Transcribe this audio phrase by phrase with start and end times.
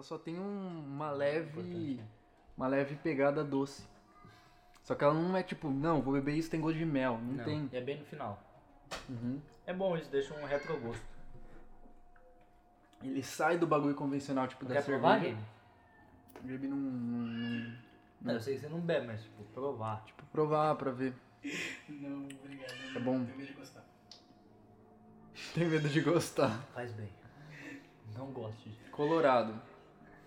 [0.00, 2.00] ela só tem um- uma leve.
[2.56, 3.86] Uma leve pegada doce.
[4.82, 7.18] Só que ela não é tipo, não, vou beber isso, tem gosto de mel.
[7.18, 7.68] Não, Não, tem.
[7.72, 8.42] É bem no final.
[9.08, 9.40] Uhum.
[9.66, 11.04] É bom, isso deixa um retrogosto.
[13.02, 15.36] Ele sai do bagulho convencional, tipo, da Quer provar, cerveja.
[16.34, 16.48] Gabe?
[16.52, 17.76] Gabe não, não, não-
[18.22, 20.02] Não, eu sei que você não bebe, mas tipo, provar.
[20.04, 21.14] Tipo, provar pra ver.
[21.88, 22.72] Não, obrigado.
[22.96, 23.24] É bom.
[23.24, 23.84] Tenho medo de gostar.
[25.54, 26.62] Tem medo de gostar.
[26.74, 27.08] Faz bem.
[28.16, 28.90] Não gosto de.
[28.90, 29.54] Colorado.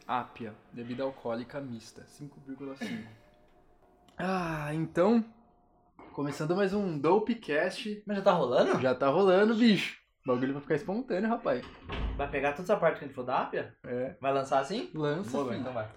[0.07, 0.53] Ápia.
[0.71, 2.03] Bebida alcoólica mista.
[2.03, 3.05] 5,5.
[4.17, 5.23] Ah, então.
[6.11, 8.03] Começando mais um Dopecast.
[8.05, 8.79] Mas já tá rolando?
[8.81, 9.97] Já tá rolando, bicho.
[10.25, 11.65] O bagulho vai ficar espontâneo, rapaz.
[12.15, 13.75] Vai pegar toda essa parte que a gente for da ápia?
[13.85, 14.15] É.
[14.21, 14.89] Vai lançar assim?
[14.93, 15.31] Lança.
[15.31, 15.61] Boa, filho.
[15.61, 15.89] então vai.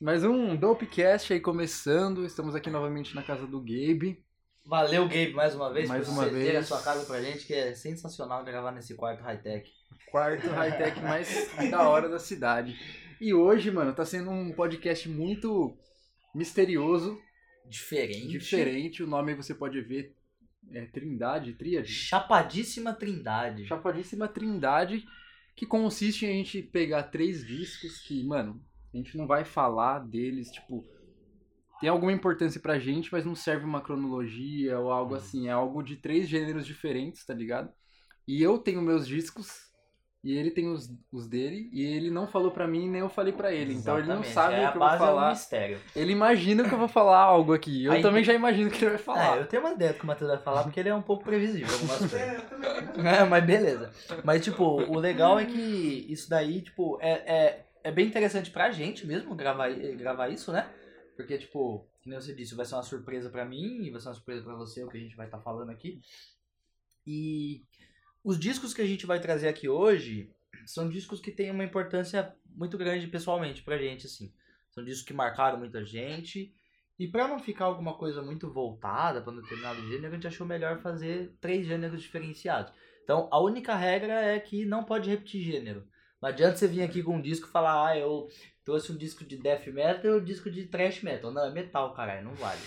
[0.00, 2.24] Mais um Dopecast aí começando.
[2.24, 4.24] Estamos aqui novamente na casa do Gabe.
[4.64, 5.88] Valeu, Gabe, mais uma vez.
[5.88, 6.56] Mais por uma ceder vez.
[6.56, 9.68] a sua casa pra gente, que é sensacional gravar nesse quarto high-tech.
[10.10, 12.76] Quarto high-tech mais da hora da cidade.
[13.20, 15.76] E hoje, mano, tá sendo um podcast muito
[16.34, 17.20] misterioso,
[17.68, 18.28] Diferente.
[18.28, 19.02] diferente.
[19.02, 20.16] O nome você pode ver
[20.72, 21.92] é Trindade, Tríade.
[21.92, 23.66] Chapadíssima Trindade.
[23.66, 25.04] Chapadíssima Trindade,
[25.54, 28.62] que consiste em a gente pegar três discos que, mano,
[28.92, 30.84] a gente não vai falar deles, tipo,
[31.80, 35.48] tem alguma importância pra gente, mas não serve uma cronologia ou algo assim.
[35.48, 37.72] É algo de três gêneros diferentes, tá ligado?
[38.28, 39.69] E eu tenho meus discos.
[40.22, 43.32] E ele tem os, os dele, e ele não falou pra mim, nem eu falei
[43.32, 43.72] pra ele.
[43.72, 44.34] Então ele não Exatamente.
[44.34, 45.30] sabe é, o que eu vou base É um falar.
[45.30, 45.80] mistério.
[45.96, 47.84] Ele imagina que eu vou falar algo aqui.
[47.86, 49.38] Eu Aí- também já imagino que ele vai falar.
[49.38, 51.24] eu tenho uma ideia do que o Matheus vai falar, porque ele é um pouco
[51.24, 52.20] previsível algumas coisas.
[52.20, 52.40] É.
[53.22, 53.90] É, mas beleza.
[54.22, 58.70] Mas, tipo, o legal é que isso daí, tipo, é, é, é bem interessante pra
[58.70, 60.68] gente mesmo gravar, gravar isso, né?
[61.16, 64.08] Porque, tipo, que nem você disse, vai ser uma surpresa pra mim e vai ser
[64.08, 65.98] uma surpresa pra você, o que a gente vai estar falando aqui.
[67.06, 67.62] E
[68.24, 70.30] os discos que a gente vai trazer aqui hoje
[70.66, 74.32] são discos que têm uma importância muito grande pessoalmente pra gente, assim.
[74.70, 76.54] São discos que marcaram muita gente.
[76.98, 80.46] E pra não ficar alguma coisa muito voltada pra um determinado gênero, a gente achou
[80.46, 82.72] melhor fazer três gêneros diferenciados.
[83.02, 85.88] Então, a única regra é que não pode repetir gênero.
[86.20, 88.28] Não adianta você vir aqui com um disco e falar, ah, eu
[88.64, 91.32] trouxe um disco de death metal e um disco de thrash metal.
[91.32, 92.60] Não, é metal, caralho, não vale.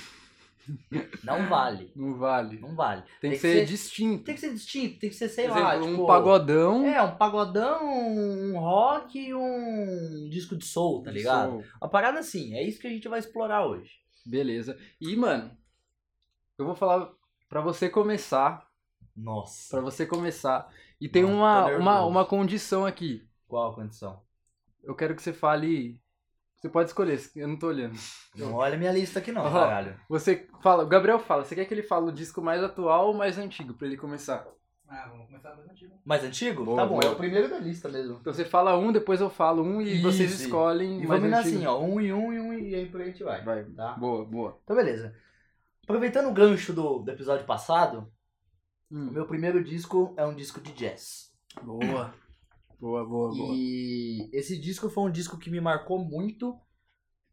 [1.24, 1.92] Não vale.
[1.96, 2.60] Não vale.
[2.60, 3.04] Não vale.
[3.20, 4.24] Tem, que ser, distinto.
[4.24, 6.04] Tem que ser distinto, tem que ser, sei Por lá, exemplo, tipo...
[6.04, 6.86] um pagodão.
[6.86, 11.50] É, um pagodão, um rock e um disco de soul, tá ligado?
[11.52, 11.64] Soul.
[11.82, 13.92] Uma parada assim, é isso que a gente vai explorar hoje.
[14.26, 14.78] Beleza.
[15.00, 15.52] E, mano,
[16.58, 17.12] eu vou falar
[17.50, 18.68] pra você começar.
[19.16, 19.76] Nossa.
[19.76, 20.72] Pra você começar.
[21.00, 23.28] E tem uma, uma, uma condição aqui.
[23.48, 24.22] Qual a condição?
[24.82, 26.02] Eu quero que você fale.
[26.64, 27.94] Você pode escolher, eu não tô olhando.
[28.38, 30.00] Não olha minha lista aqui não, Ó, caralho.
[30.08, 33.14] Você fala, o Gabriel fala, você quer que ele fale o disco mais atual ou
[33.14, 34.48] mais antigo pra ele começar?
[34.88, 35.94] Ah, vamos começar mais antigo.
[36.06, 36.64] Mais antigo?
[36.64, 37.12] Boa, tá bom, boa.
[37.12, 38.18] é o primeiro da lista mesmo.
[38.22, 40.44] Então você fala um, depois eu falo um e vocês Isso.
[40.44, 43.08] escolhem E vamos indo assim, ó, um e um e um e aí por aí
[43.08, 43.44] a gente vai.
[43.44, 43.66] Vai.
[43.66, 43.96] Tá?
[43.96, 44.58] Boa, boa.
[44.64, 45.14] Então beleza.
[45.84, 48.10] Aproveitando o gancho do, do episódio passado,
[48.90, 49.12] o Hum.
[49.12, 51.30] meu primeiro disco é um disco de jazz.
[51.62, 52.14] Boa.
[52.84, 53.56] Boa, boa, boa.
[53.56, 56.60] E esse disco foi um disco que me marcou muito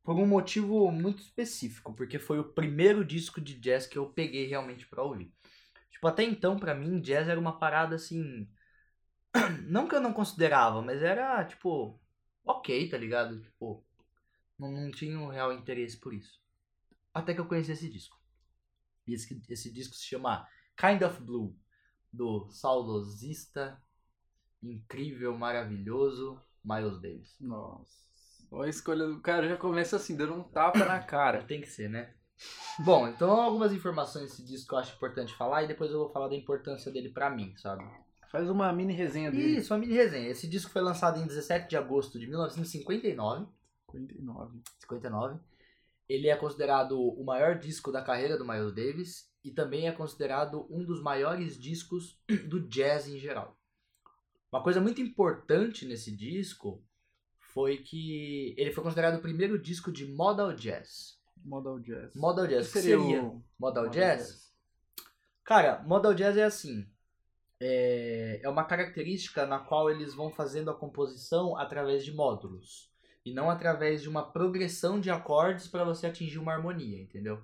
[0.05, 4.47] por um motivo muito específico, porque foi o primeiro disco de jazz que eu peguei
[4.47, 5.34] realmente pra ouvir.
[5.91, 8.49] Tipo, até então, pra mim, jazz era uma parada assim.
[9.66, 12.00] Não que eu não considerava, mas era, tipo,
[12.44, 13.43] ok, tá ligado?
[13.43, 13.84] Tipo,
[14.56, 16.41] não, não tinha um real interesse por isso.
[17.12, 18.17] Até que eu conheci esse disco.
[19.05, 20.47] E esse, esse disco se chama
[20.77, 21.56] Kind of Blue,
[22.12, 23.82] do saudosista,
[24.62, 27.37] incrível, maravilhoso Miles Davis.
[27.41, 28.00] Nossa.
[28.50, 31.43] Olha a escolha do cara, já começa assim, dando um tapa na cara.
[31.47, 32.12] Tem que ser, né?
[32.78, 36.10] Bom, então algumas informações desse disco que eu acho importante falar e depois eu vou
[36.10, 37.84] falar da importância dele pra mim, sabe?
[38.31, 39.59] Faz uma mini resenha dele.
[39.59, 40.28] Isso, uma mini resenha.
[40.28, 43.47] Esse disco foi lançado em 17 de agosto de 1959.
[43.91, 44.60] 59.
[44.78, 45.41] 59.
[46.08, 50.67] Ele é considerado o maior disco da carreira do Miles Davis e também é considerado
[50.70, 52.19] um dos maiores discos
[52.49, 53.60] do jazz em geral.
[54.52, 56.82] Uma coisa muito importante nesse disco
[57.38, 61.19] foi que ele foi considerado o primeiro disco de modal jazz.
[61.44, 62.14] Modal Jazz.
[62.14, 64.52] Modal jazz, o que seria seria o modal jazz?
[65.43, 66.87] Cara, modal jazz é assim.
[67.58, 72.91] É, é uma característica na qual eles vão fazendo a composição através de módulos.
[73.25, 77.43] E não através de uma progressão de acordes para você atingir uma harmonia, entendeu?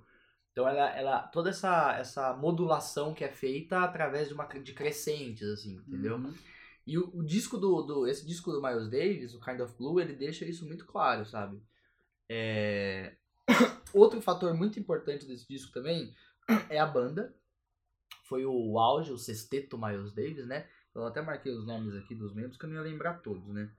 [0.52, 5.46] Então ela, ela toda essa, essa modulação que é feita através de uma de crescentes,
[5.48, 6.16] assim, entendeu?
[6.16, 6.32] Uhum.
[6.86, 8.06] E o, o disco do, do.
[8.06, 11.60] Esse disco do Miles Davis, o Kind of Blue, ele deixa isso muito claro, sabe?
[12.28, 13.16] É...
[13.92, 16.14] Outro fator muito importante desse disco também
[16.70, 17.34] é a banda.
[18.28, 20.68] Foi o auge, o sexteto Miles Davis, né?
[20.94, 23.70] Eu até marquei os nomes aqui dos membros que eu não ia lembrar todos, né?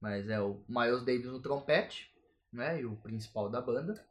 [0.00, 2.12] Mas é o Miles Davis no trompete,
[2.52, 2.80] né?
[2.80, 4.04] E o principal da banda.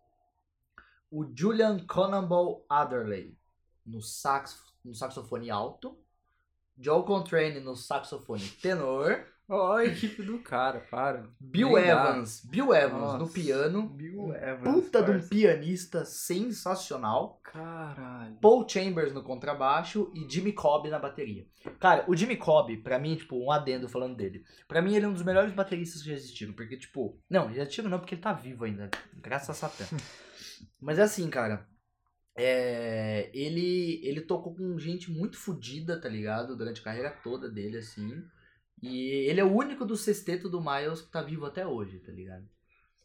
[1.10, 3.38] O Julian Cannonball Adderley
[3.86, 5.98] no, sax, no saxofone alto.
[6.82, 9.26] Joe Contrane no saxofone tenor.
[9.54, 11.30] Ó, a equipe do cara, para.
[11.38, 11.92] Bill Nem dá.
[11.92, 13.84] Evans, Bill Evans no Nossa, piano.
[13.90, 14.74] Bill Evans.
[14.74, 17.42] Puta de um pianista sensacional.
[17.44, 18.38] Caralho.
[18.40, 21.46] Paul Chambers no contrabaixo e Jimmy Cobb na bateria.
[21.82, 24.42] Cara, o Jimmy Cobb, pra mim, tipo, um adendo falando dele.
[24.70, 26.54] Pra mim, ele é um dos melhores bateristas que já existiram.
[26.54, 27.20] Porque, tipo.
[27.30, 28.90] Não, já existiram não, porque ele tá vivo ainda.
[29.16, 29.84] Graças a Satã.
[30.80, 31.68] Mas é assim, cara.
[32.36, 36.56] É, ele, ele tocou com gente muito fodida, tá ligado?
[36.56, 38.24] Durante a carreira toda dele, assim.
[38.82, 42.12] E ele é o único do sexteto do Miles que tá vivo até hoje, tá
[42.12, 42.48] ligado?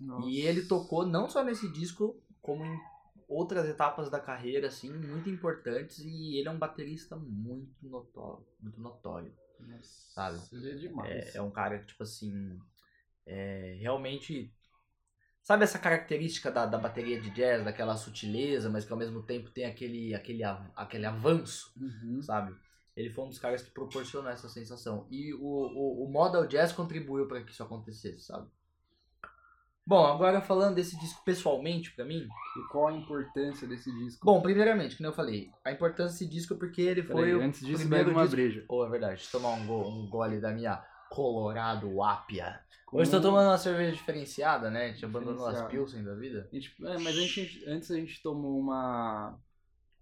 [0.00, 0.28] Nossa.
[0.28, 2.78] E ele tocou não só nesse disco, como em
[3.28, 5.98] outras etapas da carreira, assim, muito importantes.
[5.98, 8.46] E ele é um baterista muito notório.
[8.60, 9.34] Muito notório.
[9.60, 10.68] Nossa, sabe?
[10.68, 11.34] É demais.
[11.34, 12.58] É, é um cara que, tipo assim,
[13.26, 14.52] é, realmente.
[15.46, 19.48] Sabe essa característica da, da bateria de jazz, daquela sutileza, mas que ao mesmo tempo
[19.48, 20.42] tem aquele, aquele,
[20.74, 22.20] aquele avanço, Uhum.
[22.20, 22.52] sabe?
[22.96, 25.06] Ele foi um dos caras que proporcionou essa sensação.
[25.08, 28.48] E o, o, o Model Jazz contribuiu para que isso acontecesse, sabe?
[29.86, 32.22] Bom, agora falando desse disco pessoalmente, pra mim.
[32.24, 34.26] E qual a importância desse disco?
[34.26, 37.42] Bom, primeiramente, como eu falei, a importância desse disco é porque ele foi Peraí, o
[37.42, 38.34] antes disso, primeiro uma disco...
[38.34, 38.64] breja.
[38.68, 42.60] Oh, é verdade, deixa eu tomar um, go- um gole da minha Colorado Apia.
[42.86, 44.86] Com- Hoje tô tomando uma cerveja diferenciada, né?
[44.86, 45.62] A gente abandonou as.
[45.68, 46.48] Pilsen da vida.
[46.50, 49.36] A gente- é, mas a gente, antes a gente tomou uma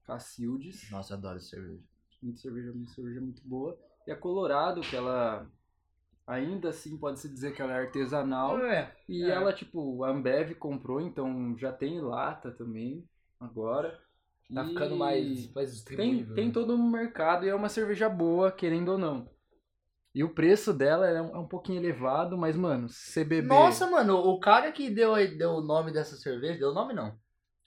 [0.05, 0.91] Cacildes.
[0.91, 1.81] Nossa, eu adoro cerveja.
[2.23, 3.79] Muito cerveja, uma cerveja muito boa.
[4.07, 5.51] E a Colorado, que ela
[6.27, 8.59] ainda assim pode se dizer que ela é artesanal.
[8.67, 9.31] É, E É.
[9.31, 13.07] ela, tipo, a Ambev comprou, então já tem lata também,
[13.41, 13.99] agora.
[14.55, 16.35] tá E ficando mais, mais Tem, distribuível.
[16.35, 16.53] tem né?
[16.53, 19.29] todo um mercado e é uma cerveja boa, querendo ou não.
[20.15, 23.43] E o preço dela é um, é um pouquinho elevado, mas, mano, beber...
[23.43, 27.19] Nossa, mano, o cara que deu, deu o nome dessa cerveja, deu o nome não.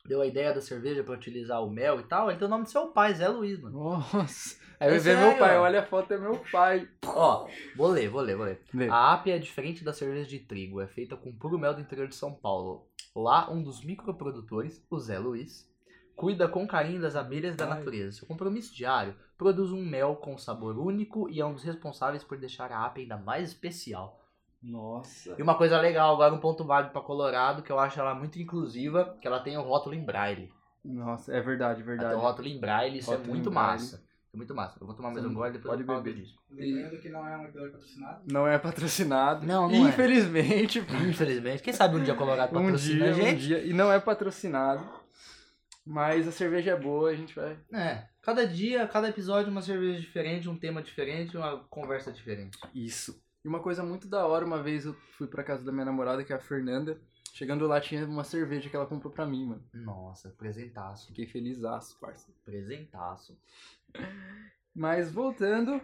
[0.06, 2.64] Deu a ideia da cerveja pra utilizar o mel e tal, ele deu o nome
[2.64, 3.78] do seu pai, Zé Luiz, mano.
[3.78, 4.56] Nossa.
[4.80, 5.64] Aí É ver meu pai, ó.
[5.64, 6.88] olha a foto, é meu pai.
[7.06, 8.62] Ó, vou ler, vou ler, vou ler.
[8.74, 8.88] Vê.
[8.88, 12.08] A Apia é diferente da cerveja de trigo, é feita com puro mel do interior
[12.08, 12.88] de São Paulo.
[13.14, 15.68] Lá, um dos microprodutores, o Zé Luiz,
[16.18, 17.78] cuida com carinho das abelhas da Ai.
[17.80, 18.18] natureza.
[18.18, 22.38] Seu compromisso diário produz um mel com sabor único e é um dos responsáveis por
[22.38, 24.20] deixar a Apia ainda mais especial.
[24.62, 25.36] Nossa.
[25.38, 28.40] E uma coisa legal, agora um ponto válido pra Colorado, que eu acho ela muito
[28.42, 30.52] inclusiva, que ela tem o rótulo em braille.
[30.84, 32.16] Nossa, é verdade, Ela tem verdade.
[32.16, 34.04] o rótulo em braille, isso Rótulo é muito massa.
[34.34, 34.78] É muito massa.
[34.82, 36.20] Eu vou tomar mais Sim, um gole depois pode eu beber.
[36.22, 36.36] disso.
[36.52, 38.22] Lembrando que não é um episódio patrocinado.
[38.32, 39.46] Não é patrocinado.
[39.46, 39.90] Não, não é.
[39.90, 40.80] Infelizmente.
[41.08, 41.62] Infelizmente.
[41.64, 43.42] Quem sabe um dia Colorado Um patrocina dia, a um gente.
[43.42, 43.66] dia.
[43.66, 44.84] E não é patrocinado.
[45.90, 47.58] Mas a cerveja é boa, a gente vai.
[47.72, 52.58] É, cada dia, cada episódio uma cerveja diferente, um tema diferente, uma conversa diferente.
[52.76, 53.24] Isso.
[53.44, 56.24] E uma coisa muito da hora, uma vez eu fui pra casa da minha namorada,
[56.26, 57.00] que é a Fernanda.
[57.34, 59.64] Chegando lá tinha uma cerveja que ela comprou pra mim, mano.
[59.74, 62.30] Nossa, presentaço, Fiquei felizaço, parça.
[62.44, 63.38] presentaço.
[64.76, 65.82] Mas voltando,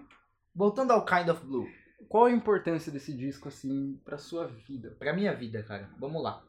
[0.54, 1.68] Voltando ao Kind of Blue,
[2.10, 4.96] qual a importância desse disco, assim, pra sua vida?
[5.00, 6.44] pra minha vida, cara, vamos lá.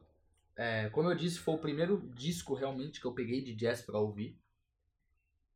[0.56, 3.98] É, como eu disse, foi o primeiro disco realmente que eu peguei de jazz pra
[3.98, 4.38] ouvir.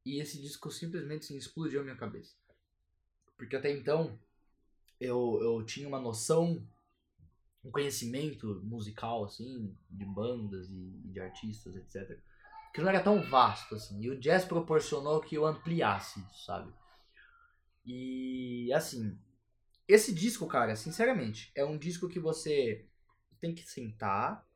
[0.05, 2.35] E esse disco simplesmente assim, explodiu a minha cabeça.
[3.37, 4.19] Porque até então
[5.01, 6.67] eu, eu tinha uma noção,
[7.65, 12.19] um conhecimento musical, assim, de bandas e de artistas, etc.
[12.75, 14.01] Que não era tão vasto, assim.
[14.01, 16.73] E o jazz proporcionou que eu ampliasse sabe?
[17.85, 19.19] E, assim,
[19.87, 22.87] esse disco, cara, sinceramente, é um disco que você
[23.41, 24.47] tem que sentar,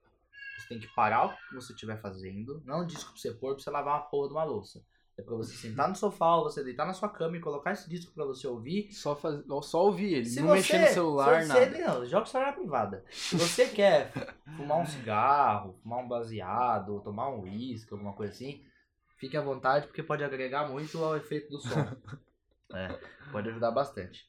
[0.62, 2.62] você tem que parar o que você estiver fazendo.
[2.64, 4.84] Não é um disco pra você pôr pra você lavar uma porra de uma louça.
[5.16, 7.88] É pra você sentar no sofá ou você deitar na sua cama e colocar esse
[7.88, 9.42] disco pra você ouvir Só, faz...
[9.62, 11.70] só ouvir ele, se não você, mexer no celular, se nada.
[11.70, 13.04] você, Não, joga o celular na privada.
[13.10, 14.10] Se você quer
[14.56, 18.64] fumar um cigarro, fumar um baseado, tomar um uísque, alguma coisa assim,
[19.18, 21.68] fique à vontade, porque pode agregar muito ao efeito do som.
[22.74, 22.88] É,
[23.30, 24.26] pode ajudar bastante.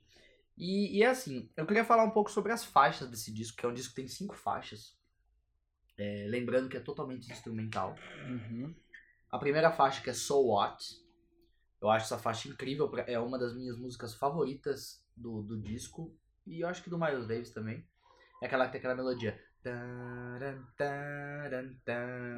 [0.57, 3.69] E, e assim, eu queria falar um pouco sobre as faixas desse disco, que é
[3.69, 4.97] um disco que tem cinco faixas.
[5.97, 7.95] É, lembrando que é totalmente instrumental.
[8.27, 8.73] Uhum.
[9.31, 10.83] A primeira faixa que é So What.
[11.81, 16.15] Eu acho essa faixa incrível, é uma das minhas músicas favoritas do, do disco.
[16.45, 17.85] E eu acho que do Miles Davis também.
[18.41, 19.39] É aquela que tem aquela melodia.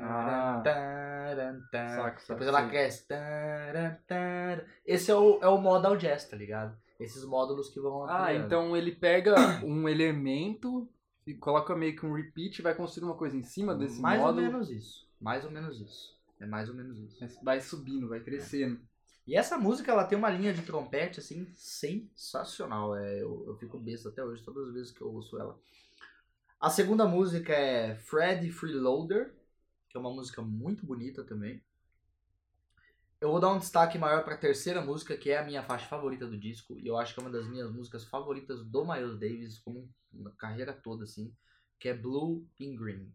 [0.04, 0.62] Ah.
[1.96, 3.08] Saco, saco, Depois ela cresce.
[4.86, 6.78] Esse é o, é o modal jazz, tá ligado?
[7.00, 9.36] Esses módulos que vão Ah, então ele pega
[9.66, 10.88] um elemento
[11.26, 14.20] e coloca meio que um repeat e vai construir uma coisa em cima desse Mais
[14.22, 14.46] módulo.
[14.46, 15.08] ou menos isso.
[15.20, 16.16] Mais ou menos isso.
[16.40, 17.40] É mais ou menos isso.
[17.44, 18.80] Vai subindo, vai crescendo.
[19.26, 22.96] E essa música, ela tem uma linha de trompete, assim, sensacional.
[22.96, 25.60] É, eu, eu fico besta até hoje, todas as vezes que eu ouço ela.
[26.60, 29.34] A segunda música é Fred Freeloader,
[29.90, 31.62] que é uma música muito bonita também.
[33.26, 35.88] Eu vou dar um destaque maior para a terceira música, que é a minha faixa
[35.88, 39.18] favorita do disco, e eu acho que é uma das minhas músicas favoritas do Miles
[39.18, 41.36] Davis, como na carreira toda, assim,
[41.80, 43.12] que é Blue in Green.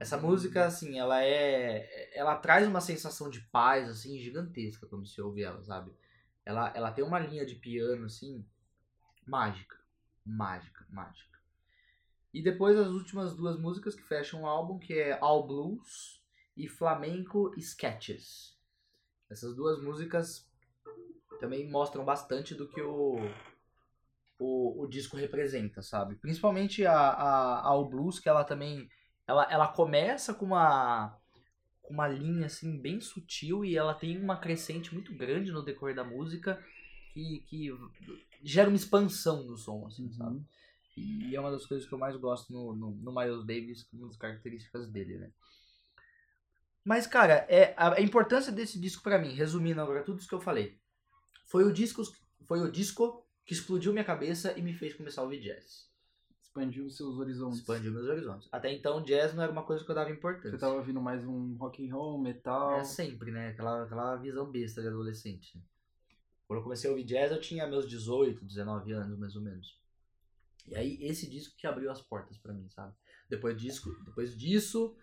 [0.00, 2.10] Essa música, assim, ela é.
[2.12, 5.92] Ela traz uma sensação de paz, assim, gigantesca quando você ouve ela, sabe?
[6.44, 8.44] Ela, ela tem uma linha de piano, assim,
[9.24, 9.76] mágica.
[10.26, 11.38] Mágica, mágica.
[12.34, 16.20] E depois as últimas duas músicas que fecham o álbum, que é All Blues
[16.56, 18.57] e Flamenco Sketches.
[19.30, 20.46] Essas duas músicas
[21.40, 23.18] também mostram bastante do que o,
[24.38, 26.16] o, o disco representa, sabe?
[26.16, 28.88] Principalmente a, a, a All Blues, que ela também
[29.26, 31.16] ela, ela começa com uma
[31.82, 35.94] com uma linha assim bem sutil e ela tem uma crescente muito grande no decorrer
[35.96, 36.62] da música
[37.14, 37.70] que, que
[38.42, 40.12] gera uma expansão no som, assim, Uhum.
[40.12, 40.42] sabe?
[40.96, 44.08] E é uma das coisas que eu mais gosto no, no, no Miles Davis, uma
[44.08, 45.30] das características dele, né?
[46.88, 50.34] Mas, cara, é, a, a importância desse disco pra mim, resumindo agora tudo isso que
[50.34, 50.80] eu falei,
[51.44, 52.02] foi o disco,
[52.46, 55.86] foi o disco que explodiu minha cabeça e me fez começar a ouvir jazz.
[56.40, 57.58] Expandiu os seus horizontes.
[57.58, 58.48] Expandiu meus horizontes.
[58.50, 60.52] Até então, jazz não era uma coisa que eu dava importância.
[60.52, 62.78] Você tava ouvindo mais um rock and roll, metal.
[62.78, 63.48] É sempre, né?
[63.48, 65.62] Aquela, aquela visão besta de adolescente.
[66.46, 69.78] Quando eu comecei a ouvir jazz, eu tinha meus 18, 19 anos, mais ou menos.
[70.66, 72.94] E aí, esse disco que abriu as portas pra mim, sabe?
[73.28, 74.96] Depois disso, depois disso,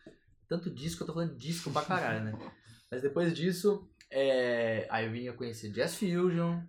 [0.48, 2.34] tanto disco, eu tô falando disco pra caralho, né?
[2.92, 6.62] Mas depois disso, é, aí eu vinha conhecer Jazz Fusion,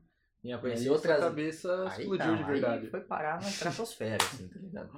[0.42, 1.18] vinha E conhecer aí outras...
[1.18, 2.90] sua cabeça Aí explodiu não, de verdade.
[2.90, 4.90] foi parar na estratosfera, assim, tá ligado?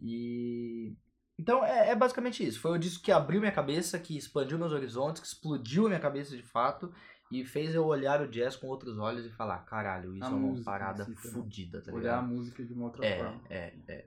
[0.00, 0.96] E.
[1.38, 2.60] Então é, é basicamente isso.
[2.60, 6.00] Foi o disco que abriu minha cabeça, que expandiu meus horizontes, que explodiu a minha
[6.00, 6.92] cabeça de fato
[7.30, 10.30] e fez eu olhar o jazz com outros olhos e falar: caralho, isso A é
[10.30, 12.34] uma música parada fodida, tá Olhar a ligado?
[12.34, 13.40] música de uma outra É, forma.
[13.50, 14.04] é, é.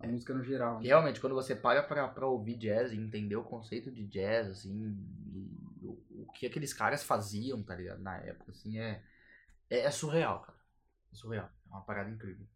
[0.00, 0.80] A música no geral.
[0.80, 0.86] Né?
[0.86, 4.96] realmente, quando você para pra, pra ouvir jazz e entender o conceito de jazz, assim,
[5.82, 8.00] o, o que aqueles caras faziam, tá ligado?
[8.00, 9.02] Na época, assim, é,
[9.68, 10.58] é, é surreal, cara.
[11.12, 11.50] É surreal.
[11.66, 12.46] É uma parada incrível.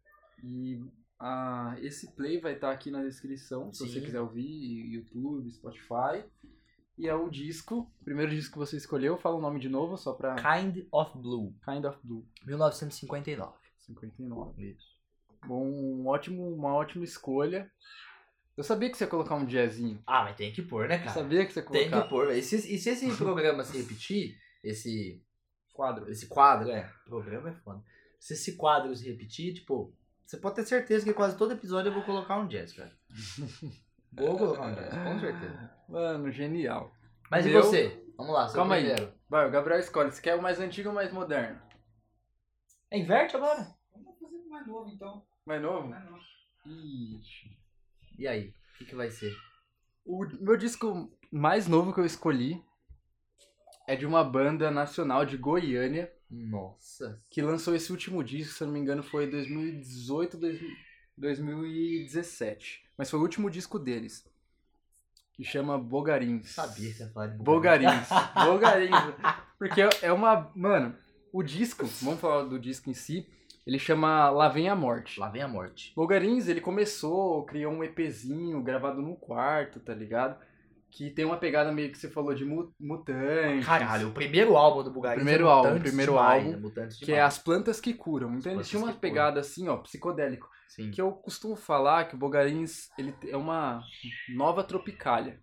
[0.43, 0.83] E
[1.19, 3.91] ah, esse play vai estar aqui na descrição, se Sim.
[3.91, 6.25] você quiser ouvir, YouTube, Spotify.
[6.97, 9.97] E é o disco, o primeiro disco que você escolheu, fala o nome de novo,
[9.97, 13.53] só pra Kind of Blue, Kind of Blue, 1959.
[13.79, 14.63] 59.
[14.63, 14.94] Isso.
[15.47, 17.71] Bom, um ótimo, uma ótima escolha.
[18.57, 20.01] Eu sabia que você ia colocar um jazzinho.
[20.07, 21.11] Ah, mas tem que pôr, né, Eu cara?
[21.11, 22.31] sabia que você ia Tem colocar que pôr.
[22.31, 25.21] E se, e se esse programa se repetir, esse,
[25.73, 26.09] quadro.
[26.09, 27.83] esse quadro, é, programa é foda.
[28.19, 29.93] Se esse quadro se repetir, tipo,
[30.25, 32.91] você pode ter certeza que quase todo episódio eu vou colocar um jazz, cara.
[34.17, 35.71] Vou colocar um jazz, com certeza.
[35.89, 36.89] Mano, genial.
[37.29, 38.01] Mas e Meu- você?
[38.15, 38.85] Vamos lá, seu Calma aí.
[38.85, 39.13] primeiro.
[39.27, 40.09] Vai, o Gabriel escolhe.
[40.09, 41.59] Você quer o mais antigo ou mais moderno?
[42.89, 43.67] É, inverte agora.
[43.91, 45.25] Vamos fazer um mais novo então.
[45.45, 45.87] Mais novo?
[45.89, 46.23] Mais novo.
[46.65, 47.55] Ixi.
[48.17, 48.47] E aí?
[48.73, 49.31] O que, que vai ser?
[50.03, 52.63] O meu disco mais novo que eu escolhi
[53.87, 57.21] é de uma banda nacional de Goiânia Nossa.
[57.29, 60.39] que lançou esse último disco, se eu não me engano, foi 2018,
[61.15, 62.83] 2017.
[62.97, 64.27] Mas foi o último disco deles.
[65.33, 66.49] Que chama Bogarins.
[66.51, 68.07] Sabia que ia falar de Bogarins.
[68.33, 68.95] Bogarins.
[69.59, 70.51] Porque é uma.
[70.55, 70.97] Mano,
[71.31, 73.29] o disco, vamos falar do disco em si,
[73.65, 75.19] ele chama Lá Vem a Morte.
[75.19, 75.93] Lá vem a morte.
[75.95, 80.37] Bogarins, ele começou, criou um EPzinho gravado no quarto, tá ligado?
[80.91, 83.65] Que tem uma pegada meio que você falou de mu- mutantes.
[83.65, 87.11] Caralho, o primeiro álbum do Bugarins Primeiro é álbum, Mutantes primeiro demais, álbum, é Que
[87.11, 87.21] é.
[87.21, 88.35] As Plantas que Curam.
[88.35, 89.01] Então tinham uma que Curam.
[89.01, 90.49] pegada assim, ó, psicodélico.
[90.69, 90.91] Sim.
[90.91, 93.81] Que eu costumo falar que o Bogarins ele é uma
[94.35, 95.39] nova tropicália.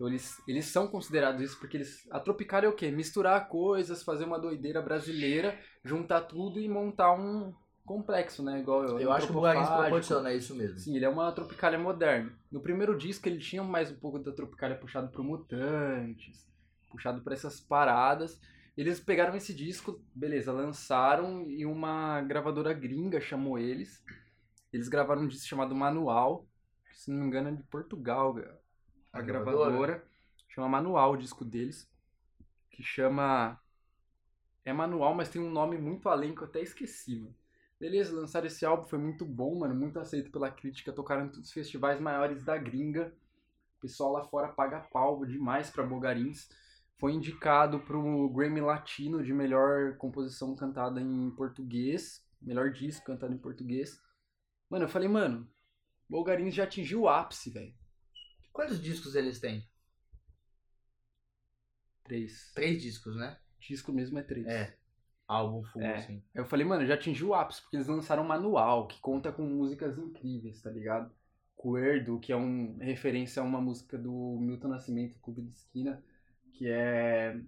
[0.00, 2.08] Então eles, eles são considerados isso porque eles.
[2.10, 2.90] A tropicália é o quê?
[2.90, 7.52] Misturar coisas, fazer uma doideira brasileira, juntar tudo e montar um
[7.84, 8.60] complexo, né?
[8.60, 10.78] Igual Eu acho que o Bugarins proporciona isso mesmo.
[10.78, 12.32] Sim, ele é uma tropicália moderna.
[12.50, 16.48] No primeiro disco ele tinha mais um pouco da tropicália puxado pro Mutantes,
[16.90, 18.40] puxado para essas paradas.
[18.78, 24.02] Eles pegaram esse disco, beleza, lançaram e uma gravadora gringa chamou eles.
[24.72, 26.46] Eles gravaram um disco chamado Manual,
[26.90, 28.59] se não me engano é de Portugal, a,
[29.12, 29.70] A gravadora.
[29.70, 30.04] gravadora?
[30.48, 31.88] Chama Manual o disco deles,
[32.70, 33.60] que chama
[34.64, 37.34] é manual, mas tem um nome muito além que eu até esqueci, mano.
[37.78, 41.48] Beleza, lançaram esse álbum, foi muito bom, mano, muito aceito pela crítica, tocaram em todos
[41.48, 43.12] os festivais maiores da gringa.
[43.78, 46.50] O pessoal lá fora paga pau demais pra Bogarins.
[46.98, 53.38] Foi indicado pro Grammy Latino de melhor composição cantada em português, melhor disco cantado em
[53.38, 53.98] português.
[54.68, 55.48] Mano, eu falei, mano,
[56.06, 57.74] Bogarins já atingiu o ápice, velho.
[58.52, 59.66] Quantos discos eles têm?
[62.04, 62.50] Três.
[62.54, 63.38] Três discos, né?
[63.58, 64.46] Disco mesmo é três.
[64.46, 64.76] É.
[65.28, 65.94] Álbum full, É.
[65.94, 66.22] assim.
[66.34, 69.42] Eu falei, mano, já atingiu o ápice, porque eles lançaram um manual que conta com
[69.44, 71.12] músicas incríveis, tá ligado?
[71.54, 76.02] Cuerdo, que é um referência a uma música do Milton Nascimento, Clube de Esquina,
[76.52, 77.38] que é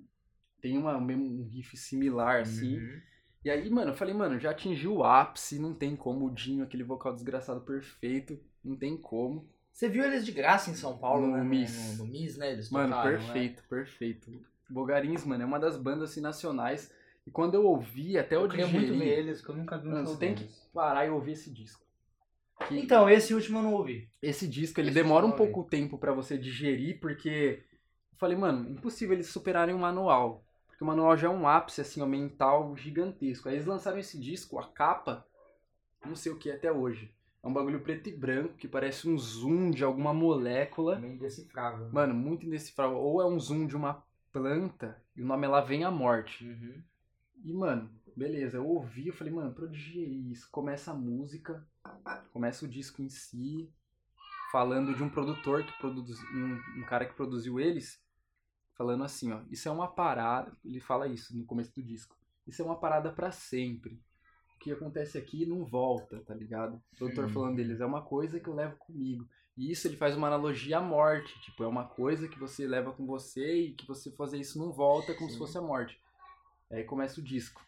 [0.60, 2.78] tem uma mesmo um riff similar assim.
[2.78, 3.00] Uhum.
[3.44, 6.62] E aí, mano, eu falei, mano, já atingiu o ápice, não tem como, o Dinho,
[6.62, 9.51] aquele vocal desgraçado perfeito, não tem como.
[9.72, 11.42] Você viu eles de graça em São Paulo, No né?
[11.44, 11.96] Miss.
[11.98, 12.52] No, no Miss, né?
[12.52, 13.18] Eles Mano, tocaram, né?
[13.18, 14.30] perfeito, perfeito.
[14.68, 16.92] Bogarins, mano, é uma das bandas assim, nacionais.
[17.26, 19.88] E quando eu ouvi, até eu, Eu queria muito ver eles, que eu nunca vi
[19.88, 20.70] um Mano, você tem deles.
[20.72, 21.82] parar e ouvir esse disco.
[22.68, 24.08] Que Então, esse último eu não ouvi.
[24.20, 27.62] esse disco, ele esse demora um pouco tempo pra você digerir, porque
[28.12, 30.44] eu falei, mano, impossível eles superarem o manual.
[30.68, 33.48] Porque o manual já é um ápice, assim, ó, mental gigantesco.
[33.48, 35.26] Aí eles lançaram esse disco, a capa,
[36.04, 37.12] não sei o que é até hoje.
[37.42, 40.98] É um bagulho preto e branco, que parece um zoom de alguma molécula.
[40.98, 41.86] Meio indecifrável.
[41.86, 41.90] né?
[41.92, 42.96] Mano, muito indecifrável.
[42.96, 46.46] Ou é um zoom de uma planta, e o nome é Lá Vem a Morte.
[46.46, 46.82] Uhum.
[47.44, 51.66] E, mano, beleza, eu ouvi, eu falei, mano, digerir isso, começa a música,
[52.32, 53.70] começa o disco em si,
[54.50, 58.02] falando de um produtor que produz, um, um cara que produziu eles,
[58.74, 62.62] falando assim, ó, isso é uma parada, ele fala isso no começo do disco, isso
[62.62, 64.00] é uma parada pra sempre.
[64.62, 66.80] Que acontece aqui não volta, tá ligado?
[66.92, 67.34] O produtor Sim.
[67.34, 69.26] falando deles, é uma coisa que eu levo comigo.
[69.56, 72.92] E isso ele faz uma analogia à morte, tipo, é uma coisa que você leva
[72.92, 75.32] com você e que você fazer isso não volta como Sim.
[75.32, 76.00] se fosse a morte.
[76.70, 77.60] Aí começa o disco.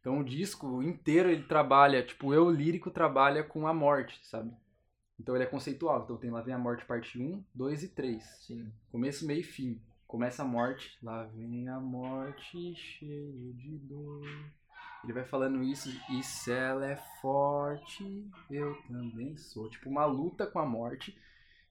[0.00, 4.52] Então o disco inteiro ele trabalha, tipo, o eu lírico trabalha com a morte, sabe?
[5.20, 6.02] Então ele é conceitual.
[6.02, 8.22] Então tem Lá Vem a Morte parte 1, 2 e 3.
[8.40, 8.72] Sim.
[8.90, 9.80] Começo, meio e fim.
[10.06, 10.96] Começa a morte.
[11.02, 14.26] Lá vem a morte cheio de dor.
[15.04, 15.88] Ele vai falando isso.
[16.10, 19.68] E se ela é forte, eu também sou.
[19.70, 21.16] Tipo, uma luta com a morte.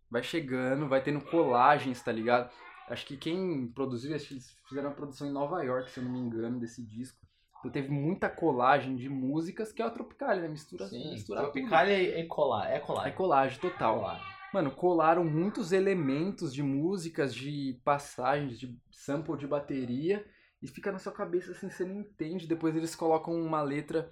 [0.09, 2.49] Vai chegando, vai tendo colagens, tá ligado?
[2.87, 6.05] Acho que quem produziu, acho que eles fizeram uma produção em Nova York, se eu
[6.05, 7.19] não me engano, desse disco.
[7.59, 10.47] Então teve muita colagem de músicas, que é a Tropicalia, né?
[10.47, 11.11] Mistura, Sim.
[11.11, 11.41] mistura.
[11.41, 12.71] Tropical é, é colar.
[12.71, 13.07] É colar.
[13.07, 13.97] É colagem total.
[13.97, 14.37] colar.
[14.53, 20.25] Mano, colaram muitos elementos de músicas, de passagens, de sample de bateria
[20.61, 22.47] e fica na sua cabeça assim, você não entende.
[22.47, 24.11] Depois eles colocam uma letra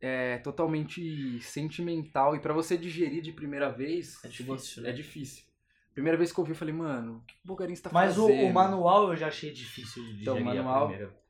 [0.00, 4.92] é, totalmente sentimental e pra você digerir de primeira vez É difícil, é né?
[4.92, 5.44] difícil.
[5.92, 8.26] Primeira vez que eu ouvi, eu falei, mano, o que o Bulgarinho tá Mas o,
[8.26, 8.46] fazendo?
[8.46, 11.20] o manual eu já achei difícil de Então, digerir a manual- primeira.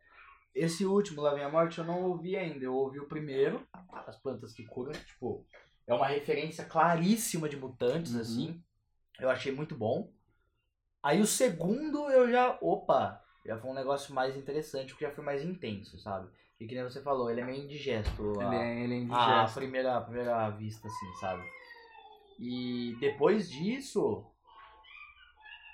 [0.54, 2.64] Esse último, Lá Vem a Morte, eu não ouvi ainda.
[2.64, 4.92] Eu ouvi o primeiro, As Plantas que Curam.
[4.92, 5.46] Tipo,
[5.86, 8.20] é uma referência claríssima de mutantes, Uhum.
[8.20, 8.64] assim.
[9.20, 10.12] Eu achei muito bom.
[11.02, 12.58] Aí o segundo eu já.
[12.60, 13.22] Opa!
[13.44, 16.28] Já foi um negócio mais interessante, porque já foi mais intenso, sabe?
[16.58, 18.32] E que nem você falou, ele é meio indigesto.
[18.36, 19.54] Ele a- é, ele é indigesto.
[19.54, 21.42] primeira, a primeira vista, assim, sabe?
[22.38, 24.24] E depois disso,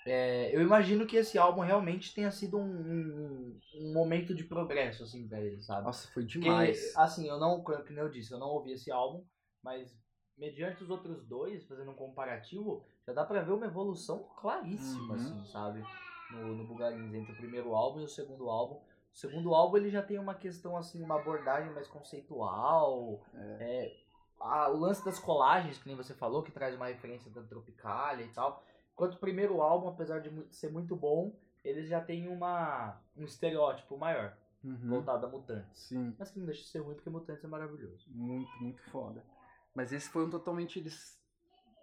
[0.05, 5.03] é, eu imagino que esse álbum realmente tenha sido um, um, um momento de progresso,
[5.03, 5.85] assim, pra ele, sabe?
[5.85, 6.97] Nossa, foi Porque, demais.
[6.97, 9.25] assim, eu não, como eu disse, eu não ouvi esse álbum,
[9.63, 9.93] mas
[10.39, 15.21] mediante os outros dois, fazendo um comparativo, já dá pra ver uma evolução claríssima, Uhum.
[15.21, 15.85] assim, sabe?
[16.31, 18.75] No, no Bugarins, entre o primeiro álbum e o segundo álbum.
[18.77, 23.21] O segundo álbum ele já tem uma questão, assim, uma abordagem mais conceitual.
[23.35, 23.97] É,
[24.41, 28.27] a- o lance das colagens, que nem você falou, que traz uma referência da Tropicalia
[28.27, 28.63] e tal.
[28.93, 31.33] Enquanto o primeiro álbum, apesar de ser muito bom,
[31.65, 34.89] eles já tem uma, um estereótipo maior, Uhum.
[34.89, 35.81] voltado a mutantes.
[35.83, 36.15] Sim.
[36.19, 38.05] Mas que não deixa de ser ruim, porque Mutantes é maravilhoso.
[38.11, 39.23] Muito, muito foda.
[39.75, 40.79] Mas esse foi um totalmente.
[40.79, 41.21] Eles,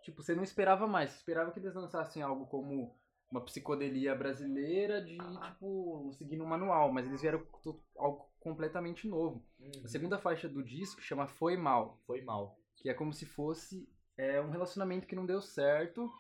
[0.01, 1.11] tipo, você não esperava mais.
[1.11, 2.93] Você esperava que eles lançassem algo como
[3.33, 6.91] uma psicodelia brasileira de, tipo, seguindo um manual.
[6.93, 9.43] Mas eles vieram com algo completamente novo.
[9.83, 11.97] A segunda faixa do disco chama Foi Mal.
[12.05, 12.57] Foi mal.
[12.77, 16.11] Que é como se fosse é, um relacionamento que não deu certo.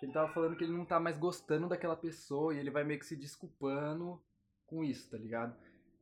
[0.00, 2.82] Que ele tava falando que ele não tá mais gostando daquela pessoa e ele vai
[2.82, 4.20] meio que se desculpando
[4.66, 5.54] com isso, tá ligado?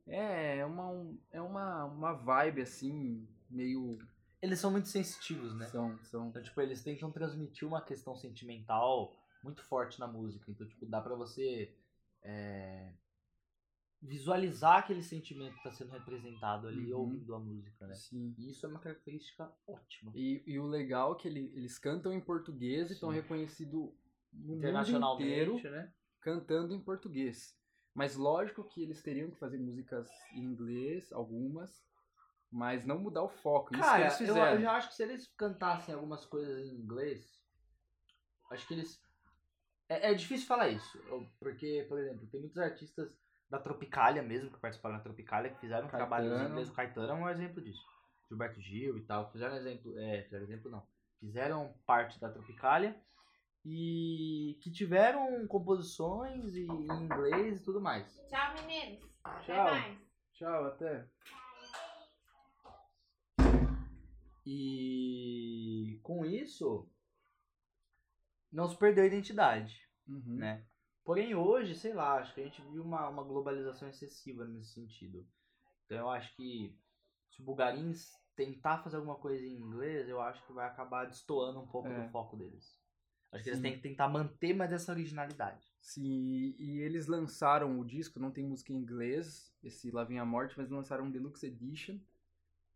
[0.07, 3.99] É, é uma, um- é uma, uma vibe assim, meio.
[4.41, 5.67] Eles são muito sensitivos, né?
[5.67, 6.29] São, são.
[6.29, 10.49] Então, tipo, eles tentam transmitir uma questão sentimental muito forte na música.
[10.51, 11.73] Então, tipo, dá pra você
[12.21, 12.93] é,
[14.01, 16.99] visualizar aquele sentimento que tá sendo representado ali Uhum.
[17.01, 17.93] ouvindo a música, né?
[17.93, 18.33] Sim.
[18.37, 20.11] E isso é uma característica ótima.
[20.15, 23.91] E, e o legal é que ele- eles cantam em português e estão reconhecidos no
[24.31, 25.93] mundo Internacionalmente, inteiro né?
[26.21, 27.57] cantando em português.
[27.93, 31.83] Mas lógico que eles teriam que fazer músicas em inglês, algumas,
[32.51, 33.73] mas não mudar o foco.
[33.73, 36.75] Isso que Cara, eles eu, eu já acho que se eles cantassem algumas coisas em
[36.75, 37.43] inglês,
[38.51, 39.01] acho que eles.
[39.89, 44.51] É, é difícil falar isso, eu- porque, por exemplo, tem muitos artistas da Tropicalia mesmo,
[44.51, 46.49] que participaram da Tropicalia, que fizeram trabalhos em Caetano.
[46.51, 46.69] inglês.
[46.69, 47.83] O Caetano é um exemplo disso.
[48.27, 49.97] Gilberto Gil e tal, fizeram exemplo.
[49.97, 50.85] É, fizeram exemplo não.
[51.19, 52.95] Fizeram parte da Tropicalia
[53.65, 58.15] e que tiveram composições e- em inglês e tudo mais.
[58.29, 59.03] Tchau, meninos.
[59.23, 59.63] Até Tchau.
[59.65, 59.97] mais.
[60.33, 61.07] Tchau, até.
[64.45, 66.87] E com isso,
[68.51, 70.35] não se perdeu a identidade, Uhum.
[70.37, 70.65] né?
[71.03, 75.27] Porém, hoje, sei lá, acho que a gente viu uma, uma globalização excessiva nesse sentido.
[75.85, 76.77] Então, eu acho que
[77.31, 81.59] se o Bulgarins tentar fazer alguma coisa em inglês, eu acho que vai acabar destoando
[81.59, 82.01] um pouco É.
[82.05, 82.77] do foco deles.
[83.31, 85.67] Acho que eles têm que tentar manter mais essa originalidade.
[85.79, 90.25] Sim, e eles lançaram o disco, não tem música em inglês, esse Lá Vem a
[90.25, 91.99] Morte, mas lançaram um Deluxe Edition,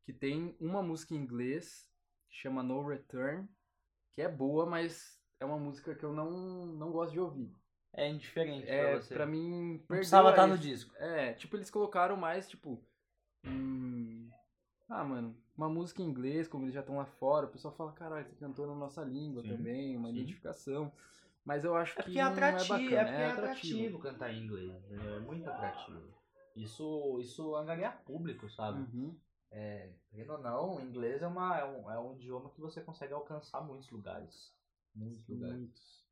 [0.03, 1.89] que tem uma música em inglês,
[2.29, 3.47] que chama No Return,
[4.11, 6.31] que é boa, mas é uma música que eu não,
[6.65, 7.53] não gosto de ouvir.
[7.93, 9.15] É indiferente É, pra você.
[9.15, 10.95] pra mim, perdeu precisava estar no es- disco.
[10.97, 12.81] É, tipo, eles colocaram mais, tipo.
[13.43, 14.29] hum,
[14.89, 17.91] Ah, mano, uma música em inglês, como eles já estão lá fora, o pessoal fala,
[17.93, 20.15] caralho, você cantou na nossa língua Sim, também, uma sim.
[20.15, 20.91] identificação.
[21.45, 23.99] Mas eu acho É que porque é não atrativo, é é, bacana, porque é atrativo
[23.99, 25.15] cantar em inglês, entendeu?
[25.17, 26.13] É muito atrativo.
[26.55, 28.79] Isso, isso angariar público, sabe?
[28.79, 29.15] Uhum.
[29.51, 32.81] É, querendo ou não, o inglês é, uma, é, um, é um idioma que você
[32.81, 34.51] consegue alcançar muitos lugares.
[34.95, 35.57] Muitos lugares.
[35.57, 36.03] Muitos.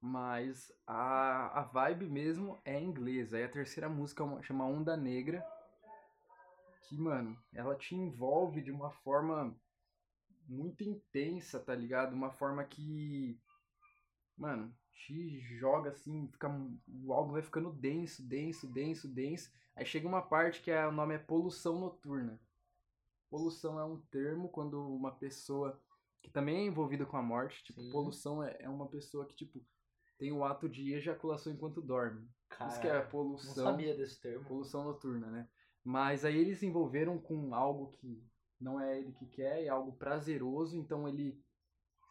[0.00, 3.34] Mas a, a vibe mesmo é em inglês.
[3.34, 5.44] Aí a terceira música é chama Onda Negra.
[6.88, 9.54] Que, mano, ela te envolve de uma forma
[10.48, 12.14] muito intensa, tá ligado?
[12.14, 13.38] Uma forma que.
[14.36, 16.48] Mano, te joga assim, fica,
[16.86, 19.50] o álbum vai ficando denso, denso, denso, denso.
[19.74, 22.40] Aí chega uma parte que é, o nome é poluição noturna.
[23.30, 25.80] Poluição é um termo quando uma pessoa
[26.22, 27.90] que também é envolvida com a morte, tipo, Sim.
[27.90, 29.64] poluição é, é uma pessoa que, tipo,
[30.18, 32.28] tem o ato de ejaculação enquanto dorme.
[32.48, 34.44] Cara, Isso que é não poluição, sabia desse termo.
[34.46, 35.48] poluição noturna, né?
[35.84, 38.22] Mas aí eles se envolveram com algo que
[38.60, 41.40] não é ele que quer, é algo prazeroso, então ele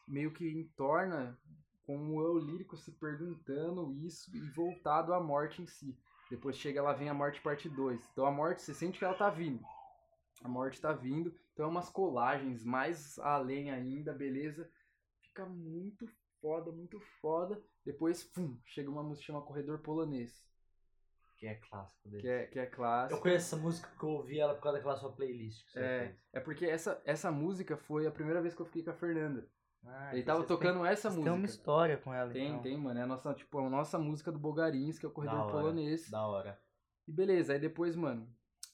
[0.08, 1.38] meio que entorna
[1.86, 5.98] com o eu lírico se perguntando isso e voltado à morte em si.
[6.30, 8.10] Depois chega lá vem a morte parte 2.
[8.12, 9.64] Então a morte, você sente que ela tá vindo.
[10.44, 11.34] A morte tá vindo.
[11.54, 14.70] Então é umas colagens mais além ainda, beleza?
[15.22, 16.08] Fica muito
[16.40, 17.62] foda, muito foda.
[17.84, 20.46] Depois, pum, chega uma música que chama Corredor Polonês,
[21.36, 22.22] Que é clássico dele.
[22.22, 23.18] que é, que é clássico.
[23.18, 25.66] Eu conheço essa música que eu ouvi ela por causa daquela sua playlist.
[25.76, 26.18] É, fez.
[26.34, 29.48] é porque essa, essa música foi a primeira vez que eu fiquei com a Fernanda.
[29.86, 31.24] Ah, Ele então tava tocando essa têm, vocês música.
[31.32, 32.62] Tem uma história com ela, Tem, então.
[32.62, 33.00] tem, mano.
[33.00, 35.52] É a nossa, tipo, a nossa música do Bogarins, que é o Da Corredor hora,
[35.52, 36.10] Polonês.
[36.10, 36.60] Da hora.
[37.08, 38.28] E beleza, aí depois, mano,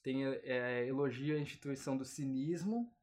[0.04, 2.94] tem é, elogia a instituição do cinismo.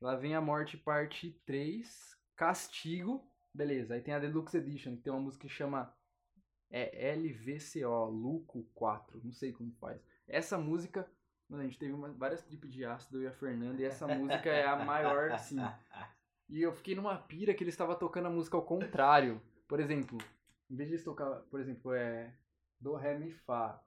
[0.00, 2.16] Lá vem a morte, parte 3.
[2.36, 3.28] Castigo.
[3.54, 5.94] Beleza, aí tem a Deluxe Edition, que tem uma música que chama
[6.70, 9.20] é LVCO, Luco 4.
[9.22, 10.00] Não sei como faz.
[10.26, 11.06] Essa música,
[11.46, 14.48] mano, a gente teve uma- várias tripes de ácido, e a Fernanda, e essa música
[14.48, 15.58] é a maior, sim.
[16.48, 19.40] E eu fiquei numa pira que eles estavam tocando a música ao contrário.
[19.68, 20.16] Por exemplo,
[20.70, 22.34] em vez de tocar, por exemplo, é
[22.80, 23.82] Do, Ré, Mi, Fá.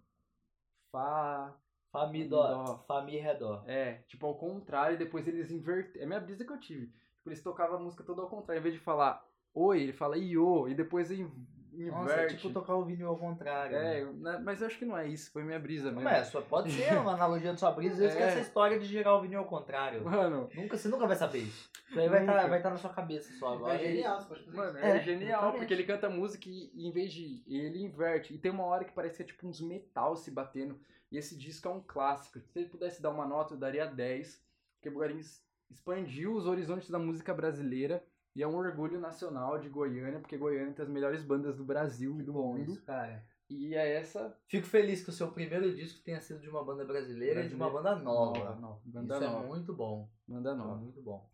[0.91, 1.57] Fá.
[1.99, 2.47] Fá, mi, Dó.
[2.47, 2.77] dó.
[2.87, 3.63] Fá, mi, ré, dó.
[3.67, 6.01] É, tipo ao contrário, e depois eles inverteram.
[6.01, 6.87] É a minha brisa que eu tive.
[6.87, 8.59] Tipo, eles tocavam a música toda ao contrário.
[8.59, 11.31] Em vez de falar oi, ele fala iô, e depois in-
[11.71, 12.37] Nossa, é inverte.
[12.37, 13.75] tipo tocar o vinil ao contrário.
[13.77, 14.01] É, né?
[14.03, 16.01] eu- né, mas eu acho que não é isso, foi minha brisa mesmo.
[16.03, 18.27] Mas só pode ser uma analogia de sua brisa, às vezes que É.
[18.27, 20.03] essa história de girar o vinil ao contrário.
[20.03, 21.69] Mano, Nunca, você nunca vai saber isso.
[21.89, 23.75] Isso aí vai estar vai tá na sua cabeça só agora.
[23.75, 25.57] É genial, você pode fazer Mano, é, É, genial, exatamente.
[25.57, 27.43] porque ele canta música e, e em vez de.
[27.47, 28.33] ele inverte.
[28.33, 30.77] E tem uma hora que parece que é tipo uns metal se batendo.
[31.15, 32.39] E esse disco é um clássico.
[32.41, 34.43] Se ele pudesse dar uma nota, eu daria 10.
[34.75, 38.05] Porque Bugarins expandiu os horizontes da música brasileira.
[38.35, 42.19] E é um orgulho nacional de Goiânia, porque Goiânia tem as melhores bandas do Brasil
[42.19, 42.59] e do mundo.
[42.73, 43.25] isso, cara.
[43.49, 46.83] E é essa Fico feliz que o seu primeiro disco tenha sido de uma banda
[46.83, 48.55] brasileira e de uma banda nova.
[48.55, 49.45] nova, banda isso nova.
[49.45, 50.09] é muito bom.
[50.27, 50.75] Banda é nova.
[50.75, 51.29] muito bom.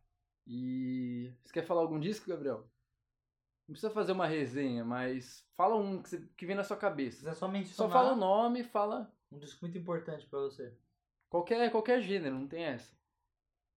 [0.45, 2.57] E você quer falar algum disco, Gabriel?
[3.67, 7.25] Não precisa fazer uma resenha, mas fala um que, você- que vem na sua cabeça.
[7.29, 10.75] só Só mencionar fala o nome, fala um disco muito importante pra você.
[11.29, 12.95] qualquer, qualquer gênero, não tem essa.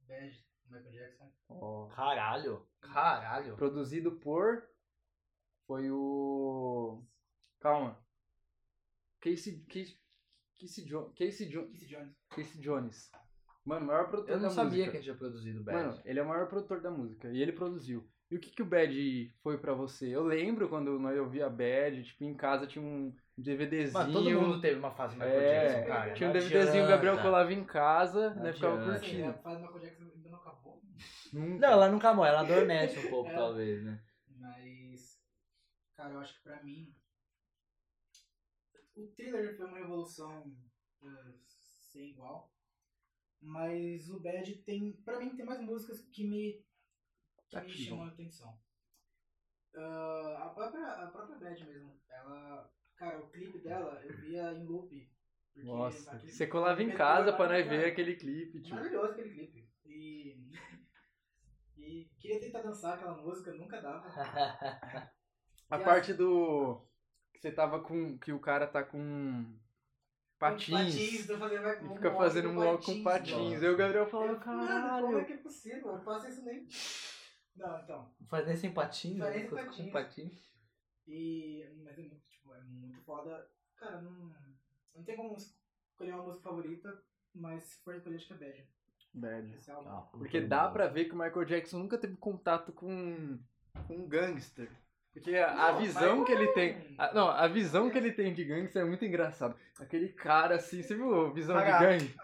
[0.01, 1.88] Bad, Michael Jackson.
[1.95, 2.67] Caralho.
[2.81, 3.57] Caralho.
[3.57, 4.69] Produzido por.
[5.67, 7.03] Foi o.
[7.61, 7.99] Calma.
[9.21, 9.64] Casey.
[9.67, 9.99] Casey,
[10.61, 12.14] Casey, jo, Casey, jo, Keith Jones.
[12.29, 13.11] Casey Jones.
[13.64, 14.90] Mano, o maior produtor Eu não da sabia música.
[14.90, 15.79] que gente tinha produzido Bad.
[15.79, 17.31] Mano, ele é o maior produtor da música.
[17.31, 18.07] E ele produziu.
[18.31, 20.09] E o que, que o Bad foi pra você?
[20.09, 23.92] Eu lembro quando nós ouvia Bad, tipo, em casa tinha um DVDzinho.
[23.92, 26.14] Mas todo mundo teve uma fase Michael É, Jackson, cara.
[26.14, 28.53] tinha um DVDzinho, o Gabriel colava em casa, Não né?
[28.53, 29.31] Ficava curtindo.
[29.31, 30.83] a fase do Michael Jackson ainda não acabou.
[31.33, 31.59] Nunca.
[31.66, 33.35] Não, ela nunca morre, ela adormece um pouco, É.
[33.35, 34.01] talvez, né?
[34.29, 35.20] Mas,
[35.97, 36.94] cara, eu acho que pra mim,
[38.94, 40.47] o thriller foi uma revolução
[41.03, 42.53] uh, sem igual.
[43.40, 46.64] Mas o Bad tem, pra mim, tem mais músicas que me,
[47.51, 47.85] que me Cativam.
[47.99, 48.59] chamam a atenção.
[49.77, 54.65] Ah, a, própria, a própria Bad mesmo, ela, cara, o clipe dela eu via em
[54.65, 55.11] loop.
[55.53, 58.75] porque Nossa, você colava em casa pra nós ver aquele clipe, tipo.
[58.75, 59.69] Maravilhoso aquele clipe.
[59.87, 60.51] E,
[61.77, 64.09] e queria tentar dançar aquela música, nunca dava.
[65.71, 66.87] A E parte do.
[67.33, 68.19] Que você tava com.
[68.19, 69.59] Que o cara tá com.
[70.39, 70.71] Patins.
[70.95, 73.63] Patins, tô fazendo vai- E um fica fazendo com um walk com patins.
[73.63, 75.25] Aí o Gabriel Eu- Mano, como é caralho.
[75.27, 75.89] que é possível?
[75.95, 76.67] Eu faço isso nem.
[77.57, 78.15] Não, então.
[78.21, 79.41] Não faz nem sem patinho, Faz né?
[79.41, 79.93] nem sem Com patinho.
[79.93, 80.31] patinho.
[81.07, 81.65] E.
[81.85, 83.49] Mas é muito, tipo, é muito foda.
[83.77, 84.33] Cara, não.
[84.95, 87.03] Não tem como escolher uma música favorita,
[87.35, 88.69] mas se for escolher, acho que é Bad.
[89.15, 89.57] Bad.
[89.87, 93.39] Ah, Porque dá pra ver que o Michael Jackson nunca teve contato com,
[93.87, 94.71] com um gangster.
[95.13, 96.95] Porque a, a Não, visão mas que ele tem.
[96.99, 99.57] a- não, a visão que ele tem de gangster é muito engraçado.
[99.79, 101.85] Aquele cara assim, você viu a visão de Caraca.
[101.87, 102.15] gangue?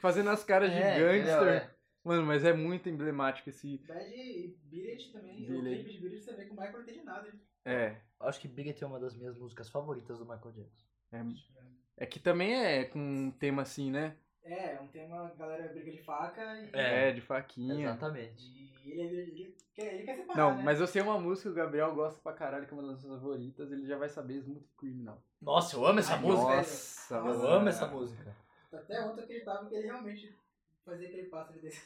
[0.00, 1.34] Fazendo as caras de É, gangster.
[1.34, 1.48] entendeu?
[1.48, 1.70] É.
[2.04, 3.78] Mano, mas é muito emblemático esse.
[3.86, 4.58] Bad e
[4.90, 5.46] It também.
[5.46, 7.26] Beat O clipe de It você vê que o Michael não entende nada.
[7.28, 7.96] Ele- É.
[8.20, 10.86] Acho que Big é uma das minhas músicas favoritas do Michael Jackson.
[11.12, 14.16] É, é que também é com um tema assim, né?
[14.42, 16.70] É, é um tema, a galera briga de faca e.
[16.74, 17.86] É, de faquinha.
[17.86, 18.44] Exatamente.
[18.84, 20.38] E ele, ele, ele quer, ele quer separar.
[20.38, 20.62] Não, né?
[20.62, 23.00] mas eu sei uma música que o Gabriel gosta pra caralho, que é uma das
[23.00, 25.22] suas favoritas, ele já vai saber Smooth Criminal.
[25.40, 26.56] Nossa, eu amo essa Ai, música.
[26.56, 28.36] Nossa, Nossa, Eu amo essa música.
[28.70, 30.36] Até ontem eu acreditava que ele realmente
[30.84, 31.80] fazia aquele pássaro desse.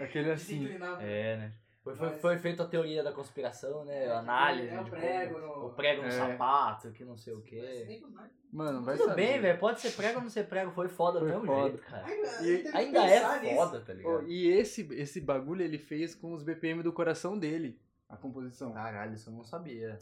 [0.00, 0.64] Aquele Se assim.
[0.64, 1.02] inclinava.
[1.02, 1.52] É, né?
[1.84, 4.06] Foi, foi, Mas- foi feita a teoria da conspiração, né?
[4.06, 4.68] É, a análise.
[4.74, 6.10] é o prego no- O prego no É.
[6.12, 8.02] sapato, que não sei o quê.
[8.50, 9.26] Mano, vai Tudo saber.
[9.32, 9.58] bem, velho.
[9.58, 10.70] Pode ser prego ou não ser prego.
[10.70, 11.68] Foi foda do Foi mesmo foda.
[11.68, 12.06] jeito, cara.
[12.06, 13.54] Ainda, E- Ainda é nisso.
[13.56, 14.26] foda, tá ligado?
[14.26, 18.72] e esse, esse bagulho ele fez com os BPM do coração dele, a composição.
[18.72, 19.98] Caralho, isso eu não sabia.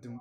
[0.00, 0.18] Tum.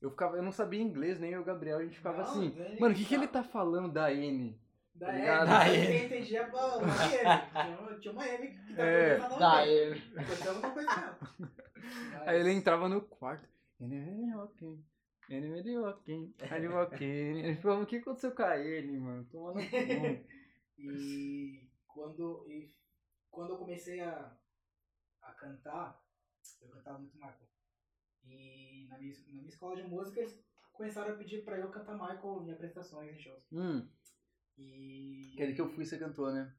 [0.00, 2.24] Eu ficava, eu não sabia inglês, nem eu e o Gabriel, a gente ficava Não,
[2.24, 2.54] assim.
[2.80, 4.58] Mano, o que, que ele tá falando da N?
[5.00, 5.46] Da M, ligado?
[5.48, 5.68] da
[6.04, 7.18] entendia pô, uma M.
[7.18, 9.16] Tinha uma- Tinha uma M que tava É.
[9.16, 9.62] a Da.
[9.62, 11.48] Aconteceu alguma coisa não.
[12.26, 13.48] Aí ele entrava no quarto.
[13.80, 14.84] Ele walking.
[15.30, 16.34] Ele walking.
[16.38, 17.04] Ele walking.
[17.04, 19.24] Ele falou, o que aconteceu com a ele, mano?
[19.30, 20.26] Toma no cu.
[20.78, 22.70] E quando, e
[23.30, 24.36] quando eu comecei a,
[25.22, 26.02] a cantar,
[26.60, 27.48] eu cantava muito Michael.
[28.24, 30.38] E na minha, na minha escola de música eles
[30.72, 33.46] começaram a pedir pra eu cantar Michael em apresentações, em shows.
[33.52, 33.88] Hum,
[34.62, 36.54] E aquele que eu fui, você cantou, né?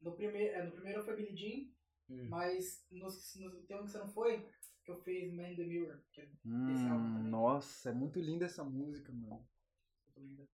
[0.00, 1.72] no primeiro, é, no primeiro foi Billie Jean,
[2.10, 2.26] Hum.
[2.30, 4.48] mas nos, nos, tem um que você não foi,
[4.84, 7.30] que eu fiz Man in the Mirror, que é Esse álbum Hum, também.
[7.30, 9.46] nossa, é muito linda essa música, mano.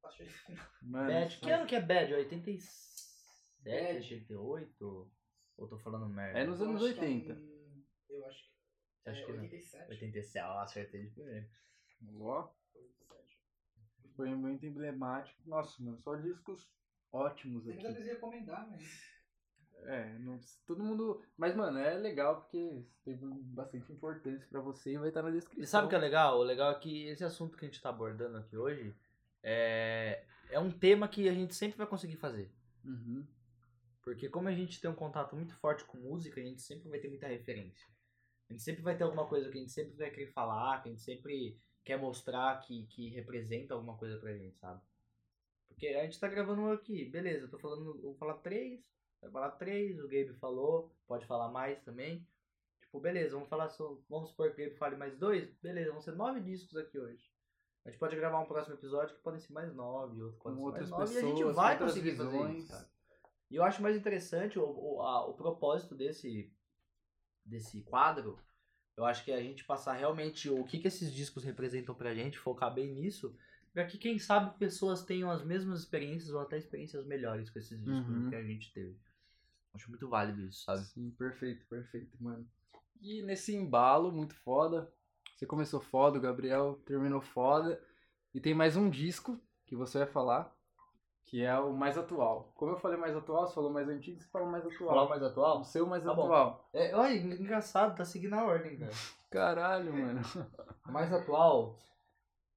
[0.03, 0.27] achei-
[0.83, 1.39] Mano, Bad.
[1.39, 2.13] Que ano que é Bad?
[2.13, 2.67] 87,
[3.61, 3.97] Bad.
[3.99, 5.13] 88?
[5.57, 6.39] Ou tô falando merda?
[6.41, 7.35] É nos eu anos acho que é 80.
[7.35, 9.43] um- eu acho que acha é que não?
[9.43, 9.91] 87.
[9.91, 11.49] 87, eu acertei de primeiro.
[12.21, 13.04] Ó, 87.
[14.17, 15.41] Foi muito emblemático.
[15.47, 16.69] Nossa, mano, só discos
[17.13, 17.83] ótimos Tem aqui.
[17.83, 19.15] que às vezes recomendar, mas.
[19.87, 21.23] É, não, todo mundo.
[21.37, 25.63] Mas, mano, é legal porque teve bastante importância pra você e vai estar na descrição.
[25.63, 26.39] E sabe o que é legal?
[26.39, 28.95] O legal é que esse assunto que a gente tá abordando aqui hoje
[29.43, 32.51] é, é um tema que a gente sempre vai conseguir fazer.
[32.85, 33.27] Uhum.
[34.03, 36.99] Porque como a gente tem um contato muito forte com música, a gente sempre vai
[36.99, 37.87] ter muita referência.
[38.49, 40.89] A gente sempre vai ter alguma coisa que a gente sempre vai querer falar, que
[40.89, 44.81] a gente sempre quer mostrar que, que representa alguma coisa pra gente, sabe?
[45.69, 48.81] Porque a gente tá gravando um aqui, beleza, eu tô falando, eu vou falar três,
[49.21, 52.27] vai falar três, o Gabe falou, pode falar mais também.
[52.81, 56.01] Tipo, beleza, vamos falar só, vamos supor que o Gabe fale mais dois, beleza, vão
[56.01, 57.29] ser nove discos aqui hoje.
[57.85, 60.63] A gente pode gravar um próximo episódio que podem ser mais nove, outro pode Com
[60.63, 62.59] ser outras mais nove, e a gente pessoas, vai conseguir fazer visões.
[62.65, 62.89] isso, cara.
[63.51, 66.51] E eu acho mais interessante o, o, a- o propósito desse,
[67.45, 68.39] desse quadro.
[68.97, 72.39] Eu acho que a gente passar realmente o que, que esses discos representam pra gente,
[72.39, 73.37] focar bem nisso,
[73.73, 77.79] pra que quem sabe pessoas tenham as mesmas experiências ou até experiências melhores com esses
[77.83, 78.23] discos Uhum.
[78.25, 78.97] do que a gente teve.
[79.75, 80.85] Acho muito válido isso, sabe?
[80.85, 82.49] Sim, perfeito, perfeito, mano.
[83.01, 84.89] E nesse embalo muito foda,
[85.35, 87.83] você começou foda, o Gabriel terminou foda.
[88.33, 90.57] E tem mais um disco que você vai falar,
[91.27, 92.53] que é o mais atual.
[92.55, 94.89] Como eu falei mais atual, você falou mais antigo, você falou mais atual.
[94.91, 95.61] Falar mais atual?
[95.61, 96.23] O seu mais Tá bom.
[96.25, 96.69] atual.
[96.73, 98.93] É, olha, engraçado, tá seguindo a ordem, cara.
[99.31, 100.21] Caralho, mano.
[100.87, 101.79] O mais atual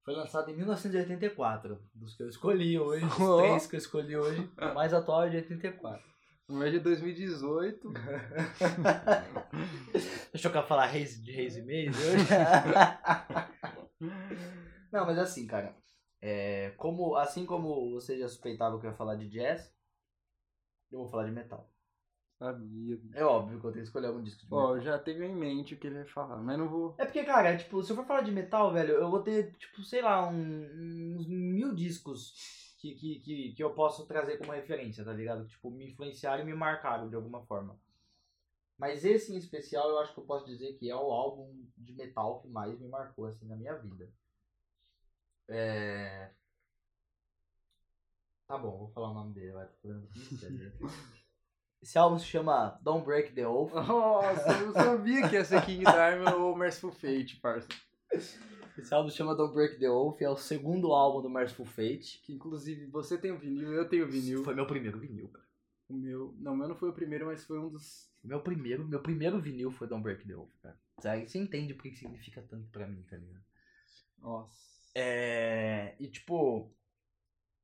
[0.04, 3.38] foi lançado em 1984, dos que eu escolhi hoje, os Oh.
[3.38, 4.50] três que eu escolhi hoje.
[4.62, 6.06] O mais atual é de 84.
[6.50, 7.92] O meu é de 2018.
[10.32, 12.26] Deixa eu falar reis, de reis e meis hoje.
[14.92, 15.76] Não, mas assim, cara.
[16.28, 19.74] É, como, assim como você já suspeitava que eu ia falar de jazz,
[20.92, 21.70] eu vou falar de metal.
[22.38, 23.00] Sabia.
[23.16, 24.76] É óbvio que eu tenho que escolher algum disco de Ó, metal.
[24.78, 26.94] eu já tenho em mente o que ele vai falar, mas não vou.
[26.98, 29.82] É porque, cara, tipo, se eu for falar de metal, velho, eu vou ter, tipo,
[29.84, 32.34] sei lá, um- uns mil discos
[32.80, 35.46] que, que, que, que eu posso trazer como referência, tá ligado?
[35.46, 37.80] Que, tipo, me influenciaram e me marcaram de alguma forma.
[38.78, 41.94] Mas esse em especial eu acho que eu posso dizer que é o álbum de
[41.96, 44.08] metal que mais me marcou, assim, na minha vida.
[45.48, 46.32] É...
[48.48, 49.68] Tá bom, vou falar o nome dele, vai.
[51.82, 53.74] Esse álbum se chama Don't Break the Oath.
[53.74, 57.68] Nossa, eu sabia que ia ser King Diamond ou Merciful Fate, parça.
[58.78, 62.22] Esse álbum se chama Don't Break the Oath, é o segundo álbum do Merciful Fate.
[62.24, 64.44] Que inclusive você tem o vinil, eu tenho o vinil.
[64.44, 65.46] Foi meu primeiro vinil, cara.
[65.90, 66.34] O meu.
[66.40, 68.12] Não, o meu não foi o primeiro, mas foi um dos.
[68.24, 70.80] Meu primeiro, meu primeiro vinil foi Don't Break the Oath, cara.
[70.98, 73.44] Você entende por que significa tanto pra mim, tá ligado?
[74.18, 74.77] Nossa.
[75.00, 75.96] É.
[76.00, 76.74] E tipo.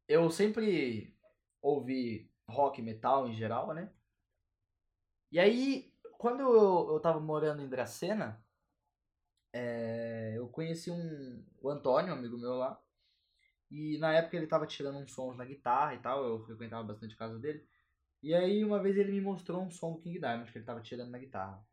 [0.08, 1.18] Eu sempre
[1.62, 3.92] ouvi rock metal em geral, né?
[5.32, 8.44] E aí, quando eu, eu tava morando em Dracena,
[9.52, 12.80] é, eu conheci um, o Antônio, um amigo meu lá.
[13.72, 17.16] E na época ele tava tirando uns sons na guitarra e tal, eu frequentava bastante
[17.16, 17.66] a casa dele.
[18.22, 20.82] E aí uma vez ele me mostrou um som do King Diamond que ele tava
[20.82, 21.66] tirando na guitarra.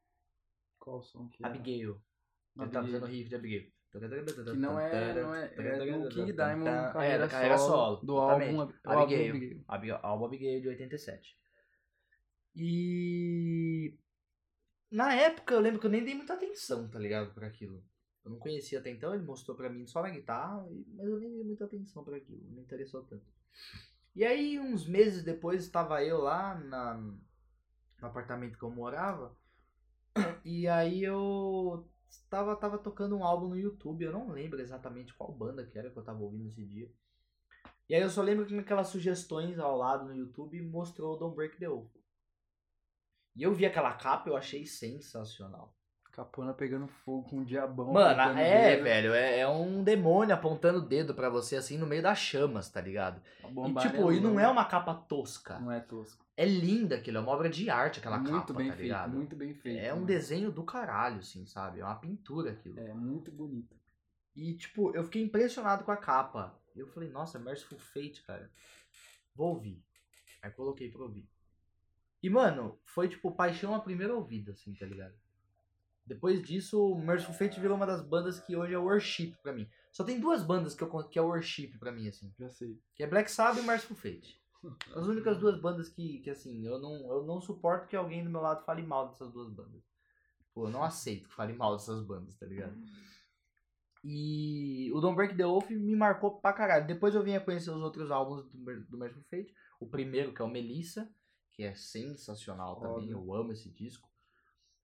[0.79, 1.47] Qual som que é?
[1.47, 2.03] Abigail.
[2.59, 3.71] Ele tava fazendo o riff de Abigail.
[3.93, 8.07] Que não é, não é, é do King Diamond É, carreira, da carreira solo, solo,
[8.07, 8.71] do álbum, Abigail.
[8.85, 9.65] álbum Abigail.
[9.67, 11.37] Abi- Álbum Abigail de 87.
[12.55, 13.99] E
[14.91, 17.83] na época eu lembro que eu nem dei muita atenção, tá ligado, por aquilo.
[18.25, 21.33] Eu não conhecia até então, ele mostrou pra mim só na guitarra, mas eu nem
[21.33, 23.25] dei muita atenção pra aquilo, não me interessou tanto.
[24.15, 27.21] E aí, uns meses depois, estava eu lá na, no
[28.07, 29.35] apartamento que eu morava,
[30.45, 31.89] e aí eu
[32.29, 35.91] tava, tava tocando um álbum no YouTube, eu não lembro exatamente qual banda que era
[35.91, 36.91] que eu tava ouvindo esse dia.
[37.89, 41.35] E aí eu só lembro que naquelas sugestões ao lado no YouTube mostrou o Don't
[41.35, 41.91] Break the Oath.
[43.35, 45.75] E eu vi aquela capa eu achei sensacional.
[46.13, 47.93] Capona pegando fogo com um diabão.
[47.93, 51.87] Mano, é, dedo, velho, é, é um demônio apontando o dedo pra você assim no
[51.87, 53.23] meio das chamas, tá ligado?
[53.45, 54.43] E tipo, e não amarelona.
[54.43, 55.59] é uma capa tosca.
[55.61, 56.25] Não é tosco.
[56.41, 59.13] É linda aquilo, é uma obra de arte aquela muito capa, bem tá feito, ligado?
[59.13, 59.79] muito bem feito.
[59.79, 60.07] É um mano.
[60.07, 61.81] desenho do caralho, assim, sabe?
[61.81, 62.81] É uma pintura aquilo.
[62.81, 63.77] É muito bonito.
[64.35, 66.59] E, tipo, eu fiquei impressionado com a capa.
[66.75, 68.51] Eu falei, nossa, Merciful Fate, cara.
[69.35, 69.85] Vou ouvir.
[70.41, 71.29] Aí coloquei pra ouvir.
[72.23, 75.15] E, mano, foi, tipo, paixão à primeira ouvida, assim, tá ligado?
[76.07, 79.69] Depois disso, Merciful Fate virou uma das bandas que hoje é worship pra mim.
[79.93, 82.33] Só tem duas bandas que, eu, que é worship pra mim, assim.
[82.39, 82.81] Já sei.
[82.95, 84.40] Que é Black Sabbath e Merciful Fate.
[84.95, 88.31] As únicas duas bandas que, que assim, eu não, eu não suporto que alguém do
[88.31, 89.83] meu lado fale mal dessas duas bandas.
[90.53, 92.77] Pô, eu não aceito que fale mal dessas bandas, tá ligado?
[94.03, 96.87] E o Don't Break the Oath me marcou pra caralho.
[96.87, 99.55] Depois eu vim a conhecer os outros álbuns do, do Merciful Fate.
[99.79, 101.11] O primeiro, que é o Melissa,
[101.53, 103.11] que é sensacional também.
[103.11, 104.11] Eu amo esse disco.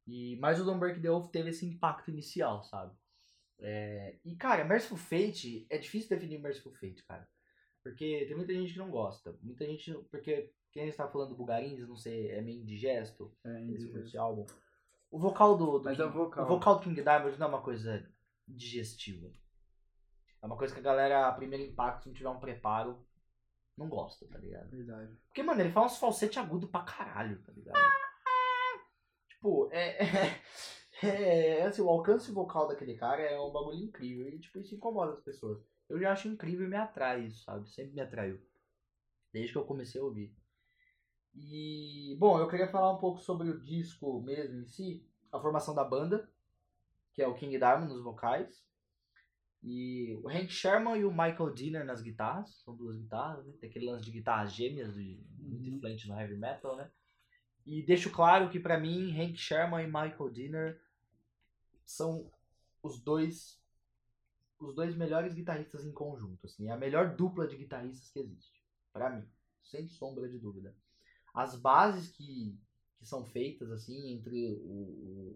[0.07, 2.95] E, mas o Don't Break the Oath teve esse impacto inicial, sabe?
[3.59, 7.27] É, e, cara, Merciful Fate, é difícil definir Merciful Fate, cara.
[7.91, 9.37] Porque tem muita gente que não gosta.
[9.43, 9.93] Muita gente.
[10.11, 13.99] Porque quem a gente tá falando do Bugarins, não sei, é meio indigesto É, indigesto.
[14.01, 14.45] esse álbum.
[15.11, 16.45] O vocal do, do Mas King, é o vocal.
[16.45, 18.05] o vocal do King Diamond não é uma coisa
[18.47, 19.31] digestiva.
[20.43, 23.07] É uma coisa que a galera, a primeiro impacto, se não tiver um preparo,
[23.77, 24.69] não gosta, tá ligado?
[24.71, 25.17] Verdade.
[25.27, 27.79] Porque, mano, ele faz uns falsete agudo pra caralho, tá ligado?
[29.29, 29.97] Tipo, é,
[31.03, 34.29] é, é, assim, o alcance vocal daquele cara é um bagulho incrível.
[34.29, 35.63] E, tipo, isso incomoda as pessoas.
[35.89, 37.69] Eu já acho incrível e me atrai isso, sabe?
[37.71, 38.41] Sempre me atraiu.
[39.33, 40.35] Desde que eu comecei a ouvir.
[41.35, 45.07] E, bom, eu queria falar um pouco sobre o disco mesmo em si.
[45.31, 46.29] A formação da banda,
[47.13, 48.65] que é o King Diamond nos vocais.
[49.63, 52.63] E o Hank Sherman e o Michael Dinner nas guitarras.
[52.63, 53.53] São duas guitarras, né?
[53.61, 55.77] Tem aquele lance de guitarras gêmeas, de, muito Uhum.
[55.77, 56.91] influente no heavy metal, né?
[57.65, 60.81] E deixo claro que pra mim, Hank Sherman e Michael Dinner
[61.85, 62.31] são
[62.83, 63.61] os dois
[64.59, 68.63] os dois melhores guitarristas em conjunto, assim, é a melhor dupla de guitarristas que existe,
[68.93, 69.29] Pra mim,
[69.63, 70.75] sem sombra de dúvida.
[71.35, 72.59] As bases que,
[72.99, 74.59] que são feitas assim entre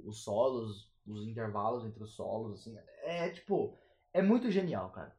[0.05, 3.77] os solos, os intervalos entre os solos, assim, é tipo,
[4.13, 5.15] é muito genial, cara.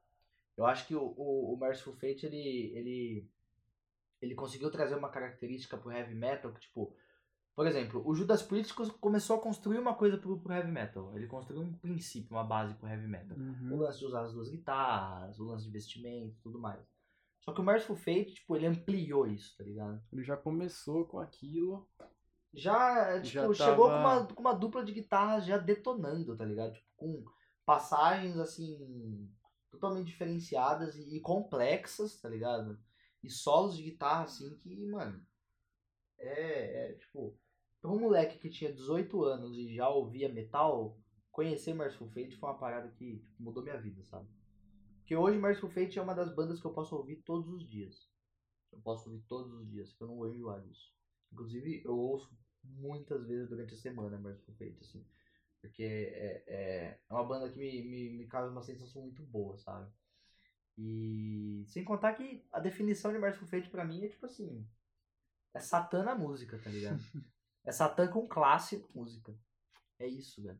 [0.57, 3.29] Eu acho que o, o, o Merciful Fate ele ele
[4.21, 6.95] ele conseguiu trazer uma característica pro heavy metal que tipo
[7.55, 11.15] por exemplo, o Judas Priest começou a construir uma coisa pro, pro heavy metal.
[11.15, 13.37] Ele construiu um princípio, uma base pro heavy metal.
[13.37, 13.77] O Uhum.
[13.79, 16.81] lance de usar as duas guitarras, o lance de vestimento e tudo mais.
[17.41, 20.01] Só que o Merciful Fate, tipo, ele ampliou isso, tá ligado?
[20.13, 21.89] Ele já começou com aquilo.
[22.53, 26.45] Já, tipo, Já chegou tava- com, uma, com uma dupla de guitarras já detonando, tá
[26.45, 26.73] ligado?
[26.73, 27.25] Tipo, com
[27.65, 29.29] passagens, assim,
[29.71, 32.77] totalmente diferenciadas e, e complexas, tá ligado?
[33.23, 35.25] E solos de guitarra, assim, que, mano,
[36.21, 37.37] é, é, tipo,
[37.81, 40.97] pra um moleque que tinha 18 anos e já ouvia metal,
[41.31, 44.27] conhecer Merciful Fate foi uma parada que tipo, mudou minha vida, sabe?
[44.99, 48.09] Porque hoje Merciful Fate é uma das bandas que eu posso ouvir todos os dias.
[48.71, 50.93] Eu posso ouvir todos os dias, que eu não vou enjoar disso.
[51.31, 55.05] Inclusive, eu ouço muitas vezes durante a semana Merciful Fate, assim.
[55.59, 59.57] Porque é, é, é uma banda que me, me, me causa uma sensação muito boa,
[59.57, 59.91] sabe?
[60.77, 64.65] E sem contar que a definição de Merciful Fate pra mim é tipo assim.
[65.53, 66.99] É Satã na música, tá ligado?
[67.65, 69.35] é Satã com classe na música.
[69.99, 70.59] É isso, velho.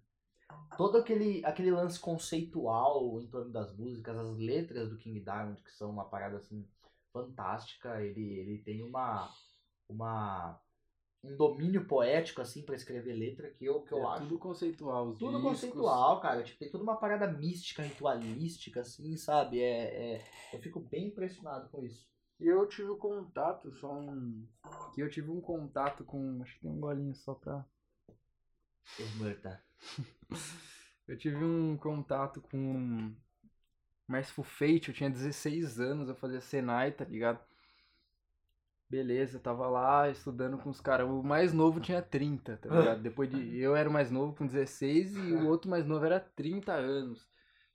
[0.78, 5.72] Todo aquele, aquele lance conceitual em torno das músicas, as letras do King Diamond, que
[5.72, 6.68] são uma parada assim
[7.14, 9.30] fantástica, ele, ele tem uma,
[9.90, 10.60] uma
[11.24, 14.24] um domínio poético assim para escrever letra que eu, que eu é acho.
[14.24, 15.10] Tudo conceitual.
[15.10, 15.52] Os Tudo discos.
[15.52, 16.44] conceitual, cara.
[16.44, 19.62] Tipo, tem toda uma parada mística, ritualística, assim, sabe?
[19.62, 22.10] É, é, eu fico bem impressionado com isso.
[22.42, 24.48] E eu tive um contato, só um.
[24.96, 26.42] Que eu tive um contato com.
[26.42, 27.64] Acho que tem um golinho só pra.
[29.18, 29.64] Morta.
[31.08, 33.14] Eu tive um contato com
[34.08, 37.40] Merciful Fate, eu tinha 16 anos, eu fazia Senai, tá ligado?
[38.90, 41.10] Beleza, eu tava lá estudando com os caras.
[41.10, 43.02] O mais novo tinha 30, tá ligado?
[43.04, 43.58] Depois de.
[43.58, 47.28] Eu era o mais novo com 16 e o outro mais novo era 30 anos.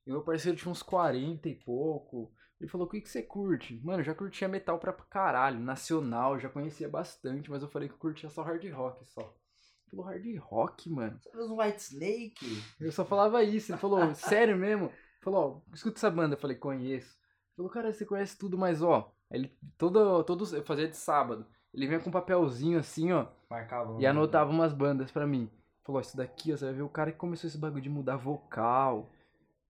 [0.07, 2.33] E meu parceiro tinha uns 40 e pouco.
[2.61, 3.81] Ele falou: o que, que você curte?
[3.85, 7.95] Mano, eu já curtia metal pra caralho, nacional, já conhecia bastante, mas eu falei que
[7.95, 9.21] eu curtia só hard rock só.
[9.21, 11.19] Ele falou: hard rock, mano.
[11.21, 12.63] Você fez um White Snake?
[12.81, 13.73] Eu só falava isso.
[13.73, 14.87] Ele falou, sério mesmo?
[14.87, 16.35] Ele falou, ó, escuta essa banda.
[16.35, 17.17] Eu falei, conheço.
[17.19, 19.13] Ele falou, cara, você conhece tudo, mas ó.
[19.31, 21.47] Ele, todo, todo, eu fazia de sábado.
[21.75, 24.01] Ele vinha com um papelzinho assim, ó, Marcava.
[24.01, 25.51] e anotava umas bandas pra mim.
[25.85, 27.91] Falou, ó, isso daqui, ó, você vai ver o cara que começou esse bagulho de
[27.91, 29.11] mudar vocal,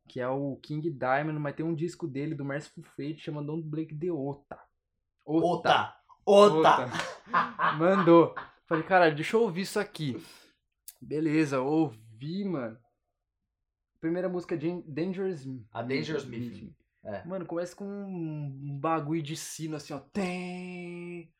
[0.06, 3.62] que é o King Diamond, mas tem um disco dele, do Merciful Fate, chamado Don't
[3.68, 4.58] Blake the Ota.
[5.24, 5.94] Ota!
[6.24, 6.86] Ota!
[7.78, 8.34] Mandou.
[8.66, 10.16] Falei, cara, deixa eu ouvir isso aqui.
[11.00, 12.78] Beleza, ouvi, mano.
[14.00, 16.74] Primeira música, Jan- Dangerous A Dangerous Meeting.
[17.04, 17.24] É.
[17.24, 19.98] Mano, começa com um bagulho de sino assim, ó.
[20.00, 21.32] Tem.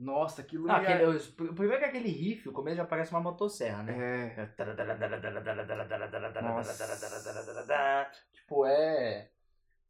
[0.00, 3.20] Nossa, aquilo Não, aquele, o primeiro que é aquele riff, o começo já parece uma
[3.20, 4.28] motosserra, né?
[4.28, 4.50] É.
[8.32, 9.30] Tipo, é.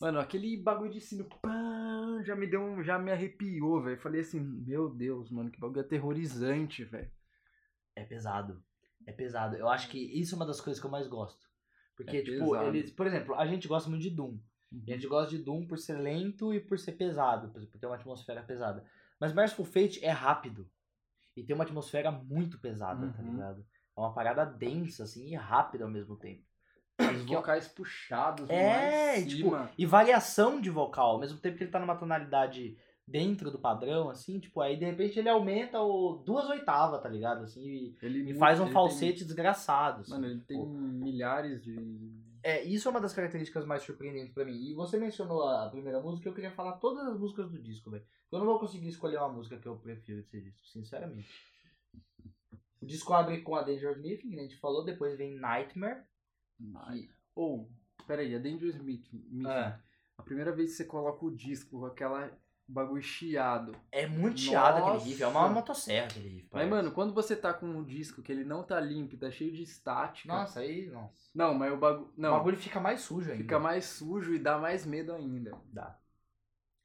[0.00, 1.28] Mano, aquele bagulho de sino.
[1.40, 2.82] Pã, já me deu um.
[2.82, 4.00] Já me arrepiou, velho.
[4.00, 7.11] Falei assim, meu Deus, mano, que bagulho aterrorizante, velho.
[7.94, 8.61] É pesado.
[9.06, 9.56] É pesado.
[9.56, 11.48] Eu acho que isso é uma das coisas que eu mais gosto.
[11.96, 12.68] Porque, É tipo, pesado.
[12.76, 12.90] eles.
[12.90, 14.38] Por exemplo, a gente gosta muito de Doom.
[14.86, 17.86] E a gente gosta de Doom por ser lento e por ser pesado, por ter
[17.86, 18.84] uma atmosfera pesada.
[19.21, 20.68] Mas Merciful Fate é rápido.
[21.37, 23.31] E tem uma atmosfera muito pesada, tá Uhum.
[23.33, 23.64] ligado?
[23.97, 26.43] É uma parada densa, assim, e rápida ao mesmo tempo.
[26.99, 29.71] Os vocais puxados É, e, tipo, cima.
[29.79, 34.09] e variação de vocal, ao mesmo tempo que ele tá numa tonalidade dentro do padrão,
[34.11, 37.43] assim, tipo, aí de repente ele aumenta o duas oitavas, tá ligado?
[37.45, 39.97] Assim, e, Ele e faz um falsete desgraçado.
[39.97, 40.68] Tem, assim, mano, ele tem tipo.
[40.73, 41.75] milhares de.
[42.43, 44.55] É, isso é uma das características mais surpreendentes pra mim.
[44.70, 48.05] E você mencionou a primeira música, eu queria falar todas as músicas do disco, velho.
[48.32, 51.28] Eu não vou conseguir escolher uma música que eu prefiro desse disco, sinceramente.
[52.80, 56.03] O disco abre com a Danger Smith, que a gente falou, depois vem Nightmare.
[56.93, 57.70] que- Ou,
[58.07, 59.12] peraí, a Dangerous Meet.
[59.12, 59.47] Meeting.
[59.49, 59.78] É.
[60.16, 62.30] A primeira vez que você coloca o disco aquela
[62.73, 63.73] bagulho chiado.
[63.93, 66.43] É muito chiado aquele riff, é uma motosserra aquele riff.
[66.45, 66.71] Mas, parece.
[66.71, 69.62] mano, quando você tá com um disco que ele não tá limpo, tá cheio de
[69.62, 70.29] estática.
[70.33, 71.31] Nossa, aí, nossa.
[71.35, 72.12] Não, mas o bagulho.
[72.16, 73.43] O Não, bagulho fica mais sujo ainda.
[73.43, 75.53] fica mais sujo e dá mais medo ainda.
[75.73, 75.99] Dá.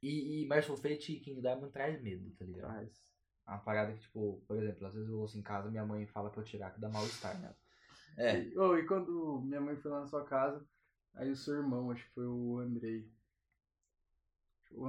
[0.02, 2.72] E, e Merciful Fate e King Diamond traz medo, tá ligado?
[2.72, 3.06] Traz.
[3.48, 6.30] Uma parada que, tipo, por exemplo, às vezes eu ouço em casa minha mãe fala
[6.30, 7.54] pra eu tirar que dá mal-estar, né?
[8.18, 10.66] E, oh, e quando minha mãe foi lá na sua casa,
[11.16, 13.10] aí o seu irmão, acho que foi o Andrei.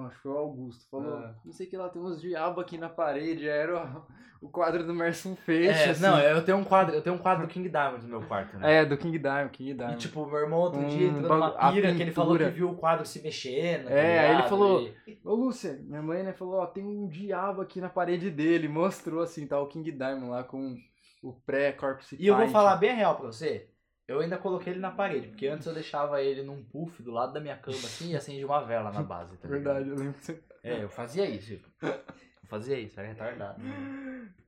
[0.07, 0.89] Acho que foi o Augusto.
[0.91, 1.34] Falou, Ah.
[1.45, 3.49] não sei que lá, tem uns diabos aqui na parede.
[3.49, 4.07] Era
[4.41, 5.68] o, o quadro do Merson Feixe.
[5.80, 6.03] É, assim.
[6.03, 8.57] não, eu tenho um quadro, eu tenho um quadro do King Diamond no meu quarto,
[8.59, 8.78] né?
[8.78, 9.99] É, do King Diamond, King E Diamond.
[9.99, 12.76] tipo, meu irmão outro Um dia entrou numa pira que ele falou que viu o
[12.76, 13.84] quadro se mexendo.
[13.84, 17.07] tá É, aí ele falou- E- Ô, Lúcia, minha mãe, né, falou, ó, tem um
[17.09, 18.68] diabo aqui na parede dele.
[18.68, 20.76] Mostrou, assim, tá o King Diamond lá com
[21.22, 23.68] o pré-corpse E eu vou falar bem real pra você.
[24.09, 27.33] Eu ainda coloquei ele na parede, porque antes eu deixava ele num puff do lado
[27.33, 29.49] da minha cama assim e acendia uma vela na base, tá?
[29.49, 30.21] Verdade, eu lembro.
[30.63, 31.57] É, eu fazia isso.
[31.57, 31.69] tipo.
[31.83, 33.61] Eu fazia isso, era retardado.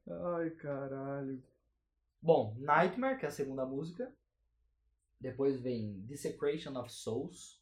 [0.09, 1.43] Ai, caralho.
[2.23, 4.13] Bom, Nightmare, que é a segunda música.
[5.21, 7.61] Depois vem Desecration of Souls.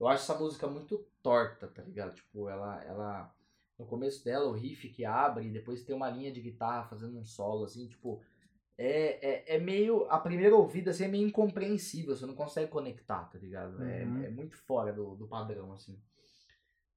[0.00, 2.14] Eu acho essa música muito torta, tá ligado?
[2.14, 3.34] Tipo, ela, ela.
[3.78, 7.18] No começo dela, o riff que abre, e depois tem uma linha de guitarra fazendo
[7.18, 8.22] um solo, assim, tipo.
[8.76, 10.04] É, é, é meio.
[10.10, 13.82] A primeira ouvida assim, é meio incompreensível, você não consegue conectar, tá ligado?
[13.84, 14.24] É, Uhum.
[14.24, 16.00] é muito fora do, do padrão, assim.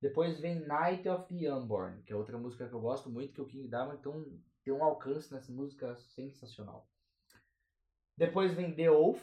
[0.02, 3.42] Depois vem Night of the Unborn, que é outra música que eu gosto muito, que
[3.42, 6.88] o King Diamond tem um, tem um alcance nessa música sensacional.
[8.16, 9.22] Depois vem The Oath.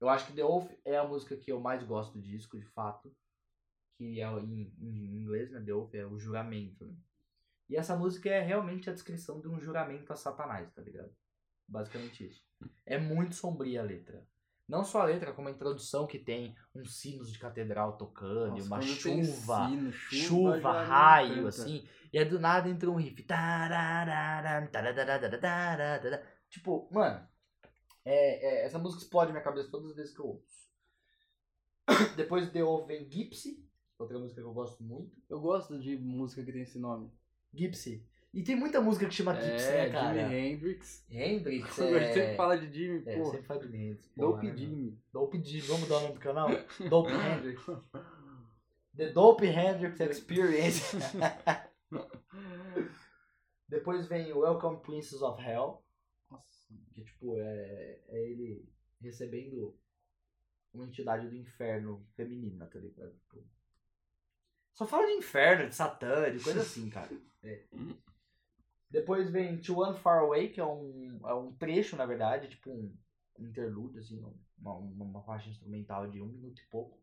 [0.00, 2.66] Eu acho que The Oath é a música que eu mais gosto do disco, de
[2.66, 3.12] fato.
[3.96, 5.60] Que é em, em inglês, né?
[5.60, 6.94] The Oath é o juramento, né?
[7.68, 11.12] E essa música é realmente a descrição de um juramento a Satanás, tá ligado?
[11.68, 12.44] Basicamente isso.
[12.84, 14.26] É muito sombria a letra.
[14.68, 18.66] Não só a letra, como a introdução que tem uns sinos de catedral tocando, Nossa,
[18.66, 21.86] uma chuva, sino, chuva, me raio, assim.
[22.12, 23.24] E aí do nada entra um riff.
[26.50, 27.28] Tipo, mano,
[28.04, 30.66] é, é- essa música explode minha cabeça todas as vezes que eu ouço.
[32.16, 33.64] Depois de Off vem Gypsy,
[33.96, 35.16] outra música que eu gosto muito.
[35.28, 37.12] Eu gosto de música que tem esse nome.
[37.54, 38.04] Gypsy.
[38.36, 40.28] E tem muita música que chama né, É, cara?
[40.28, 41.06] Jimi Hendrix.
[41.08, 42.12] Hendrix, é...
[42.12, 43.30] sempre fala de Jimi, É, pô.
[43.30, 44.12] sempre fala de Hendrix.
[44.14, 44.76] Dope né, Jimi.
[44.76, 45.02] mano?
[45.10, 45.60] Dope Jimi.
[45.62, 46.48] Vamos dar o nome do canal?
[46.90, 47.64] Dope Hendrix.
[48.94, 50.98] The Dope Hendrix Experience.
[53.66, 55.82] Depois vem Welcome Princess of Hell.
[56.30, 56.66] Nossa.
[56.92, 58.68] Que, tipo, é, é ele
[59.00, 59.74] recebendo
[60.74, 63.14] uma entidade do inferno feminina, tá ligado?
[63.14, 63.42] Tipo,
[64.74, 67.10] só fala de inferno, de satã, de coisa assim, cara.
[67.42, 67.64] É.
[68.90, 72.70] Depois vem To One Far Away, que é um, é um trecho, na verdade, tipo
[72.70, 72.96] um
[73.38, 74.22] interlúdio, assim,
[74.58, 76.98] uma, uma, faixa instrumental de um minuto e pouco.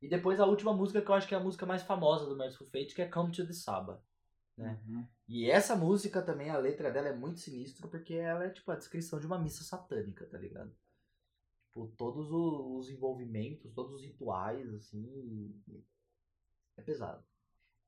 [0.00, 2.36] E depois a última música, que eu acho que é a música mais famosa do
[2.36, 4.02] Merciful Fate, que é Come to the Saba.
[4.56, 4.78] Né?
[4.86, 5.06] Uhum.
[5.28, 8.76] E essa música também, a letra dela é muito sinistra, porque ela é tipo a
[8.76, 10.74] descrição de uma missa satânica, tá ligado?
[11.68, 15.62] Tipo, todos os envolvimentos, todos os rituais, assim.
[16.76, 17.24] É pesado.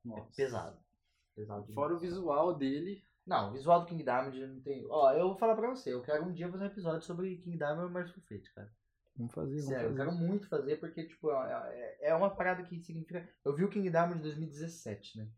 [0.04, 0.32] É Nossa.
[0.34, 0.76] pesado.
[0.76, 0.93] Pesado.
[1.74, 3.02] Fora o visual dele.
[3.26, 4.84] Não, o visual do King Diamond não tem.
[4.88, 7.56] Ó, eu vou falar pra você, eu quero um dia fazer um episódio sobre King
[7.56, 8.70] Diamond e Merciful Fate, cara.
[9.16, 10.04] Vamos fazer, vamos Sério, eu fazer.
[10.04, 13.26] quero muito fazer, porque, tipo, é, é uma parada que significa.
[13.44, 15.28] Eu vi o King Diamond em 2017, né?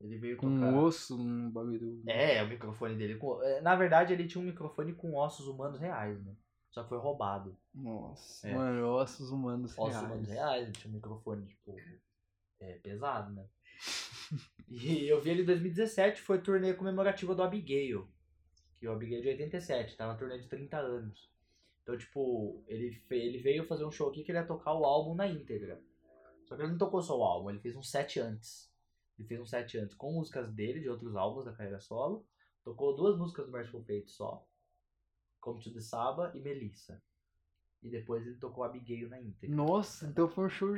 [0.00, 0.66] Ele veio Com tocar.
[0.72, 2.10] um osso, um bagulho do...
[2.10, 3.18] É, o microfone dele.
[3.44, 6.34] é, Na verdade, ele tinha um microfone com ossos humanos reais, né?
[6.70, 7.56] Só que foi roubado.
[7.74, 8.54] Nossa, É.
[8.54, 10.06] mano, ossos humanos Ossos reais.
[10.06, 11.74] humanos reais, ele tinha um microfone, tipo,
[12.60, 13.46] é, pesado, né?
[14.68, 18.08] E eu vi ele em 2017, foi turnê comemorativa do Abigail.
[18.76, 21.30] Que o Abigail é de 87, tá na turnê de 30 anos.
[21.82, 25.14] Então, tipo, ele, ele veio fazer um show aqui que ele ia tocar o álbum
[25.14, 25.80] na íntegra.
[26.44, 28.70] Só que ele não tocou só o álbum, ele fez um set antes.
[29.18, 32.26] Ele fez um set antes com músicas dele, de outros álbuns da carreira solo.
[32.62, 34.46] Tocou duas músicas do Merciful Fate só.
[35.40, 37.02] Come to the Saba e Melissa.
[37.82, 39.54] E depois ele tocou Abigail na íntegra.
[39.54, 40.76] Nossa, então foi um show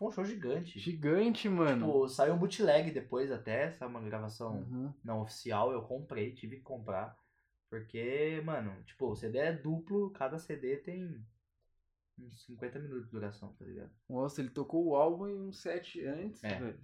[0.00, 0.78] Foi um show gigante.
[0.80, 1.86] gigante, mano.
[1.86, 4.94] Tipo, saiu um bootleg depois até, saiu uma gravação Uhum.
[5.04, 7.14] não oficial, eu comprei, tive que comprar.
[7.68, 11.22] Porque, mano, tipo, o CD é duplo, cada CD tem
[12.18, 13.90] uns 50 minutos de duração, tá ligado?
[14.08, 16.58] Nossa, ele tocou o álbum em um set antes, É.
[16.58, 16.80] velho.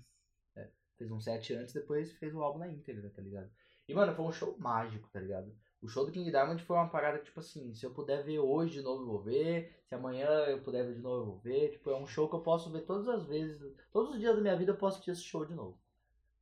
[0.98, 3.50] Fez um set antes, depois fez o álbum na íntegra, tá ligado?
[3.88, 5.54] E, mano, foi um show mágico, tá ligado?
[5.82, 8.74] O show do King Diamond foi uma parada tipo assim, se eu puder ver hoje
[8.78, 9.82] de novo, eu vou ver.
[9.86, 11.70] Se amanhã eu puder ver de novo, eu vou ver.
[11.70, 13.60] Tipo, é um show que eu posso ver todas as vezes.
[13.92, 15.78] Todos os dias da minha vida eu posso assistir esse show de novo.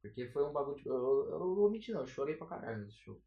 [0.00, 2.84] Porque foi um bagulho, tipo, eu, eu não vou mentir não, eu chorei pra caralho
[2.84, 3.20] nesse show.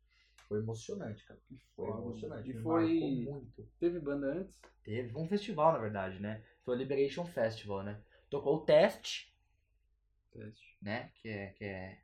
[0.47, 1.39] Foi emocionante, cara.
[1.75, 2.49] Foi emocionante.
[2.49, 3.67] E foi- muito.
[3.79, 4.57] Teve banda antes?
[4.83, 6.43] Teve um festival, na verdade, né?
[6.63, 8.01] Foi o Liberation Festival, né?
[8.29, 9.27] Tocou o Test,
[10.31, 10.77] Teste.
[10.81, 11.11] né?
[11.15, 11.99] Que é, que é,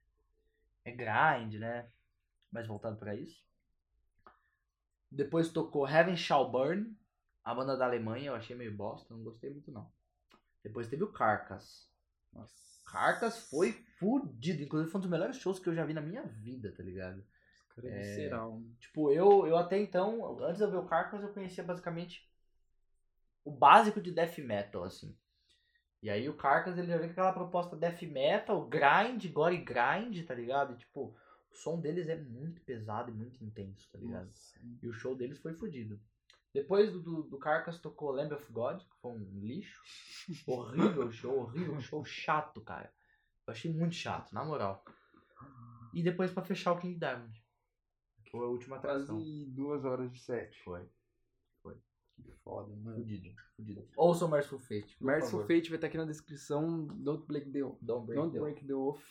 [0.85, 1.89] é grind, né?
[2.51, 3.41] Mais voltado pra isso.
[5.14, 6.97] Depois tocou Heaven Shall Burn,
[7.43, 9.91] a banda da Alemanha, eu achei meio bosta, não gostei muito não.
[10.64, 11.88] Depois teve o Carcass.
[12.32, 12.53] Nossa.
[12.84, 16.24] Carcass foi fudido, inclusive foi um dos melhores shows que eu já vi na minha
[16.24, 17.20] vida, tá ligado?
[17.20, 17.82] É
[18.59, 18.80] É.
[18.80, 22.28] Tipo, eu, eu até então, antes de eu ver o Carcass, eu conhecia basicamente
[23.43, 25.16] o básico de death metal, assim.
[26.01, 30.26] E aí o Carcass, ele já vem com aquela proposta death metal, grind, gore grind,
[30.26, 30.74] tá ligado?
[30.74, 31.16] E, tipo,
[31.53, 34.27] o som deles é muito pesado e muito intenso, tá ligado?
[34.27, 34.59] Nossa.
[34.81, 35.99] E o show deles foi fodido.
[36.53, 39.81] Depois do, do, do Carcass tocou Lamb of God, que foi um lixo.
[40.47, 42.91] horrível show, horrível show, chato, cara.
[43.47, 44.83] Eu achei muito chato, na moral.
[45.93, 47.43] E depois pra fechar o King Diamond.
[48.31, 49.17] Foi a última atração.
[49.17, 50.59] Quase duas horas de set.
[50.63, 50.87] Foi.
[52.21, 52.97] Que foda, mano.
[52.97, 53.87] Fudido, fudido.
[53.95, 54.95] Ouça o Merciful Fate.
[55.01, 55.47] Merciful favor.
[55.47, 56.85] Fate vai estar aqui na descrição.
[56.87, 59.03] Don't break the, Don't break, don't the break the oath.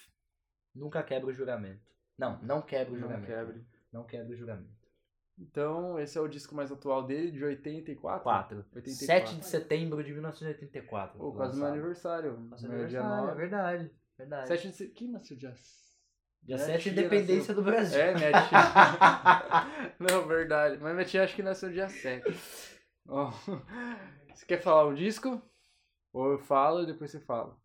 [0.75, 1.92] Nunca quebra o juramento.
[2.19, 3.27] Não, não quebra o Não juramento.
[3.27, 3.67] quebre.
[3.93, 4.83] Não quebra o juramento.
[5.39, 8.23] Então, esse é o disco mais atual dele, de 84.
[8.23, 8.59] 4.
[8.75, 9.07] 84.
[9.07, 11.19] 7 de setembro de 1984.
[11.19, 12.39] Pô, quase meu aniversário.
[12.39, 13.37] Nosso Meu dia aniversário, é 9.
[13.41, 13.91] verdade.
[14.17, 14.49] Verdade.
[14.49, 14.95] 7 de setembro.
[14.95, 15.55] Quem nasceu dia
[16.43, 18.01] Dia Minha 7 tia Independência do Brasil.
[18.01, 18.59] É, minha tia.
[19.99, 20.79] Não, verdade.
[20.81, 22.25] Mas minha tia acho que nasceu dia 7.
[23.09, 23.31] Ó,
[24.35, 25.41] Você quer falar o disco?
[26.13, 27.57] Ou eu falo e depois você fala?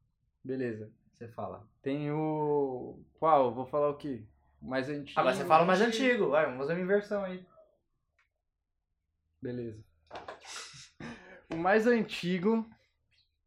[0.43, 0.91] Beleza.
[1.13, 1.67] Você fala.
[1.81, 3.03] Tem o.
[3.19, 3.53] Qual?
[3.53, 4.23] Vou falar o quê?
[4.61, 5.19] Mais antigo.
[5.19, 6.29] Agora você fala o mais antigo.
[6.29, 7.45] Vai, vamos fazer uma inversão aí.
[9.41, 9.83] Beleza.
[11.49, 12.69] O mais antigo.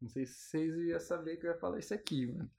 [0.01, 2.49] Não sei se vocês iam saber que eu ia falar isso aqui, mano.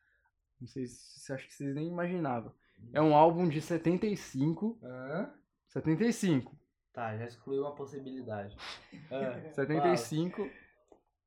[0.60, 2.54] Não sei se acho que vocês nem imaginavam.
[2.92, 4.78] É um álbum de 75.
[4.80, 5.34] Hã?
[5.66, 6.56] 75.
[6.92, 8.56] Tá, já excluiu uma possibilidade.
[9.10, 10.48] Ah, 75.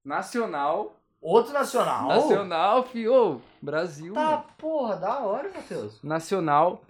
[0.03, 1.01] Nacional.
[1.19, 2.07] Outro nacional?
[2.07, 3.41] Nacional, fio.
[3.61, 4.13] Brasil.
[4.13, 4.45] Tá, mano.
[4.57, 6.01] porra, da hora, Matheus.
[6.03, 6.84] Nacional.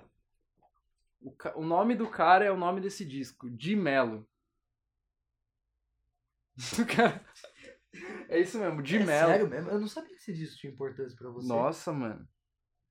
[1.27, 4.27] O, o nome do cara é o nome desse disco, Di Mello.
[6.79, 7.25] O cara-
[8.29, 9.27] É isso mesmo, Di é Mello.
[9.31, 9.69] sério mesmo?
[9.71, 11.47] Eu não sabia que esse disco tinha importância pra você.
[11.47, 12.27] Nossa, mano.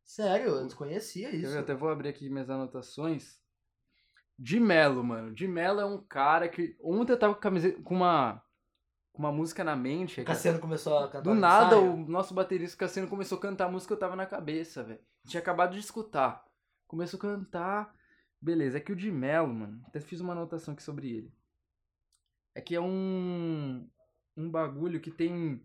[0.03, 1.59] Sério, eu desconhecia Eu isso.
[1.59, 3.39] até vou abrir aqui minhas anotações.
[4.39, 5.33] Di Mello, mano.
[5.35, 6.77] Di Mello é um cara que.
[6.83, 8.43] Ontem eu tava com, camiseta, com uma.
[9.13, 10.21] Com uma música na mente.
[10.21, 11.93] O Cassiano começou a cantar Do nada, ensaio.
[11.95, 15.01] o nosso baterista Cassiano começou a cantar a música que eu tava na cabeça, velho.
[15.27, 16.45] Tinha acabado de escutar.
[16.87, 17.95] Começou a cantar.
[18.45, 21.33] Beleza, é que o de Mello, mano, até fiz uma anotação aqui sobre ele.
[22.55, 23.89] É que é um.
[24.37, 25.65] Um bagulho que tem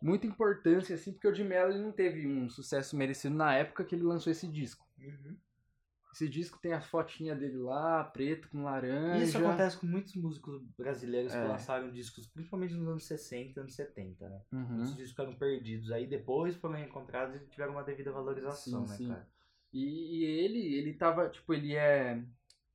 [0.00, 3.84] muita importância, assim, porque o de Mello ele não teve um sucesso merecido na época
[3.84, 4.86] que ele lançou esse disco.
[4.98, 5.36] Uhum.
[6.14, 9.22] Esse disco tem as fotinhas dele lá, preto com laranja.
[9.22, 11.44] Isso acontece com muitos músicos brasileiros que É.
[11.44, 14.42] lançaram discos, principalmente nos anos 60 e anos 70, né?
[14.52, 14.60] Uhum.
[14.60, 15.90] Muitos discos ficaram perdidos.
[15.90, 19.08] Aí depois foram reencontrados e tiveram uma devida valorização, Sim, né, sim.
[19.08, 19.28] cara?
[19.72, 22.22] E, e ele, ele tava, tipo, ele é.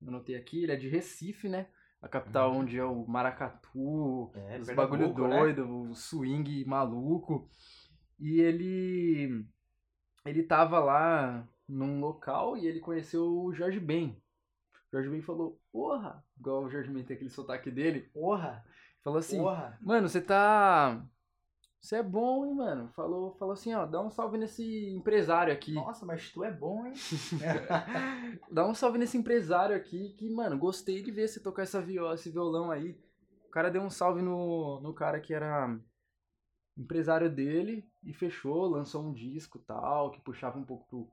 [0.02, 1.68] Eu anotei aqui, ele é de Recife, né?
[2.02, 2.60] A capital Uhum.
[2.60, 5.14] onde é o Maracatu, É, os bagulho né?
[5.14, 7.50] doido, o swing maluco.
[8.20, 9.46] E ele.
[10.26, 14.22] Ele tava lá num local e ele conheceu o Jorge Ben.
[14.92, 18.64] O Jorge Ben falou, porra, igual o Jorge Ben tem aquele sotaque dele, Porra,
[19.04, 19.40] falou assim.
[19.82, 21.04] Mano, você tá.
[21.84, 22.88] Você é bom, hein, mano?
[22.94, 24.64] Falou, falou assim, ó, dá um salve nesse
[24.96, 25.74] empresário aqui.
[25.74, 26.94] Nossa, mas tu é bom, hein?
[28.50, 32.16] Dá um salve nesse empresário aqui que, mano, gostei de ver você tocar essa viola,
[32.16, 32.98] esse violão aí.
[33.46, 35.78] O cara deu um salve no, no cara que era
[36.78, 41.12] empresário dele e fechou, lançou um disco tal, que puxava um pouco pro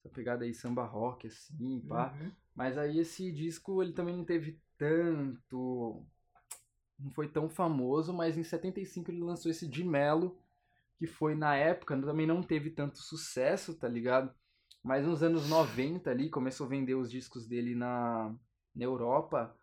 [0.00, 2.12] essa pegada aí samba rock, assim, pá.
[2.12, 2.30] Uhum.
[2.54, 6.06] Mas aí esse disco ele também não teve tanto.
[7.02, 10.36] Não foi tão famoso, mas em 75 ele lançou esse de Mello,
[10.98, 14.32] que foi na época, também não teve tanto sucesso, tá ligado?
[14.82, 18.34] Mas nos anos 90 ali, começou a vender os discos dele na,
[18.74, 19.54] na Europa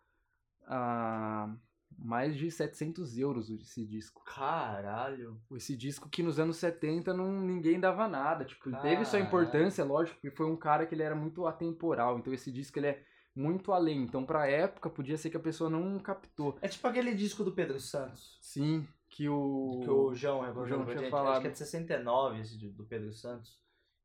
[0.66, 1.54] a
[1.98, 4.22] mais de 700 euros esse disco.
[4.24, 5.40] Caralho.
[5.52, 8.44] Esse disco que nos anos 70 não, ninguém dava nada.
[8.44, 12.18] Tipo, teve sua importância, lógico, porque foi um cara que ele era muito atemporal.
[12.18, 13.04] Então esse disco ele é
[13.38, 14.02] muito além.
[14.02, 16.56] Então pra época podia ser que a pessoa não captou.
[16.60, 18.38] É tipo aquele disco do Pedro Santos.
[18.42, 19.80] Sim, que o.
[19.82, 21.10] Que o João recordou João pra tinha gente.
[21.10, 21.32] falado.
[21.32, 23.56] Acho que é de 69 esse do Pedro Santos.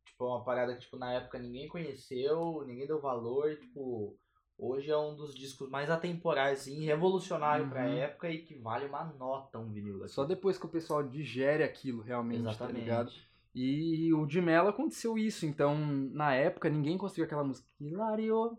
[0.06, 3.56] Tipo, é uma parada que tipo, na época ninguém conheceu, ninguém deu valor.
[3.58, 4.16] Tipo,
[4.58, 7.94] hoje é um dos discos mais atemporais, assim, revolucionário pra Uhum.
[7.94, 10.12] época e que vale uma nota um vinil daqui.
[10.14, 12.80] Só depois que o pessoal digere aquilo realmente, tá Exatamente.
[12.82, 13.12] ligado?
[13.56, 15.46] E o de Mello aconteceu isso.
[15.46, 15.76] Então,
[16.12, 17.68] na época, ninguém conseguiu aquela música.
[17.80, 18.58] Hilario,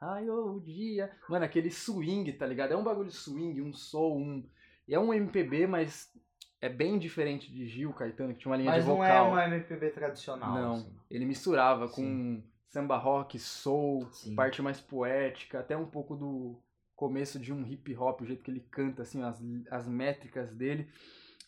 [0.00, 1.10] raiou o dia.
[1.28, 2.72] Mano, aquele swing, tá ligado?
[2.72, 4.48] É um bagulho swing, um soul, um.
[4.88, 6.12] É um MPB, mas
[6.60, 9.26] é bem diferente de Gil Caetano, que tinha uma linha Mas de não vocal.
[9.26, 10.54] é uma MPB tradicional.
[10.54, 10.94] Não, assim.
[11.10, 14.34] ele misturava com samba rock, soul, Sim.
[14.34, 16.60] parte mais poética, até um pouco do
[16.96, 20.88] começo de um hip hop, o jeito que ele canta, assim, as, as métricas dele.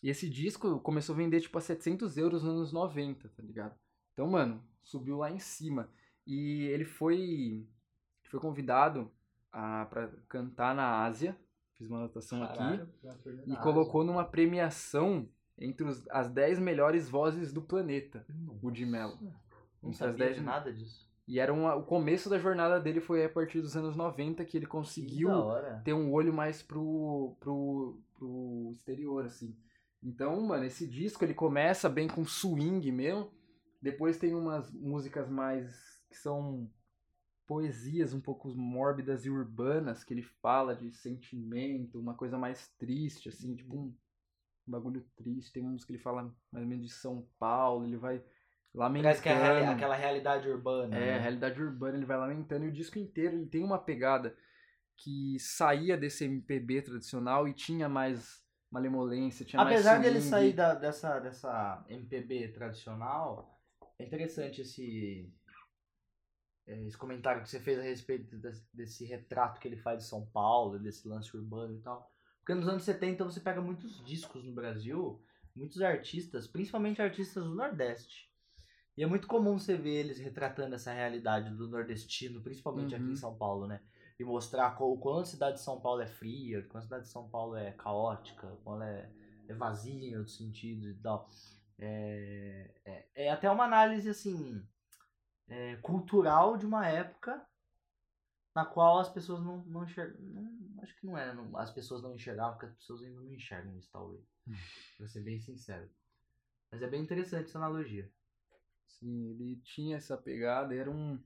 [0.03, 3.75] E esse disco começou a vender, tipo, a 700 euros nos anos 90, tá ligado?
[4.13, 5.89] Então, mano, subiu lá em cima.
[6.25, 7.67] E ele foi,
[8.29, 9.11] foi convidado
[9.51, 11.37] a, pra cantar na Ásia,
[11.75, 12.89] fiz uma anotação aqui, Caralho,
[13.45, 13.63] e Ásia.
[13.63, 18.25] colocou numa premiação entre os- as 10 melhores vozes do planeta,
[18.61, 19.17] o de Mello.
[19.81, 21.07] Não Entre sabia 10 de nada disso.
[21.27, 24.55] E era uma, o começo da jornada dele foi a partir dos anos 90 que
[24.55, 29.53] ele conseguiu Que ter um olho mais pro, pro, pro exterior, assim.
[30.01, 33.29] Então, mano, esse disco ele começa bem com swing mesmo.
[33.81, 36.69] Depois tem umas músicas mais que são
[37.47, 43.29] poesias um pouco mórbidas e urbanas, que ele fala de sentimento, uma coisa mais triste,
[43.29, 43.95] assim, tipo um
[44.67, 45.53] bagulho triste.
[45.53, 48.21] Tem uns que ele fala mais ou menos de São Paulo, ele vai
[48.73, 49.03] lamentando.
[49.05, 50.95] Parece que é aquela realidade urbana.
[50.95, 51.15] É, né?
[51.15, 54.35] a realidade urbana, ele vai lamentando e o disco inteiro ele tem uma pegada
[54.97, 60.29] que saía desse MPB tradicional e tinha mais malemolência, tinha Apesar mais dele swing.
[60.29, 63.57] sair da- dessa, dessa MPB tradicional,
[63.97, 65.31] é interessante esse,
[66.67, 70.25] esse comentário que você fez a respeito desse, desse retrato que ele faz de São
[70.25, 72.11] Paulo, desse lance urbano e tal.
[72.39, 75.21] Porque nos anos 70 você pega muitos discos no Brasil,
[75.55, 78.27] muitos artistas, principalmente artistas do Nordeste.
[78.97, 83.11] E é muito comum você ver eles retratando essa realidade do nordestino, principalmente aqui Uhum.
[83.11, 83.79] em São Paulo, né?
[84.19, 87.03] E mostrar o quanto a cidade de São Paulo é fria, o quanto a cidade
[87.03, 89.09] de São Paulo é caótica, o quanto ela é,
[89.47, 91.29] é vazia em outros sentidos e tal.
[91.77, 94.63] É, é, é até uma análise, assim,
[95.47, 97.45] é, cultural de uma época.
[98.55, 100.19] na qual as pessoas não, não enxergam.
[100.19, 101.33] Não, acho que não era.
[101.33, 104.23] Não, as pessoas não enxergavam, porque as pessoas ainda não enxergam isso, talvez.
[104.97, 105.89] pra ser bem sincero.
[106.71, 108.11] Mas é bem interessante essa analogia.
[108.87, 111.21] Sim, ele tinha essa pegada, era um,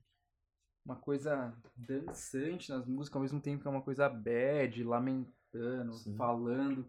[0.84, 6.16] uma coisa dançante nas músicas, ao mesmo tempo que é uma coisa bad, lamentando, Sim.
[6.16, 6.86] falando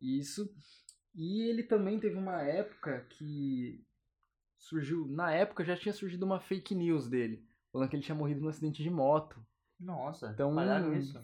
[0.00, 0.54] isso.
[1.14, 3.85] E ele também teve uma época que
[4.58, 8.40] surgiu, na época já tinha surgido uma fake news dele, falando que ele tinha morrido
[8.40, 9.40] num acidente de moto.
[9.78, 10.52] Nossa, Então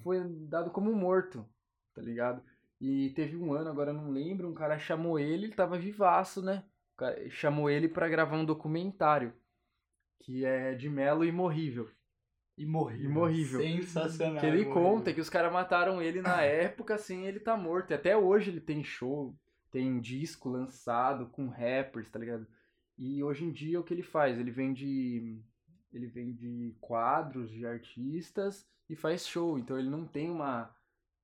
[0.03, 1.47] foi dado como morto,
[1.95, 2.43] tá ligado?
[2.81, 6.43] E teve um ano, agora eu não lembro, um cara chamou ele, ele tava vivaço,
[6.43, 6.65] né?
[7.31, 9.33] Chamou ele pra gravar um documentário
[10.21, 11.91] que é de Melo Imorrível.
[12.57, 13.11] Imorrível.
[13.11, 13.61] Imorrível.
[13.61, 14.39] Sensacional.
[14.39, 14.73] Que ele imorrível.
[14.73, 17.91] conta que os caras mataram ele na época, assim, ele tá morto.
[17.91, 19.35] E até hoje ele tem show,
[19.71, 22.47] tem disco lançado com rappers, tá ligado?
[22.97, 24.39] E hoje em dia o que ele faz?
[24.39, 25.43] Ele vende.
[25.93, 29.59] Ele vende quadros de artistas e faz show.
[29.59, 30.75] Então ele não tem uma,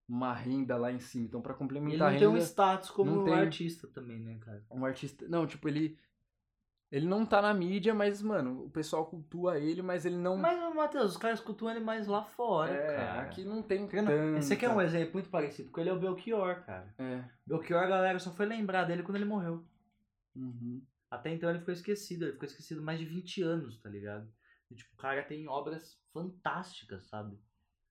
[0.08, 1.26] uma renda lá em cima.
[1.26, 3.34] Então pra Ele complementar não a tem um renda, status como um tem.
[3.34, 4.64] artista também, né, cara?
[4.70, 5.26] um artista.
[5.28, 5.98] Não, tipo, ele.
[6.90, 10.38] Ele não tá na mídia, mas, mano, o pessoal cultua ele, mas ele não.
[10.38, 13.20] Mas, Matheus, os caras cultuam ele mais lá fora, é, cara.
[13.20, 14.10] aqui não tem tanta...
[14.38, 16.94] Esse aqui é um exemplo muito parecido, porque ele é o Belchior, cara.
[16.96, 17.22] É.
[17.46, 19.62] Belchior, a galera só foi lembrar dele quando ele morreu.
[20.34, 20.80] Uhum.
[21.10, 24.30] Até então ele ficou esquecido, ele ficou esquecido mais de 20 anos, tá ligado?
[24.70, 27.36] E, tipo, o cara tem obras fantásticas, sabe?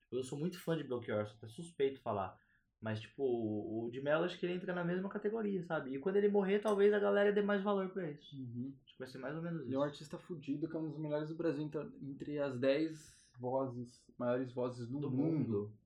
[0.03, 2.37] Tipo, eu sou muito fã de Belchior, sou até suspeito falar.
[2.79, 5.95] Mas, tipo, o de Mello acho que ele entra na mesma categoria, sabe?
[5.95, 8.35] E quando ele morrer, talvez a galera dê mais valor pra isso.
[8.35, 8.71] Uhum.
[8.83, 9.89] Acho que vai ser mais ou menos Ele é um isso.
[9.93, 14.51] artista fudido, que é um dos melhores do Brasil, então, entre as 10 vozes, maiores
[14.53, 15.37] vozes do, Do mundo.
[15.37, 15.77] mundo.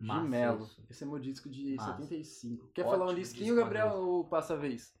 [0.00, 0.86] De Massa isso.
[0.88, 2.00] Esse é meu disco de Massa.
[2.02, 2.68] 75.
[2.68, 4.97] Quer Ótimo falar um disquinho, disco, Gabriel, ou passa a vez?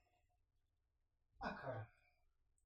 [1.40, 1.88] Ah, cara.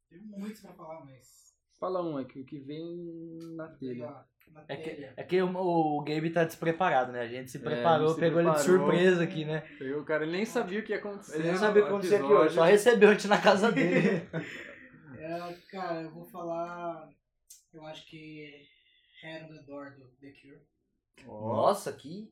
[0.09, 1.43] Tem muitos pra falar, mas.
[1.79, 4.25] Fala um, é que o que vem na telha.
[4.53, 5.15] Na É que, telha.
[5.17, 7.21] é que o, o Gabe tá despreparado, né?
[7.23, 8.81] A gente se É, preparou, gente se pegou ele de preparou.
[8.87, 9.63] surpresa aqui, né?
[9.81, 11.39] Eu, o cara ele nem sabia o que ia acontecer.
[11.39, 13.71] Ele não sabia o que no acontecia aqui hoje, só recebeu a gente na casa
[13.73, 14.29] dele.
[15.19, 17.09] É, cara, eu vou falar.
[17.73, 18.67] Eu acho que
[19.23, 20.61] Head on the Door do The Cure.
[21.27, 22.31] Nossa, que,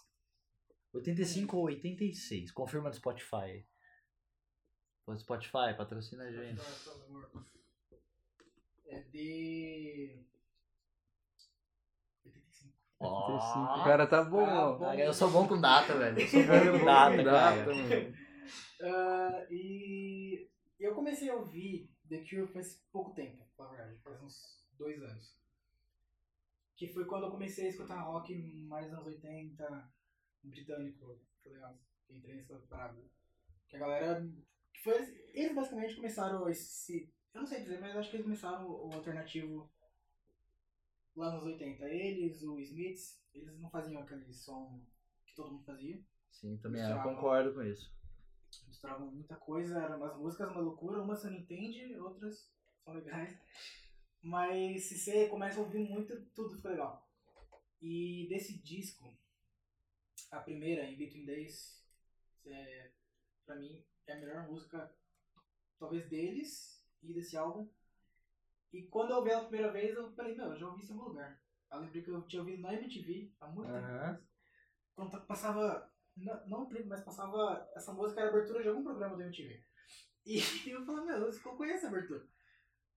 [0.92, 2.52] 85 ou 86?
[2.52, 3.66] Confirma no Spotify.
[5.04, 6.60] Pô, Spotify, patrocina a gente.
[8.86, 10.24] É de.
[12.24, 12.74] 85.
[13.00, 13.80] 85.
[13.80, 14.76] O cara tá bom, ó.
[14.76, 14.94] bom.
[14.94, 16.20] Eu sou bom com data, velho.
[16.20, 17.74] Eu sou O é bom com data, cara.
[17.74, 18.16] mano.
[18.84, 24.66] Ah, e eu comecei a ouvir The Cure faz pouco tempo, na verdade, faz uns
[24.76, 25.36] dois anos.
[26.76, 28.34] Que foi quando eu comecei a escutar rock
[28.66, 29.92] mais anos 80,
[30.48, 31.78] britânico, foi legal.
[32.06, 33.02] Que entrei nessa parada.
[33.68, 34.28] Que a galera.
[34.72, 37.12] Que foi, eles basicamente começaram esse.
[37.34, 39.70] Eu não sei dizer, mas acho que eles começaram o alternativo
[41.16, 41.84] lá nos 80.
[41.88, 44.84] Eles, o Smiths, eles não faziam aquele som
[45.26, 47.94] que todo mundo fazia Sim, também é, eu concordo com isso.
[48.66, 52.50] misturavam muita coisa, eram umas músicas uma loucura, umas você não entende, outras
[52.84, 53.38] são legais.
[54.22, 57.08] Mas se você começa a ouvir muito, tudo fica legal.
[57.80, 59.16] E desse disco,
[60.32, 61.80] a primeira, In Between Days,
[62.46, 62.90] é,
[63.44, 64.92] pra mim é a melhor música,
[65.78, 67.68] talvez deles e desse álbum.
[68.72, 70.92] E quando eu ouvi ela a primeira vez, eu falei, meu, eu já ouvi isso
[70.92, 71.40] em algum lugar.
[71.70, 73.84] Eu lembrei que eu tinha ouvido na MTV há muito tempo.
[73.84, 73.96] Aham.
[73.96, 74.20] atrás.
[74.94, 77.70] Quando passava não, não clipe, mas passava.
[77.74, 79.62] Essa música era abertura de algum programa do MTV.
[80.24, 80.38] E
[80.70, 82.24] eu falei, meu, eu conheço essa abertura.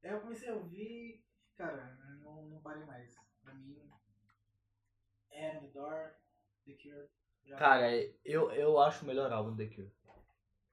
[0.03, 1.25] Aí eu comecei a ouvir,
[1.57, 3.15] cara, não, não parei mais.
[3.41, 3.75] Pra mim,
[5.31, 6.13] on the Door,
[6.67, 7.09] The Cure.
[7.57, 7.91] Cara,
[8.23, 9.91] eu, eu acho o melhor álbum do The Cure.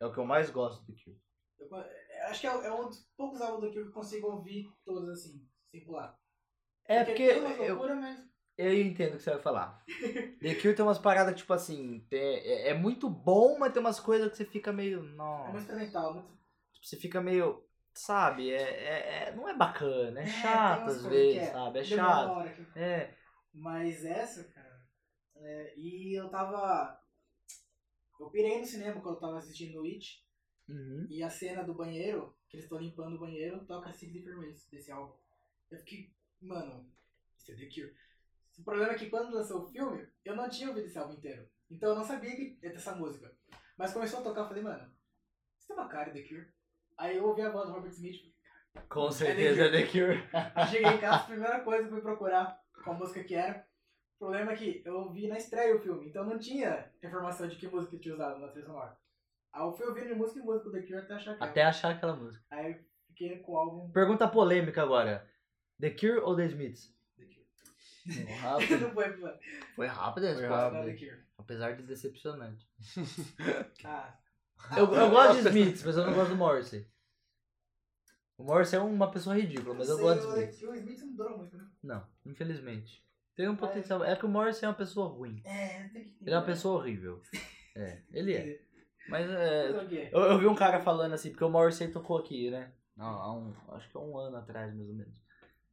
[0.01, 1.17] É o que eu mais gosto do The Cure.
[1.59, 4.27] eu, eu acho que é, é um dos poucos álbuns do Cure que eu consigo
[4.29, 6.19] ouvir todos assim, sem pular.
[6.85, 8.19] É porque uma eu, loucura, mas.
[8.59, 9.85] eu entendo o que você vai falar.
[10.41, 14.31] The Cure tem umas paradas, tipo assim, é, é muito bom, mas tem umas coisas
[14.31, 14.99] que você fica meio.
[14.99, 15.59] É muito Nossa.
[15.59, 16.29] experimental, muito.
[16.73, 17.65] Tipo, você fica meio.
[17.95, 21.53] Sabe, é, é, é- não é bacana, é É, chato às vezes, é.
[21.53, 21.79] sabe?
[21.79, 22.55] É chato.
[22.55, 23.15] que- É.
[23.53, 24.72] Mas essa, cara.
[25.37, 27.01] É, e eu tava.
[28.21, 30.25] Eu pirei no cinema quando eu tava assistindo o It.
[30.69, 31.07] Uhum.
[31.11, 34.93] E a cena do banheiro, que eles estão limpando o banheiro, toca Six Different desse
[34.93, 35.15] álbum.
[35.71, 36.89] Eu fiquei, mano,
[37.37, 37.97] isso é The Cure.
[38.59, 41.49] O problema é que quando lançou o filme, eu não tinha ouvido esse álbum inteiro.
[41.71, 43.35] Então eu não sabia que ia ter essa música.
[43.77, 44.95] Mas começou a tocar, eu falei, mano,
[45.59, 46.53] isso tem uma cara de The Cure.
[46.99, 48.33] Aí eu ouvi a voz do Robert Smith,
[48.89, 50.23] Com certeza é The Cure.
[50.57, 53.67] Eu cheguei em casa, a primeira coisa que fui procurar qual música que era.
[54.23, 57.57] O problema é que eu vi na estreia o filme, então não tinha informação de
[57.57, 58.97] que música tinha usado na trilha sonora.
[59.53, 61.51] Aí eu fui ouvindo de música em música do The Cure até achar que era.
[61.51, 62.45] Até achar aquela música.
[62.49, 65.29] Aí fiquei com o álbum Pergunta polêmica agora.
[65.81, 66.95] The Cure ou The Smiths?
[67.19, 68.33] The Cure.
[68.39, 68.79] Rápido.
[68.79, 69.39] Não foi, foi.
[69.75, 70.71] Foi rápido a Foi resposta.
[70.71, 70.85] Não, rápido.
[70.85, 71.23] The Cure.
[71.39, 72.71] Apesar de decepcionante.
[73.85, 76.87] Ah, Eu, eu gosto de Smiths, mas eu não gosto do Morrissey.
[78.39, 80.63] O Morrissey é uma pessoa ridícula, mas eu sei, gosto de Smiths.
[80.63, 81.69] O Smith não durou muito, né?
[81.83, 83.05] Não, infelizmente.
[83.37, 84.05] Tem um potencial.
[84.05, 85.41] É que o Morrissey é uma pessoa ruim.
[85.45, 87.21] É, tem que Ele é uma pessoa horrível.
[87.77, 88.61] É, ele é.
[89.09, 89.87] Mas é.
[89.89, 90.09] Quê?
[90.13, 92.73] Eu, eu vi um cara falando assim, porque o Morrissey tocou aqui, né?
[92.97, 95.23] Não, há um, acho que há um ano atrás, mais ou menos.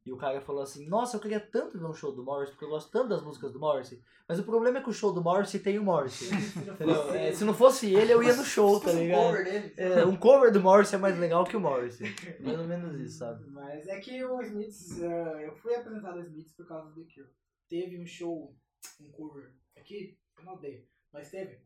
[0.06, 2.64] E o cara falou assim, nossa, eu queria tanto ver um show do Morrissey, porque
[2.64, 4.02] eu gosto tanto das músicas do Morrissey.
[4.26, 6.28] Mas o problema é que o show do Morrissey tem o Morrissey.
[6.40, 6.94] Se não Entendeu?
[6.94, 9.26] fosse É, ele- se não fosse ele, eu ia no show, tá fosse um ligado?
[9.26, 9.74] cover dele.
[9.76, 12.08] É, um cover do Morrissey é mais legal que o Morrissey.
[12.40, 13.44] Mais ou menos isso, sabe?
[13.50, 17.12] Mas é que o Smiths, eh, eu fui apresentado ao Smiths por causa do The
[17.14, 17.28] Cure.
[17.70, 18.54] Teve um show,
[19.00, 21.62] um cover aqui, eu não odeio, mas teve.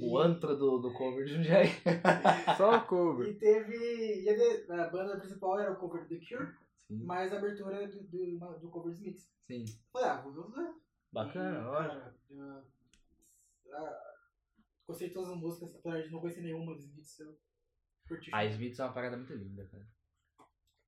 [0.00, 1.66] O antro do, do cover de Jundiaí.
[2.56, 3.28] Só o cover.
[3.28, 4.22] E teve.
[4.22, 4.28] E
[4.70, 6.54] a, banda principal era o cover do The Cure,
[6.86, 9.28] Sim, mas a abertura do, do, do cover do Smiths.
[9.48, 9.64] sim.
[9.92, 10.76] Falei, ah, vou ver os dois.
[11.12, 14.14] Bacana, E, cara, eu- ah,
[14.86, 17.36] Gostei de todas as músicas, apesar de não conhecer nenhuma dos Smiths, eu
[18.06, 18.30] curti.
[18.32, 19.84] A Smiths é uma parada muito linda, cara.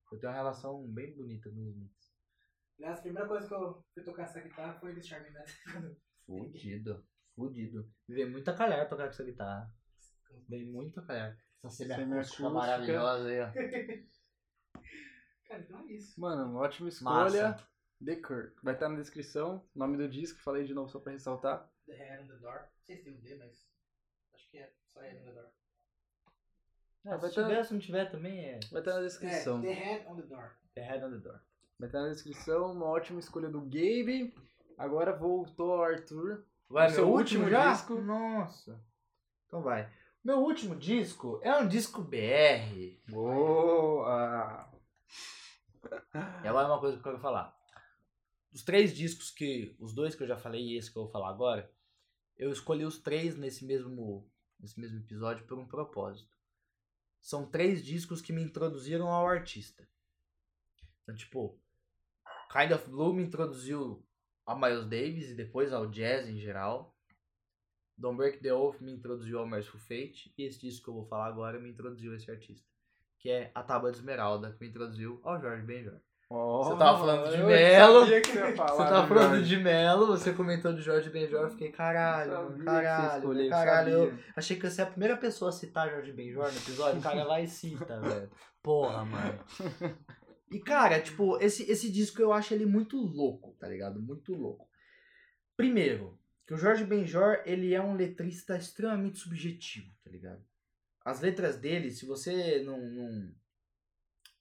[0.09, 1.98] Eu tenho uma relação bem bonita com os Smiths.
[2.79, 5.95] Aliás, a primeira coisa que eu fui tocar essa guitarra foi The Charming Man.
[6.25, 7.05] Fudido,
[7.35, 7.91] fudido.
[8.07, 9.71] Me veio muito a calhar tocar com essa guitarra.
[10.47, 11.37] Veio muito a calhar.
[11.63, 12.49] Essa semi-acústica Semi-acústica.
[12.49, 13.51] maravilhosa aí, ó.
[15.49, 16.19] Cara, então é isso.
[16.21, 17.49] Mano, ótima escolha.
[17.49, 17.67] Massa.
[18.05, 18.53] The Cure.
[18.63, 19.67] Vai estar na descrição.
[19.75, 21.69] Nome do disco, falei de novo só pra ressaltar.
[21.85, 22.59] The Head on the Door.
[22.61, 23.67] Não sei se tem um D, mas
[24.35, 25.49] acho que é só Head on the Door.
[27.05, 29.61] É, vai se estar tiver, se não tiver também é vai tá na É, descrição.
[29.61, 30.55] The Head on the Door.
[30.75, 31.41] The Head on the Door.
[31.79, 32.73] Vai estar na descrição.
[32.73, 34.33] Uma ótima escolha do Gabe.
[34.77, 36.43] Agora voltou ao Arthur.
[36.69, 37.71] Vai, O meu seu último, último já?
[37.71, 37.95] disco?
[38.01, 38.79] Nossa.
[39.47, 39.91] Então vai.
[40.23, 42.99] Meu último disco é um disco BR.
[43.09, 44.69] Boa!
[46.43, 47.57] E agora é uma coisa que eu quero falar.
[48.53, 49.75] Os três discos que.
[49.79, 51.71] Os dois que eu já falei e esse que eu vou falar agora,
[52.37, 56.37] eu escolhi os três nesse mesmo, nesse mesmo episódio por um propósito.
[57.21, 59.87] São três discos que me introduziram ao artista.
[61.03, 61.57] Então, tipo,
[62.51, 64.03] Kind of Blue me introduziu
[64.45, 66.95] a Miles Davis e depois ao jazz em geral.
[67.97, 70.33] Don't Break the Oath me introduziu ao Merciful Fate.
[70.37, 72.65] E esse disco que eu vou falar agora me introduziu a esse artista.
[73.19, 75.99] Que é A Tábua de Esmeralda, que me introduziu ao Jorge Benjor.
[76.31, 78.05] Você tava falando de eu Melo.
[78.05, 79.49] você Você tava do falando Jorge.
[79.49, 83.91] de Melo, você comentou de Jorge Benjor, eu fiquei caralho, você caralho, escolheu, caralho.
[83.91, 87.03] Eu achei que você é a primeira pessoa a citar Jorge Benjor no episódio, o
[87.03, 88.29] cara vai e cita, velho.
[88.61, 89.39] Porra, mano.
[90.51, 94.01] E, cara, tipo, esse, esse disco eu acho ele muito louco, tá ligado?
[94.01, 94.67] Muito louco.
[95.55, 100.43] Primeiro, que o Jorge Benjor, ele é um letrista extremamente subjetivo, tá ligado?
[101.05, 103.35] As letras dele, se você não, não,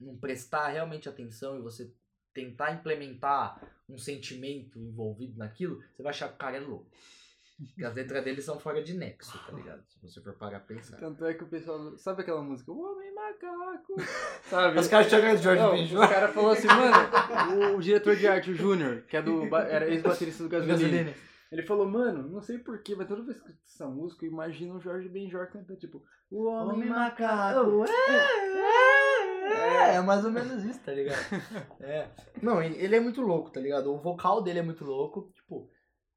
[0.01, 1.93] não prestar realmente atenção e você
[2.33, 6.91] tentar implementar um sentimento envolvido naquilo, você vai achar que o cara é louco.
[7.59, 9.83] Porque as letras dele são fora de nexo, tá ligado?
[9.89, 10.97] Se você for parar pra pensar.
[10.97, 11.97] Tanto é que o pessoal.
[11.99, 12.71] Sabe aquela música?
[12.71, 13.97] O Homem Macaco.
[14.49, 14.79] Sabe?
[14.79, 16.03] Os caras chegam de Jorge Não.
[16.03, 19.45] Os caras falaram assim, mano, o, o diretor de arte, o Júnior, que é do,
[19.57, 21.13] era ex-baterista do Gasolina,
[21.51, 24.81] ele falou, mano, não sei porquê, mas toda vez que essa música, eu imagino o
[24.81, 27.79] Jorge Benjor cantando, tipo, o Homem, Homem Macaco.
[27.79, 27.93] macaco.
[29.51, 31.19] É, é, é mais ou menos isso, tá ligado?
[31.81, 32.09] É.
[32.43, 33.93] Não, ele é muito louco, tá ligado?
[33.93, 35.31] O vocal dele é muito louco.
[35.35, 35.69] Tipo,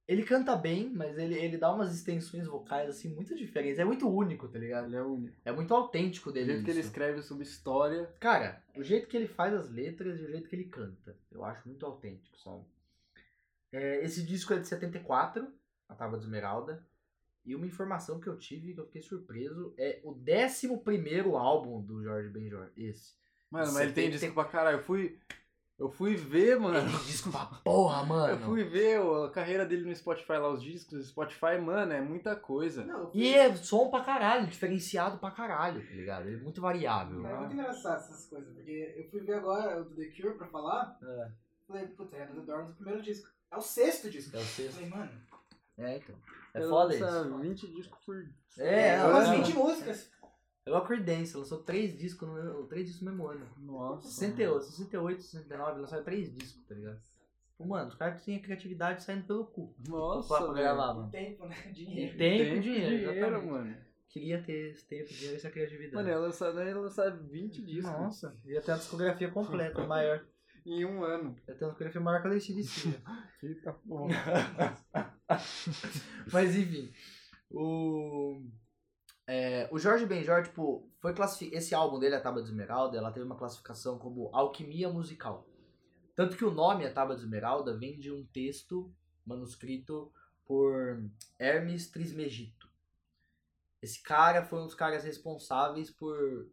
[0.08, 3.80] ele canta bem, mas ele, ele dá umas extensões vocais, assim, muito diferentes.
[3.80, 4.86] É muito único, tá ligado?
[4.88, 5.38] Ele é o único.
[5.46, 6.48] É muito autêntico O dele.
[6.48, 6.90] jeito que ele isso.
[6.90, 8.06] escreve sobre história.
[8.20, 11.46] Cara, o jeito que ele faz as letras e o jeito que ele canta, eu
[11.46, 12.64] acho muito autêntico, sabe?
[13.72, 15.48] É, esse disco é de 74,
[15.88, 16.86] A Tábua de Esmeralda.
[17.46, 22.04] E uma informação que eu tive, que eu fiquei surpreso, é o 11 álbum do
[22.04, 23.14] Jorge Benjor, esse.
[23.50, 24.12] Mano, mas ele tem 70.
[24.20, 24.78] disco pra caralho.
[24.78, 25.18] Eu fui,
[25.82, 26.78] eu fui ver, mano.
[26.78, 28.34] Ele tem disco pra porra, mano.
[28.34, 30.94] Eu fui ver a carreira dele no Spotify lá, os discos.
[31.00, 32.86] O Spotify, mano, é muita coisa.
[32.86, 36.28] Não, eu fui- E é som pra caralho, diferenciado pra caralho, tá ligado?
[36.28, 37.26] Ele é muito variável.
[37.26, 40.98] É muito engraçado essas coisas, porque eu fui ver agora o The Cure pra falar,
[41.02, 41.30] É,
[41.68, 43.30] falei, puta, é do The Door no primeiro disco.
[43.50, 44.36] É o sexto disco.
[44.36, 44.74] é o Eu sexto.
[44.76, 45.12] falei, mano,
[45.78, 46.16] É, então.
[46.54, 47.38] É Ele foda isso.
[47.40, 48.26] 20 discos por.
[48.60, 49.36] É, é, é, umas é.
[49.38, 50.12] 20 músicas.
[50.66, 53.48] É o Creedence, lançou três discos no mesmo, três discos no mesmo ano.
[53.58, 54.08] Nossa.
[54.08, 57.02] 68, 68, 69, lançaram três discos, tá ligado?
[57.58, 59.76] Pô, Mano, os caras tinham criatividade saindo pelo cu.
[59.88, 61.12] Nossa, pra gravar, mano.
[61.12, 61.56] Tempo, né?
[61.74, 62.18] Dinheiro.
[62.18, 63.46] tempo e dinheiro, dinheiro exatamente.
[63.46, 63.78] mano.
[64.10, 65.96] Queria ter esse tempo, dinheiro e essa criatividade.
[65.96, 70.26] Mano, ia lançar, ia lançar 20 discos Nossa, ia ter uma discografia completa, maior.
[70.66, 71.36] em um ano.
[71.48, 73.02] Ia ter uma discografia maior que a da ACDC.
[73.44, 74.14] Eita porra.
[76.32, 76.92] Mas enfim,
[77.50, 78.44] o...
[79.28, 83.12] É, o Jorge Benjor, tipo, foi classifi- esse álbum dele, A Tábua de Esmeralda, ela
[83.12, 85.48] teve uma classificação como alquimia musical.
[86.16, 88.94] Tanto que o nome A Tábua de Esmeralda vem de um texto
[89.26, 90.12] manuscrito
[90.46, 91.02] por
[91.40, 92.70] Hermes Trismegito.
[93.82, 96.50] Esse cara foi um dos caras responsáveis por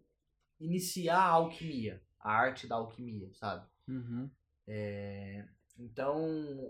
[0.61, 3.67] iniciar a alquimia, a arte da alquimia, sabe?
[3.87, 4.31] Uhum.
[4.67, 5.45] É,
[5.79, 6.17] então,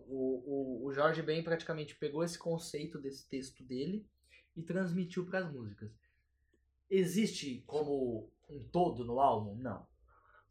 [0.07, 4.07] o, o, o Jorge Ben praticamente pegou esse conceito desse texto dele
[4.59, 5.89] e transmitiu para as músicas.
[6.91, 9.55] Existe como um todo no álbum?
[9.55, 9.87] Não.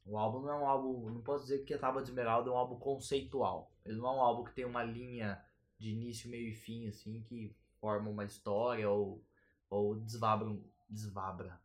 [0.05, 1.10] O álbum não é um álbum.
[1.10, 3.70] Não posso dizer que a Tábua de Esmeralda é um álbum conceitual.
[3.86, 5.43] Ele não é um álbum que tem uma linha
[5.78, 9.22] de início, meio e fim, assim, que forma uma história ou,
[9.70, 10.58] ou desvabra.
[10.89, 11.60] Desvabra.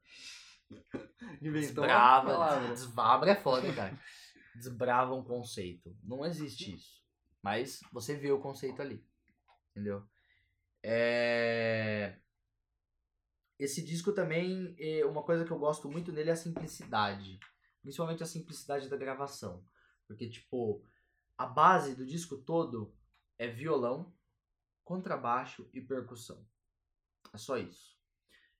[1.41, 2.69] Inventou Desbrava.
[2.71, 3.97] Desvabra é foda, cara.
[4.57, 5.97] Desbrava um conceito.
[6.03, 7.01] Não existe isso.
[7.41, 9.07] Mas você vê o conceito ali.
[9.71, 10.03] Entendeu?
[10.83, 12.19] É...
[13.63, 17.39] Esse disco também, é, uma coisa que eu gosto muito nele é a simplicidade.
[17.81, 19.65] Principalmente a simplicidade da gravação.
[20.09, 20.85] Porque, tipo,
[21.39, 22.93] a base do disco todo
[23.39, 24.13] é violão,
[24.83, 26.45] contrabaixo e percussão.
[27.33, 27.97] É só isso.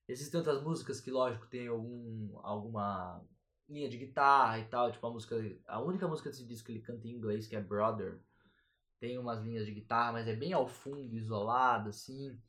[0.07, 3.27] Existem outras músicas que, lógico, tem algum, alguma
[3.69, 5.35] linha de guitarra e tal, tipo a música,
[5.67, 8.21] a única música desse disco que ele canta em inglês, que é Brother,
[9.01, 12.41] tem umas linhas de guitarra, mas é bem ao fundo, isolado, assim.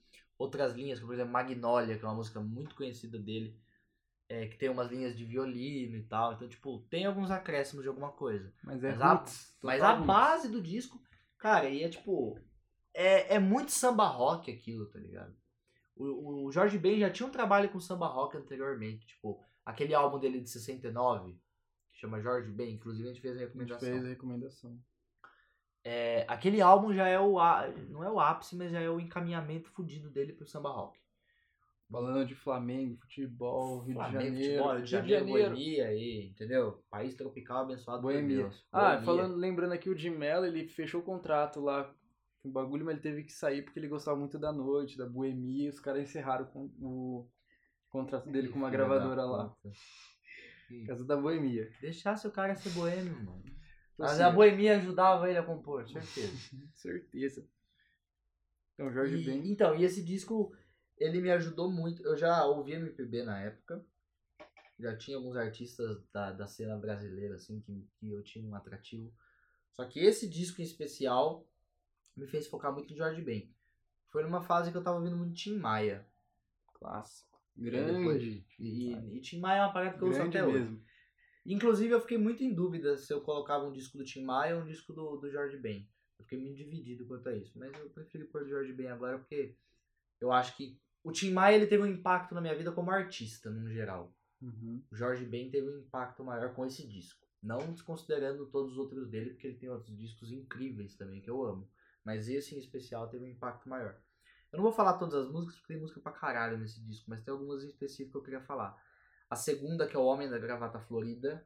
[0.43, 3.57] Outras linhas, como por exemplo Magnolia, que é uma música muito conhecida dele,
[4.29, 6.33] é, que tem umas linhas de violino e tal.
[6.33, 8.51] Então, tipo, tem alguns acréscimos de alguma coisa.
[8.63, 9.55] Mas é Mas a- roots.
[9.63, 11.01] Mas total a base do disco,
[11.37, 12.37] cara, e é tipo.
[12.93, 15.35] É, é muito samba rock aquilo, tá ligado?
[15.95, 19.05] O, o Jorge Ben já tinha um trabalho com samba rock anteriormente.
[19.07, 21.33] Tipo, aquele álbum dele de 69,
[21.91, 23.89] que chama Jorge Ben, inclusive a gente fez a A gente recomendação.
[23.89, 24.79] fez a recomendação.
[25.85, 27.33] É, aquele álbum já é o.
[27.89, 30.99] Não é o ápice, mas já é o encaminhamento fudido dele pro samba rock.
[31.91, 34.53] Falando de Flamengo, futebol, Rio Flamengo, de Janeiro.
[34.53, 36.83] futebol, Rio de Janeiro, boemia aí, entendeu?
[36.89, 38.37] País tropical abençoado por Boemia.
[38.37, 38.65] Deus.
[38.71, 39.05] Ah, Boemia.
[39.05, 41.93] falando, lembrando aqui, o Jim Mello, ele fechou o contrato lá
[42.41, 45.05] com o bagulho, mas ele teve que sair porque ele gostava muito da noite, da
[45.05, 47.29] boemia, e os caras encerraram com o
[47.89, 49.55] contrato dele com uma gravadora lá.
[50.67, 51.69] Por causa da boemia.
[51.79, 53.43] Deixasse o cara ser boêmio, mano.
[53.97, 56.33] Mas Assim, a boemia ajudava ele a compor, certeza.
[56.73, 57.47] Certeza.
[58.73, 59.51] Então, Jorge E- Ben.
[59.51, 60.55] Então, e esse disco,
[60.97, 62.03] ele me ajudou muito.
[62.03, 63.85] Eu já ouvi MPB na época.
[64.79, 69.13] Já tinha alguns artistas da, da cena brasileira, assim, que, que eu tinha um atrativo.
[69.71, 71.47] Só que esse disco em especial
[72.15, 73.53] me fez focar muito em Jorge Ben.
[74.09, 76.05] Foi numa fase que eu tava ouvindo muito Tim Maia.
[76.73, 77.39] Clássico.
[77.55, 78.45] Grande.
[78.59, 80.81] E, e Tim Maia é uma parada que eu uso até hoje.
[81.45, 84.61] Inclusive, eu fiquei muito em dúvida se eu colocava um disco do Tim Maia ou
[84.61, 85.89] um disco do, do Jorge Ben.
[86.17, 87.57] Eu fiquei muito dividido quanto a isso.
[87.59, 89.57] Mas eu prefiro pôr do Jorge Ben agora porque
[90.21, 93.49] eu acho que o Tim Maia ele teve um impacto na minha vida como artista,
[93.49, 94.15] no geral.
[94.41, 94.81] Uhum.
[94.89, 97.27] O Jorge Ben teve um impacto maior com esse disco.
[97.41, 101.43] Não desconsiderando todos os outros dele, porque ele tem outros discos incríveis também que eu
[101.45, 101.69] amo.
[102.05, 103.99] Mas esse em especial teve um impacto maior.
[104.51, 107.21] Eu não vou falar todas as músicas, porque tem música pra caralho nesse disco, mas
[107.21, 108.81] tem algumas em específico que eu queria falar.
[109.33, 111.43] A segunda, que é o Homem da Gravata Florida.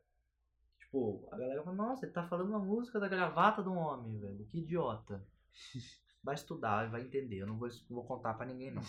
[0.77, 4.19] Tipo, a galera fala, nossa, ele tá falando uma música da gravata de um homem,
[4.19, 4.45] velho.
[4.47, 5.25] Que idiota.
[6.21, 7.37] Vai estudar e vai entender.
[7.37, 8.81] Eu não vou, não vou contar pra ninguém, não.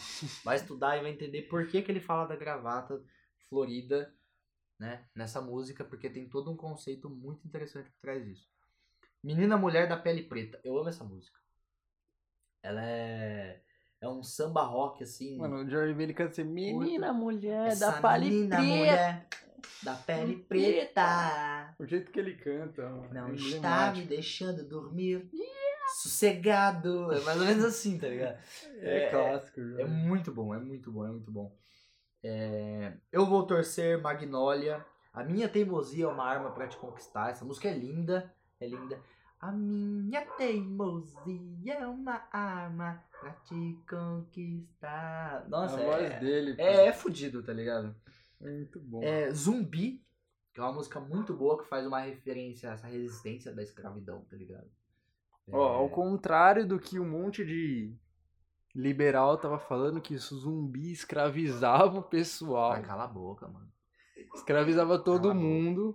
[0.43, 3.01] Vai estudar e vai entender por que, que ele fala da gravata
[3.49, 4.13] florida,
[4.77, 5.07] né?
[5.15, 8.51] Nessa música, porque tem todo um conceito muito interessante por trás disso.
[9.23, 10.61] Menina Mulher da Pele Preta.
[10.65, 11.39] Eu amo essa música.
[12.61, 13.63] Ela é.
[14.01, 15.37] É um samba rock, assim.
[15.39, 18.63] Mano, o Jorge ele canta assim, menina, mulher essa da menina preta.
[18.63, 19.27] mulher
[19.83, 21.75] da pele preta.
[21.79, 22.89] O jeito que ele canta.
[23.13, 25.29] Não é está me deixando dormir
[26.03, 27.13] sossegado.
[27.13, 28.39] É mais ou menos assim, tá ligado?
[28.81, 29.85] É, é- clássico, É Jorge.
[29.87, 31.53] muito bom, é muito bom, é muito bom.
[32.23, 34.85] É, Eu vou torcer Magnólia.
[35.13, 37.31] A minha teimosia é uma arma pra te conquistar.
[37.31, 39.01] Essa música é linda, é linda.
[39.41, 45.49] A minha teimosia é uma arma pra te conquistar.
[45.49, 46.55] Nossa, a voz é, dele.
[46.55, 47.95] pô, é, é fudido, tá ligado?
[48.41, 49.03] é muito bom.
[49.03, 50.05] É Zumbi,
[50.53, 54.25] que é uma música muito boa que faz uma referência a essa resistência da escravidão,
[54.29, 54.69] tá ligado?
[55.51, 57.95] Ó, ao contrário do que um monte de
[58.75, 62.73] liberal tava falando que isso zumbi escravizava o pessoal.
[62.73, 63.69] Ai, cala a boca, mano.
[64.35, 65.95] Escravizava todo Cala mundo.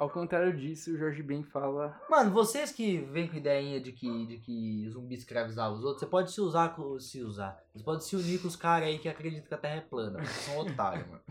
[0.00, 2.00] Ao contrário disso, o Jorge Ben fala.
[2.08, 6.06] Mano, vocês que vêm com ideinha de que, de que zumbi escravizava os outros, você
[6.06, 6.98] pode se usar com.
[6.98, 7.62] Se usar.
[7.74, 10.18] Você pode se unir com os caras aí que acreditam que a Terra é plana.
[10.20, 11.22] Vocês são otários, mano.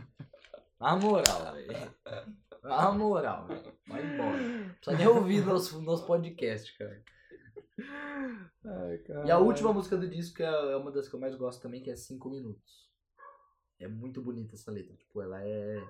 [0.79, 1.95] Na moral, velho.
[2.61, 3.73] Na moral, velho.
[3.87, 4.37] Vai embora.
[4.37, 7.03] Não precisa nem ouvir nosso, nosso podcast, cara.
[8.65, 11.59] Ai, E a última música do disco, que é uma das que eu mais gosto
[11.59, 12.87] também, que é 5 minutos.
[13.79, 14.95] é muito bonita essa letra.
[14.95, 15.83] Tipo, ela é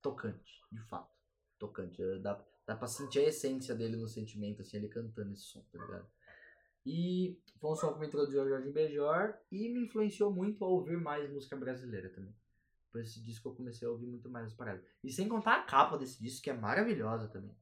[0.00, 1.17] tocante, de fato.
[1.58, 2.02] Tocante.
[2.02, 5.62] É, Dá, dá pra sentir a essência dele no sentimento, assim, ele cantando esse som,
[5.72, 6.06] tá ligado?
[6.86, 10.68] E foi um som que me introduziu ao Jorge Benjor e me influenciou muito a
[10.68, 12.34] ouvir mais música brasileira também.
[12.90, 14.82] Por esse disco eu comecei a ouvir muito mais as paradas.
[15.04, 17.54] E sem contar a capa desse disco, que é maravilhosa também.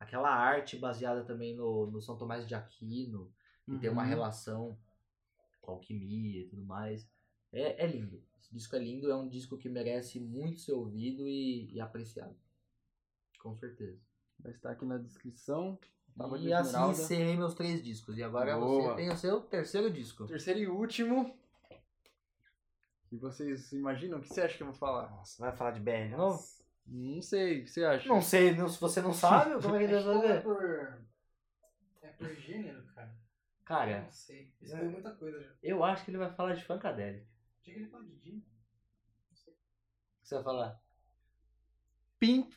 [0.00, 3.32] Aquela arte baseada também no, no São Tomás de Aquino,
[3.68, 4.08] que tem uma Uhum.
[4.08, 4.78] relação
[5.60, 7.08] com alquimia e tudo mais.
[7.52, 8.20] É, é lindo.
[8.40, 12.34] Esse disco é lindo, é um disco que merece muito ser ouvido e, e apreciado.
[13.42, 13.98] Com certeza.
[14.38, 15.78] Vai estar aqui na descrição.
[16.16, 16.92] Tábua de e assim Esmeralda.
[17.02, 18.16] encerrei meus três discos.
[18.18, 18.90] E agora Boa.
[18.90, 20.26] você tem o seu terceiro disco.
[20.26, 21.36] Terceiro e último.
[23.10, 24.18] E vocês imaginam?
[24.18, 25.10] O que você acha que eu vou falar?
[25.10, 26.42] Nossa, vai falar de BR de novo?
[26.86, 28.08] Não sei, o que você acha?
[28.08, 31.02] Não sei, não- se você não sabe, como é que ele vai que é por.
[32.02, 33.14] É por gênero, cara.
[33.64, 34.52] Cara, Não sei.
[34.60, 35.50] Isso foi muita coisa já.
[35.62, 37.26] eu acho que ele vai falar de Funkadelic.
[37.62, 38.44] Tinha que ele falar de Jim.
[39.30, 39.54] Não sei.
[39.54, 39.56] O
[40.22, 40.82] que você vai falar?
[42.18, 42.52] Pimp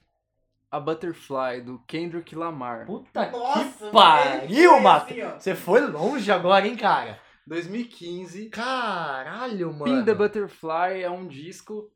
[0.76, 2.86] a Butterfly, do Kendrick Lamar.
[2.86, 5.13] Puta Nossa, que pariu, foi Mato!
[5.13, 5.39] assim.
[5.39, 7.17] Você foi longe agora, hein, cara?
[7.47, 8.49] 2015.
[8.49, 9.86] Caralho, mano.
[9.86, 11.89] Pin the Butterfly é um disco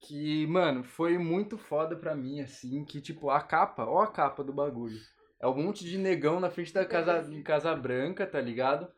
[0.00, 4.42] que, mano, foi muito foda pra mim, assim, que, tipo, a capa, ó a capa
[4.42, 4.98] do bagulho.
[5.38, 8.90] É um monte de negão na frente da Casa, em casa Branca, tá ligado?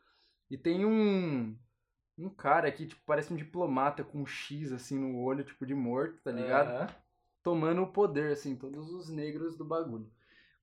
[0.49, 1.53] E tem um,
[2.17, 5.75] um cara aqui, tipo, parece um diplomata com um X, assim, no olho, tipo, de
[5.75, 6.69] morto, tá ligado?
[6.69, 6.87] Aham.
[7.47, 10.11] Tomando o poder, assim, todos os negros do bagulho.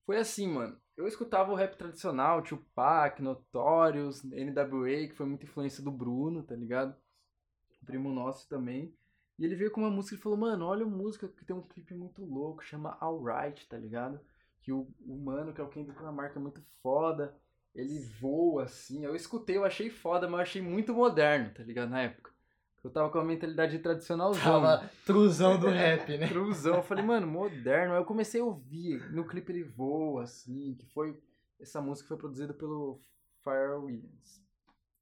[0.05, 0.79] Foi assim, mano.
[0.95, 6.55] Eu escutava o rap tradicional, Tupac, Notorious, NWA, que foi muita influência do Bruno, tá
[6.55, 6.95] ligado?
[7.81, 8.95] O primo nosso também.
[9.39, 11.67] E ele veio com uma música e falou, mano, olha uma música que tem um
[11.67, 14.19] clipe muito louco, chama Alright, tá ligado?
[14.61, 17.35] Que o, o mano, que é o Kendrick Lamar, que é muito foda,
[17.73, 19.03] ele voa, assim.
[19.03, 21.89] Eu escutei, eu achei foda, mas eu achei muito moderno, tá ligado?
[21.89, 22.34] Na época.
[22.85, 24.61] Eu tava com a mentalidade tradicionalzão.
[24.61, 26.27] Tava truzão do rap, né?
[26.27, 26.75] Cruzão.
[26.75, 27.93] Eu falei, mano, moderno.
[27.93, 29.11] Aí eu comecei a ouvir.
[29.11, 31.19] No clipe ele voa, assim, que foi.
[31.59, 32.99] Essa música foi produzida pelo
[33.43, 34.39] Pharrell Williams.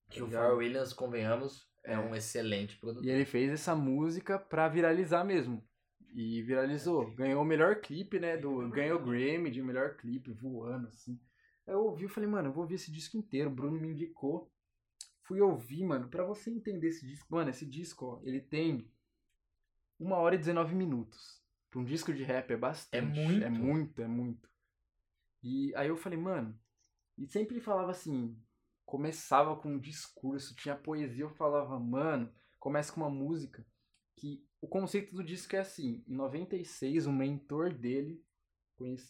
[0.10, 0.58] Que o Tá Pharrell ligado?
[0.60, 3.06] Williams, convenhamos, é, um excelente produtor.
[3.06, 5.62] E ele fez essa música pra viralizar mesmo.
[6.16, 7.14] E viralizou.
[7.16, 8.38] Ganhou o melhor clipe, né?
[8.38, 11.20] Do, ganhou o Grammy de melhor clipe, voando, assim.
[11.68, 13.50] Aí eu ouvi e falei, mano, eu vou ouvir esse disco inteiro.
[13.50, 14.50] O Bruno me indicou.
[15.24, 17.34] Fui ouvir, mano, pra você entender esse disco.
[17.34, 18.92] Mano, esse disco, ó, ele tem
[20.00, 21.42] uma hora e 19 minutos.
[21.70, 23.20] Pra um disco de rap é bastante.
[23.20, 23.44] É muito.
[23.44, 24.50] É muito, é muito.
[25.42, 26.60] E aí eu falei, mano.
[27.18, 28.38] E sempre falava assim.
[28.86, 31.24] Começava com um discurso, tinha poesia.
[31.24, 33.66] Eu falava, mano, começa com uma música
[34.16, 36.04] que o conceito do disco é assim.
[36.08, 38.24] Em 96, o mentor dele,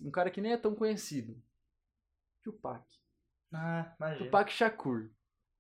[0.02, 1.42] um cara que nem é tão conhecido,
[2.42, 2.86] Tupac.
[3.52, 4.26] Ah, imagina.
[4.26, 5.12] Tupac Shakur.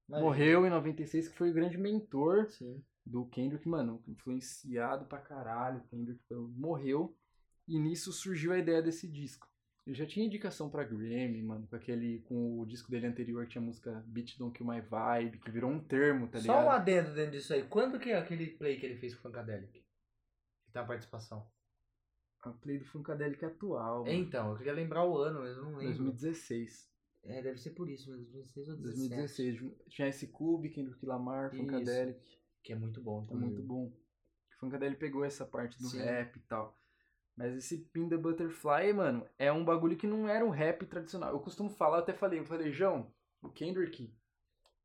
[0.07, 0.25] Imagina.
[0.29, 2.83] Morreu em 96, que foi o grande mentor Sim.
[3.05, 5.79] do Kendrick, mano, influenciado pra caralho.
[5.79, 6.21] O Kendrick
[6.55, 7.15] morreu.
[7.67, 9.47] E nisso surgiu a ideia desse disco.
[9.85, 12.19] Ele já tinha indicação pra Grammy, mano, com aquele.
[12.21, 15.51] com o disco dele anterior que tinha a música Beat Don't Kill My Vibe, que
[15.51, 16.63] virou um termo, tá ligado?
[16.63, 17.63] Só um adendo dentro disso aí.
[17.63, 19.73] Quando que é aquele play que ele fez com o Funkadelic?
[19.73, 21.45] Que tem a participação.
[22.43, 24.05] A play do Funkadelic atual.
[24.05, 24.13] mano.
[24.13, 25.97] Então, eu queria lembrar o ano, mas eu não lembro.
[25.97, 26.89] 2016.
[27.25, 29.59] É, deve ser por isso, mas 2016 ou 2017.
[29.61, 29.87] 2016.
[29.93, 31.57] Tinha esse Clube, Kendrick Lamar, Isso.
[31.63, 32.19] Funkadelic.
[32.61, 33.49] Que é muito bom É também.
[33.49, 33.85] muito bom.
[33.85, 35.99] O Funkadelic pegou essa parte do Sim.
[35.99, 36.77] rap e tal.
[37.35, 41.31] Mas esse Pin the Butterfly, mano, é um bagulho que não era um rap tradicional.
[41.31, 44.13] Eu costumo falar, eu até falei, eu falei, João, o Kendrick,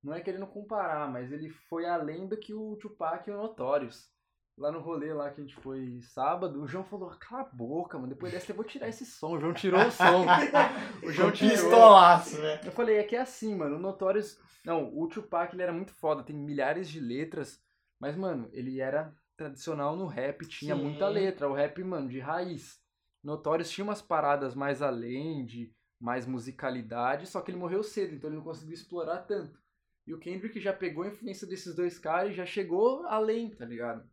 [0.02, 4.10] não é querendo comparar, mas ele foi além do que o Tupac e o Notorious.
[4.58, 7.96] Lá no rolê lá que a gente foi sábado, o João falou, cala a boca,
[7.96, 9.36] mano, depois dessa eu vou tirar esse som.
[9.36, 10.26] O João tirou o som.
[11.06, 11.52] o João tirou.
[11.52, 12.60] Pistolaço, né?
[12.64, 14.38] Eu falei, é que é assim, mano, o Notorious...
[14.64, 17.62] Não, o Tupac, ele era muito foda, tem milhares de letras,
[18.00, 20.82] mas, mano, ele era tradicional no rap, tinha Sim.
[20.82, 22.80] muita letra, o rap, mano, de raiz.
[23.22, 28.28] Notorious tinha umas paradas mais além, de mais musicalidade, só que ele morreu cedo, então
[28.28, 29.58] ele não conseguiu explorar tanto.
[30.06, 33.64] E o Kendrick já pegou a influência desses dois caras e já chegou além, tá
[33.64, 34.08] ligado?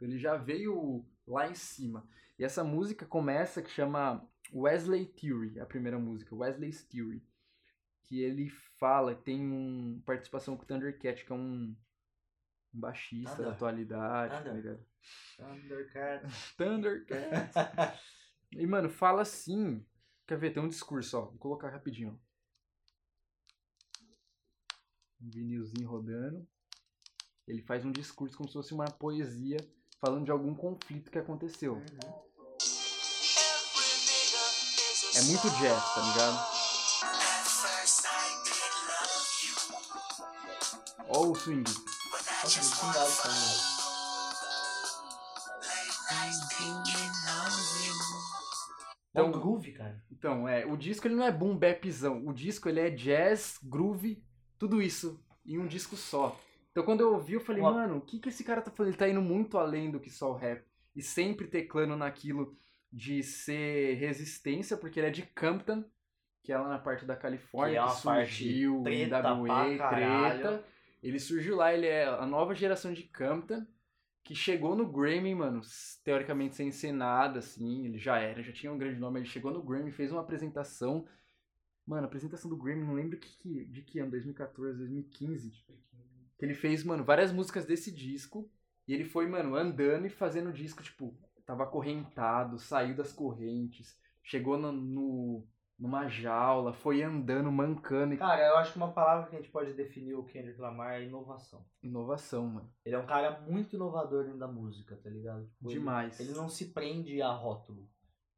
[0.00, 2.08] Ele já veio lá em cima.
[2.38, 7.22] E essa música começa que chama Wesley Theory, a primeira música, Wesley's Theory.
[8.04, 8.48] Que ele
[8.78, 11.76] fala, tem um participação com o Thundercat, que é um,
[12.74, 13.44] um baixista Nada.
[13.44, 14.84] da atualidade, tá ligado?
[15.36, 16.26] Thundercat.
[16.56, 17.98] Thundercat.
[18.52, 19.86] e, mano, fala assim.
[20.26, 20.52] Quer ver?
[20.52, 21.26] Tem um discurso, ó.
[21.26, 22.20] Vou colocar rapidinho.
[25.20, 26.48] Um vinilzinho rodando.
[27.46, 29.58] Ele faz um discurso como se fosse uma poesia
[30.00, 31.82] falando de algum conflito que aconteceu.
[35.14, 36.60] É muito jazz, tá ligado?
[41.08, 41.64] Ó o swing.
[42.42, 43.70] Nossa, muito também.
[49.12, 50.02] É um Então- groove, cara.
[50.10, 52.24] Então, é, o disco ele não é boom bapzão.
[52.26, 54.24] O disco ele é jazz, groove,
[54.58, 56.38] tudo isso em um disco só.
[56.70, 58.92] Então quando eu ouvi, eu falei, Uma- mano, o que que esse cara tá fazendo?
[58.92, 60.64] Ele tá indo muito além do que só o rap.
[60.94, 62.56] E sempre teclando naquilo
[62.92, 65.84] de ser resistência, porque ele é de Compton,
[66.42, 70.64] que é lá na parte da Califórnia, Que é que, surgiu, treta NWA, treta.
[71.02, 73.64] Ele surgiu lá, ele é a nova geração de Compton,
[74.24, 75.60] que chegou no Grammy, mano,
[76.04, 79.50] teoricamente sem ser nada, assim, ele já era, já tinha um grande nome, ele chegou
[79.52, 81.06] no Grammy, fez uma apresentação,
[81.86, 85.50] mano, a apresentação do Grammy, não lembro que, que- de que ano, 2014, 2015,
[86.40, 88.50] que ele fez, mano, várias músicas desse disco,
[88.88, 91.14] e ele foi, mano, andando e fazendo disco, tipo,
[91.44, 95.46] tava acorrentado, saiu das correntes, chegou no, no-
[95.78, 98.16] numa jaula, foi andando, mancando, e...
[98.16, 101.04] Cara, eu acho que uma palavra que a gente pode definir o Kendrick Lamar é
[101.04, 101.62] inovação.
[101.82, 105.46] inovação, mano, Ele é um cara muito inovador dentro da música, tá ligado?
[105.46, 106.20] Tipo, ele- demais.
[106.20, 107.86] Ele não se prende a rótulo.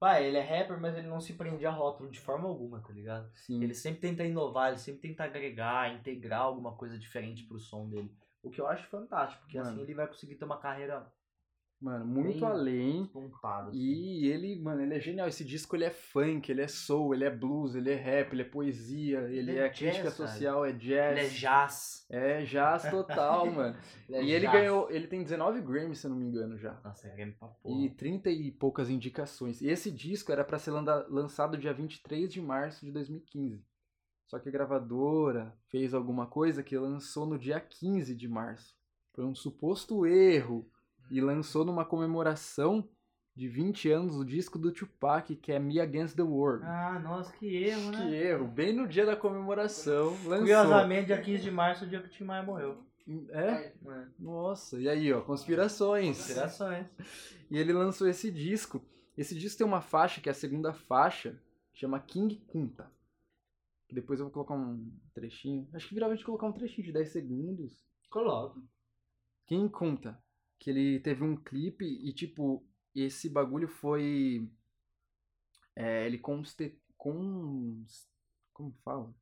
[0.02, 2.92] Vai, ele é rapper, mas ele não se prende a rótulo de forma alguma, tá
[2.92, 3.30] ligado?
[3.36, 3.62] Sim.
[3.62, 8.12] Ele sempre tenta inovar, ele sempre tenta agregar, integrar alguma coisa diferente pro som dele.
[8.42, 9.70] O que eu acho fantástico, porque Mano.
[9.70, 11.06] assim ele vai conseguir ter uma carreira
[11.82, 13.06] Mano, muito Bem além.
[13.06, 13.70] pontada.
[13.70, 13.78] assim.
[13.78, 15.26] E ele, mano, ele é genial.
[15.26, 18.42] Esse disco ele é funk, ele é soul, ele é blues, ele é rap, ele
[18.42, 20.28] é poesia, ele, Ele é, é crítica jazz, cara.
[20.30, 21.18] social, é Ele jazz.
[21.18, 22.06] é jazz.
[22.08, 23.76] É jazz total, mano.
[24.10, 24.52] é e ele jazz.
[24.52, 26.78] ganhou, ele tem 19 Grammys, se eu não me engano, já.
[26.84, 27.84] Nossa, é game pra porra.
[27.84, 29.60] E 30 e poucas indicações.
[29.60, 33.60] E esse disco era pra ser lançado dia 23 de março de 2015.
[34.28, 38.74] Só que a gravadora fez alguma coisa que lançou no dia 15 de março.
[39.12, 40.70] Foi um suposto erro.
[41.12, 42.88] E lançou numa comemoração
[43.36, 46.64] de 20 anos o disco do Tupac, que é Me Against the World.
[46.64, 48.06] Ah, nossa, que erro, né?
[48.06, 48.48] Que erro.
[48.48, 50.38] Bem no dia da comemoração, lançou.
[50.38, 52.82] Curiosamente, dia 15 de março, o dia que o Tim Maia morreu.
[53.28, 53.74] É?
[53.74, 53.74] É.
[54.18, 56.18] Nossa, e aí, ó, conspirações.
[56.18, 56.86] Inspirações.
[57.50, 58.82] E ele lançou esse disco.
[59.14, 61.38] Esse disco tem uma faixa, que é a segunda faixa,
[61.74, 62.90] chama King Kunta.
[63.86, 65.68] Que Depois eu vou colocar um trechinho.
[65.74, 67.84] Acho que virava a gente colocar um trechinho de 10 segundos.
[68.08, 68.58] Coloca.
[69.46, 70.18] King Kunta.
[70.62, 72.64] Que ele teve um clipe e, tipo,
[72.94, 74.48] esse bagulho foi.
[75.74, 77.84] É, ele conste, com,
[78.52, 79.12] como fala?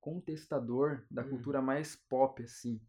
[0.00, 1.30] Contestador da Hum.
[1.30, 2.80] cultura mais pop, assim.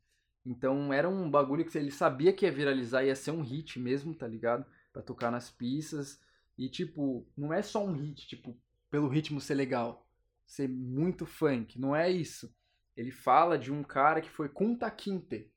[0.45, 4.15] Então era um bagulho que ele sabia que ia viralizar, ia ser um hit mesmo,
[4.15, 4.65] tá ligado?
[4.93, 6.21] Pra tocar nas pistas.
[6.57, 8.57] E, tipo, não é só um hit, tipo,
[8.91, 10.07] pelo ritmo ser legal,
[10.45, 11.79] ser muito funk.
[11.79, 12.55] Não é isso.
[12.95, 15.51] Ele fala de um cara que foi Kunta Kinte,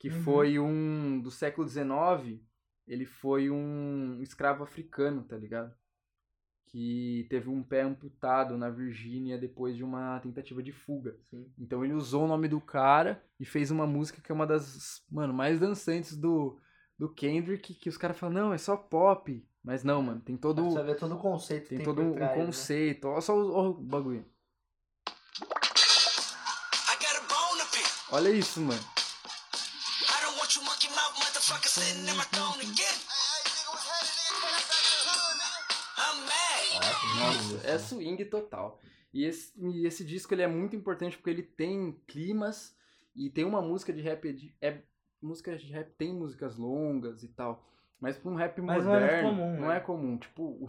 [0.00, 0.22] que Uhum.
[0.22, 2.40] foi um do século XIX.
[2.88, 5.72] Ele foi um escravo africano, tá ligado?
[6.66, 11.16] Que teve um pé amputado na Virgínia depois de uma tentativa de fuga.
[11.28, 11.52] Sim.
[11.58, 15.04] Então ele usou o nome do cara e fez uma música que é uma das,
[15.10, 16.58] mano, mais dançantes do,
[16.98, 19.46] do Kendrick, que os caras falam, não, é só pop.
[19.62, 22.38] Mas não, mano, tem todo, Você vê todo o conceito tem tem todo um, trás,
[22.38, 22.46] né?
[22.46, 23.06] conceito.
[23.06, 24.24] Olha só o, o bagulho.
[28.12, 28.80] Olha isso, mano.
[37.64, 38.80] É swing total.
[39.12, 42.74] E esse, e esse disco ele é muito importante porque ele tem climas
[43.14, 44.54] e tem uma música de rap.
[44.60, 44.82] É,
[45.20, 47.64] música de rap tem músicas longas e tal.
[48.00, 49.76] Mas pra um rap Mas não é moderno, comum, não né?
[49.76, 50.16] é comum.
[50.16, 50.68] Tipo, o-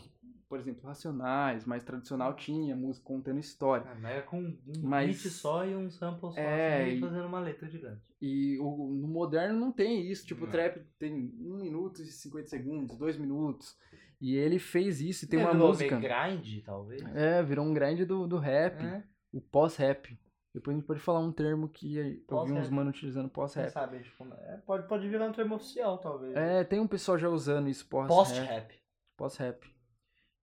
[0.49, 3.85] por exemplo, Racionais, mais tradicional, tinha música contando história.
[3.89, 6.99] Ah, mas é com um Mas- beat só e um sample só, É, assim, e-
[6.99, 8.01] fazendo uma letra gigante.
[8.21, 8.65] E o,
[9.01, 10.27] no moderno não tem isso.
[10.27, 10.51] Tipo, o Não.
[10.51, 13.77] trap tem 1 minuto e 50 segundos, 2 minutos.
[14.19, 15.97] E ele fez isso e tem É, uma virou música.
[15.97, 17.01] grind, talvez.
[17.15, 18.83] É, virou um grind do, do rap.
[18.83, 19.03] É,
[19.33, 20.19] O pós-rap.
[20.53, 22.71] Depois a gente pode falar um termo que eu vi uns Pós-rap.
[22.71, 23.69] mano utilizando pós-rap.
[23.69, 26.35] sabe, tipo, é, pode, pode virar um termo oficial, talvez.
[26.35, 28.17] É, tem um pessoal já usando isso, pós-rap.
[28.17, 28.81] Post-rap.
[29.15, 29.75] Pós-rap.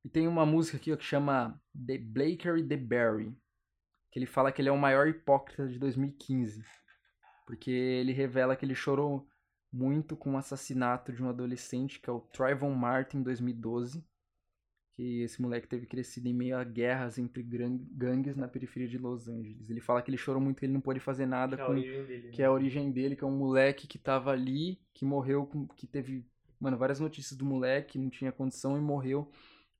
[0.05, 3.36] E tem uma música aqui ó, que chama The Blaker e The Berry.
[4.10, 6.64] Que ele fala que ele é o maior hipócrita de 2015.
[7.47, 9.28] Porque ele revela que ele chorou
[9.70, 14.02] muito com o assassinato de um adolescente, que é o Trayvon Martin, em 2012.
[14.98, 19.28] Que esse moleque teve crescido em meio a guerras entre gangues na periferia de Los
[19.28, 19.70] Angeles.
[19.70, 21.66] Ele fala que ele chorou muito que ele não pôde fazer nada Que é a
[21.68, 22.30] com origem dele.
[22.32, 25.86] que é a origem dele, que é um moleque que tava ali, que morreu, que
[25.86, 26.26] teve,
[26.58, 29.30] mano, várias notícias do moleque, não tinha condição e morreu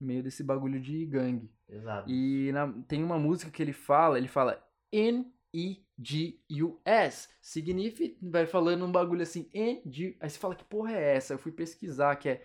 [0.01, 1.51] no meio desse bagulho de gangue.
[1.69, 2.09] Exato.
[2.09, 4.65] E na- tem uma música que ele fala, ele fala
[5.99, 11.35] N-I-G-U-S, significa, vai falando um bagulho assim, N-G, aí você fala que porra é essa?
[11.35, 12.43] Eu fui pesquisar, que é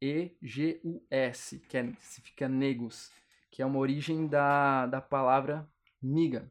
[0.00, 3.10] N-E-G-U-S, que é, significa negos,
[3.50, 5.68] que é uma origem da, da palavra
[6.02, 6.48] niga,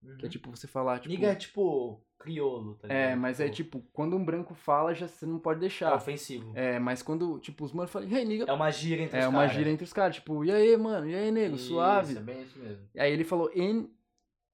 [0.00, 0.28] que é Uhum.
[0.28, 1.08] tipo você falar, tipo...
[1.14, 3.20] Niga é tipo crioulo, tá É, ligado?
[3.20, 5.94] mas é tipo, quando um branco fala, já você não pode É deixar.
[5.94, 6.52] ofensivo.
[6.54, 8.44] É, mas quando, tipo, os manos falam, hey, nigga.
[8.48, 9.54] É uma gíria entre É os uma caras.
[9.54, 12.16] gíria entre os caras, tipo, e aí, mano, e aí, nego, Isso, suave.
[12.16, 12.88] é bem isso mesmo.
[12.96, 13.50] Aí ele falou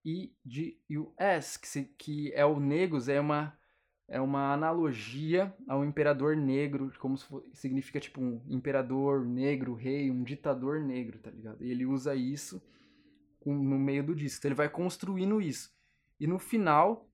[0.05, 3.57] N-I-G-U-S, que, se- que é o Negus, é uma,
[4.11, 10.11] é uma analogia ao imperador negro, como se fo- significa tipo um imperador negro, rei,
[10.11, 11.65] um ditador negro, tá ligado?
[11.65, 12.61] E ele usa isso
[13.47, 14.41] no meio do disco.
[14.41, 15.73] Então ele vai construindo isso.
[16.19, 17.09] E no final,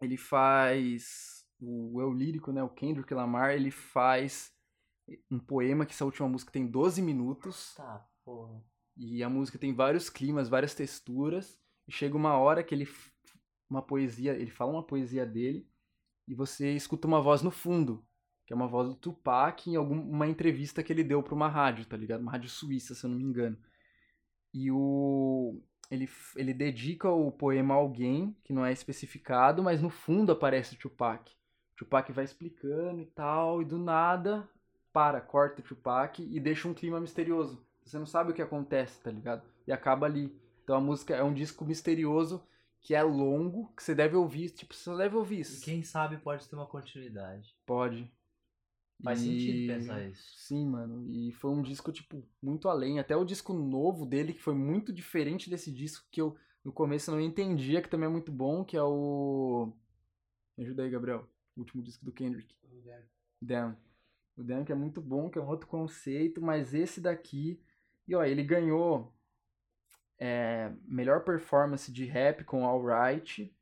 [0.00, 1.46] ele faz.
[1.58, 2.62] O eu lírico, né?
[2.62, 4.52] O Kendrick Lamar, ele faz
[5.30, 7.72] um poema que essa última música tem 12 minutos.
[7.76, 8.62] Tá, porra.
[8.96, 11.58] E a música tem vários climas, várias texturas.
[11.86, 12.86] E chega uma hora que ele
[13.70, 15.66] uma poesia, ele fala uma poesia dele
[16.26, 18.04] e você escuta uma voz no fundo,
[18.46, 21.86] que é uma voz do Tupac em alguma entrevista que ele deu para uma rádio,
[21.86, 22.20] tá ligado?
[22.20, 23.58] Uma rádio suíça, se eu não me engano.
[24.52, 29.90] E o ele, ele dedica o poema a alguém que não é especificado, mas no
[29.90, 31.30] fundo aparece o Tupac.
[31.74, 34.48] O Tupac vai explicando e tal, e do nada
[34.92, 37.64] para, corta o Tupac e deixa um clima misterioso.
[37.84, 39.42] Você não sabe o que acontece, tá ligado?
[39.66, 40.34] E acaba ali.
[40.64, 42.42] Então a música é um disco misterioso
[42.86, 45.64] que é longo, que você deve ouvir, tipo, você deve ouvir E isso.
[45.64, 47.52] quem sabe pode ter uma continuidade.
[47.66, 48.08] Pode.
[49.02, 50.38] Faz E- sentido pensar isso.
[50.38, 51.04] Sim, mano.
[51.10, 53.00] E foi um disco, tipo, muito além.
[53.00, 57.10] Até o disco novo dele, que foi muito diferente desse disco que eu, no começo,
[57.10, 59.72] não entendia, que também é muito bom, que é o...
[60.56, 61.28] Me ajuda aí, Gabriel.
[61.56, 62.54] O último disco do Kendrick.
[63.42, 63.76] Damn.
[64.36, 67.60] O Damn que é muito bom, que é um outro conceito, mas esse daqui...
[68.06, 69.12] E, ó, ele ganhou
[70.18, 73.52] é, melhor performance de rap com All Right,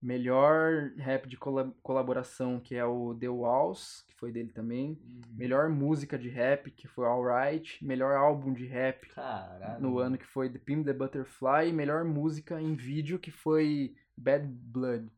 [0.00, 4.98] melhor rap de cola- colaboração, que é o The Walls, que foi dele também,
[5.34, 9.80] melhor música de rap, que foi All Right, melhor álbum de rap Caralho.
[9.80, 13.94] no ano que foi The Pimp the Butterfly, e melhor música em vídeo, que foi
[14.16, 15.08] Bad Blood.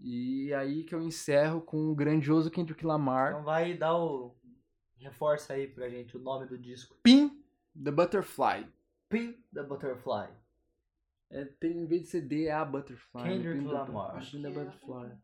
[0.00, 4.34] E aí que eu encerro com o grandioso Kendrick Lamar, Então vai dar o.
[4.96, 6.96] Reforça aí pra gente o nome do disco.
[7.04, 7.32] Pimp
[7.84, 8.66] the Butterfly.
[9.08, 10.28] Pin the Butterfly.
[11.30, 13.22] É, tem, em vez de ser D, é a Butterfly.
[13.22, 13.28] né?
[13.30, 14.14] Kendrick the- Lamar.
[14.20, 14.50] The que é.
[14.50, 15.18] Butterfly.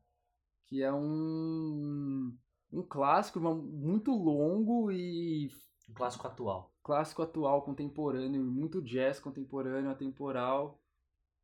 [0.67, 2.37] Que é um,
[2.73, 5.49] um clássico, muito longo e
[5.89, 6.75] Um clássico atual.
[6.83, 10.81] clássico atual, contemporâneo, muito jazz contemporâneo, atemporal.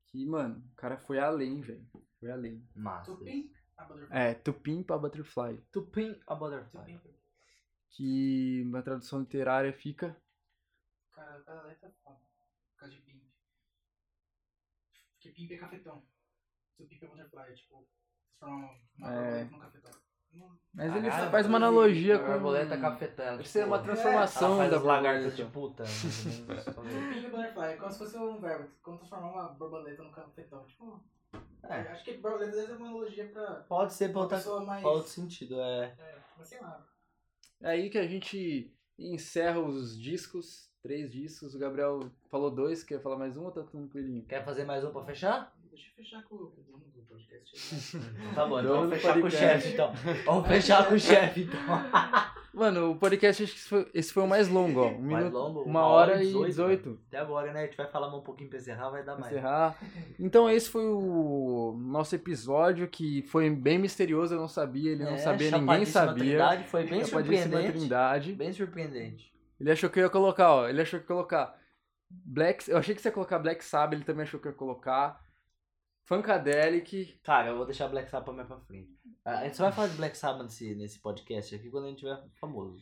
[0.09, 1.87] Que, mano, o cara foi além, velho.
[2.19, 2.67] Foi além.
[2.75, 3.13] Massa.
[3.15, 4.17] Tupim, a Butterfly.
[4.19, 5.57] É, Tupim pra Butterfly.
[5.73, 6.95] To pin a butterfly.
[6.99, 7.01] Tupim.
[7.91, 10.17] Que uma tradução literária fica.
[11.13, 12.19] Cara, cada letra é foda.
[12.81, 13.23] Por causa de pimp.
[15.15, 16.03] Porque pimp é cafetão.
[16.75, 17.87] Se o pimp é butterfly, é tipo,
[18.39, 19.45] transformar uma É.
[19.45, 20.01] borboleta num cafetão.
[20.33, 22.27] Não- Mas ele Caralho, faz uma analogia A com.
[22.33, 23.37] borboleta cafetã.
[23.37, 25.31] Deve ser uma tipo, transformação faz da borboleta.
[25.31, 25.85] de puta.
[25.85, 26.95] talvez.
[27.15, 28.71] Pimp é butterfly, é como se fosse um verbo.
[28.81, 30.65] Como transformar uma borboleta num cafetão.
[30.67, 31.05] Tipo,
[31.65, 31.81] É.
[31.83, 34.81] acho que borboleta deve ser uma analogia pra Pode ser pra outra, pessoa mais.
[34.81, 35.95] pra outro sentido, é.
[35.99, 36.89] É, mas sei lá.
[37.61, 40.70] É aí que a gente encerra os discos.
[40.83, 41.55] Três discos.
[41.55, 42.01] O Gabriel
[42.31, 44.25] falou dois, quer falar mais um ou tá tranquilinho?
[44.29, 45.55] Quer fazer mais um pra fechar?
[45.71, 47.51] Deixa eu fechar com o dono do podcast.
[48.35, 49.93] Tá bom, então vamos fechar com o chefe então.
[50.25, 51.61] Vamos fechar com o chefe então.
[52.53, 54.89] Mano, o podcast acho que esse foi, esse foi o mais longo, ó.
[54.89, 55.63] Um Mais minuto, longo?
[55.63, 56.47] uma hora e 18.
[56.49, 56.99] 18.
[57.09, 57.61] Até agora, né?
[57.61, 59.33] A gente vai falar mais um pouquinho pra encerrar, vai dar Pra mais.
[59.33, 59.79] encerrar.
[60.19, 65.13] Então esse foi o nosso episódio que foi bem misterioso, eu não sabia, ele não
[65.13, 66.25] É, sabia, ninguém sabia.
[66.25, 67.73] Trindade, foi bem surpreendente.
[67.73, 68.33] Trindade.
[68.33, 69.31] Bem surpreendente.
[69.61, 70.69] Ele achou que eu ia colocar, ó.
[70.69, 71.55] Ele achou que ia colocar
[72.11, 72.69] Black.
[72.71, 75.21] Eu achei que você ia colocar Black Sabbath, ele também achou que ia colocar.
[76.05, 77.21] Funkadelic.
[77.23, 78.91] Cara, eu vou deixar Black Sabbath mais pra frente.
[79.25, 82.01] A gente só vai falar de Black Sabbath nesse, nesse podcast aqui quando a gente
[82.01, 82.81] tiver famoso.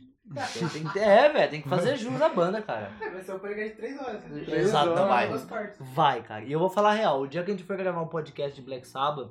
[0.54, 2.90] Tem- tem que ter- é, velho, tem que fazer jus à banda, cara.
[3.00, 4.24] É, vai ser o podcast de 3 horas.
[4.24, 4.44] né?
[4.44, 5.42] Três Exato, horas.
[5.44, 5.74] vai.
[5.80, 6.44] Vai, cara.
[6.44, 7.20] E eu vou falar a real.
[7.20, 9.30] O dia que a gente for gravar um podcast de Black Sabbath,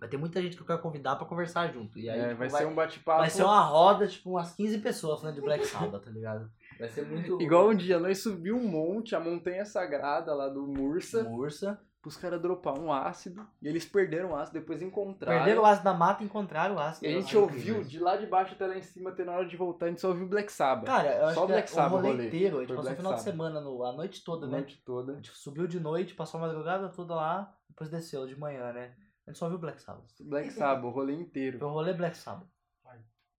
[0.00, 1.98] vai ter muita gente que eu quero convidar pra conversar junto.
[2.00, 3.20] E aí, É, tipo, vai, ser um bate-papo.
[3.20, 6.50] vai ser uma roda, tipo, umas 15 pessoas falando de Black Sabbath, tá ligado?
[6.80, 7.40] Vai ser muito.
[7.40, 11.78] Igual um dia, nós subiu um monte, a montanha sagrada lá do Mursa, Ursa.
[12.00, 13.46] pros caras dropar um ácido.
[13.60, 15.38] E eles perderam o ácido, depois encontraram.
[15.38, 17.06] Perderam o ácido da mata e encontraram o ácido.
[17.06, 19.46] E a gente ouviu de lá de baixo até lá em cima, até na hora
[19.46, 20.86] de voltar, a gente só ouviu Black Sabbath.
[20.86, 22.26] Cara, eu acho Só que Black o Sabbath rolê rolê.
[22.28, 24.56] inteiro, a gente passou o Black final de semana, no, a noite toda, a né?
[24.58, 25.12] noite toda.
[25.12, 28.94] A gente subiu de noite, passou a madrugada toda lá, depois desceu de manhã, né?
[29.26, 30.08] A gente só viu Black Sabbath.
[30.20, 31.58] Black Sabbath, o rolê inteiro.
[31.58, 32.48] Foi o rolê Black Sabbath.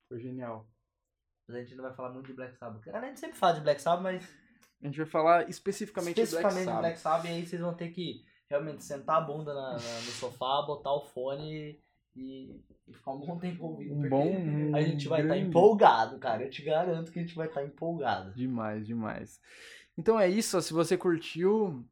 [0.07, 0.67] Foi genial.
[1.47, 2.87] Mas a gente não vai falar muito de Black Sabbath.
[2.93, 4.23] A gente sempre fala de Black Sabbath, mas
[4.81, 7.25] A gente vai falar especificamente, especificamente de Black Black Sabbath.
[7.25, 10.93] E aí vocês vão ter que realmente sentar a bunda na- na- no sofá, botar
[10.93, 11.79] o fone
[12.15, 13.93] e, e ficar um bom tempo ouvindo.
[13.95, 14.27] Um bom.
[14.27, 16.43] um A gente vai estar grande- empolgado, cara.
[16.43, 18.33] Eu te garanto que a gente vai estar empolgado.
[18.33, 19.39] Demais, demais.
[19.97, 21.85] Então é isso, se você curtiu.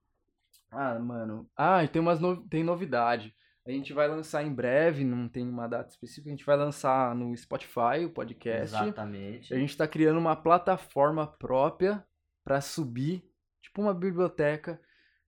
[0.71, 1.49] Ah, mano.
[1.55, 2.37] Ah, e tem umas no...
[2.47, 3.33] tem novidade.
[3.67, 7.13] A gente vai lançar em breve, não tem uma data específica, a gente vai lançar
[7.13, 8.75] no Spotify o podcast.
[8.75, 9.53] Exatamente.
[9.53, 12.03] A gente tá criando uma plataforma própria
[12.43, 13.23] pra subir,
[13.61, 14.81] tipo uma biblioteca,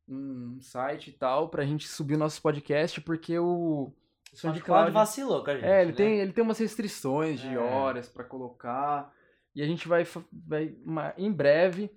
[0.08, 3.94] um site e tal, pra gente subir o nosso podcast, porque o
[4.34, 5.66] O SoundCloud vacilou com a gente.
[5.66, 5.98] é, ele né?
[5.98, 7.58] tem, ele tem umas restrições de É.
[7.60, 9.14] horas pra colocar.
[9.53, 10.74] E a gente vai, vai
[11.18, 11.91] em breve.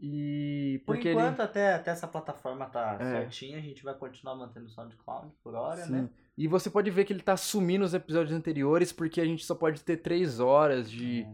[0.00, 3.04] E Por porque enquanto, até, até essa plataforma tá É.
[3.20, 5.90] certinha, a gente vai continuar mantendo o SoundCloud por hora, ele.
[5.90, 6.02] né?
[6.02, 6.10] Sim.
[6.36, 9.56] E você pode ver que ele tá sumindo os episódios anteriores, porque a gente só
[9.56, 11.26] pode ter três horas de,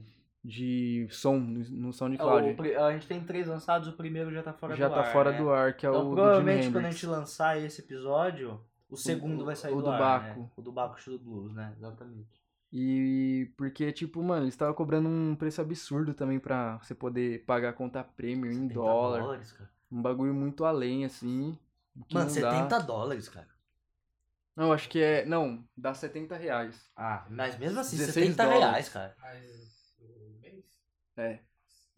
[0.43, 2.57] de som no, no É, SoundCloud.
[2.59, 5.12] o a gente tem três lançados, o primeiro já tá fora Já do tá ar.
[5.12, 5.39] fora né?
[5.39, 8.59] do ar, que é então, o provavelmente quando a gente lançar esse episódio,
[8.89, 10.41] o segundo o- vai sair o do, do ar, Baco.
[10.41, 10.51] né?
[10.57, 11.74] O do Baco Show do Blues, né?
[11.77, 12.43] Exatamente.
[12.77, 17.69] E porque, tipo, mano, eles estavam cobrando um preço absurdo também pra você poder pagar
[17.69, 19.21] a conta premium em 70 dólar.
[19.21, 19.71] dólares, cara.
[19.93, 21.57] Um bagulho muito além, assim.
[22.13, 22.79] Mano, não 70 dá.
[22.81, 23.47] dólares, cara.
[24.57, 25.25] Não, acho que é.
[25.25, 26.91] Não, dá 70 reais.
[26.97, 28.61] Ah, mas mesmo assim, 16 70 dólares.
[28.65, 29.17] reais, cara.
[31.17, 31.23] É.
[31.23, 31.39] É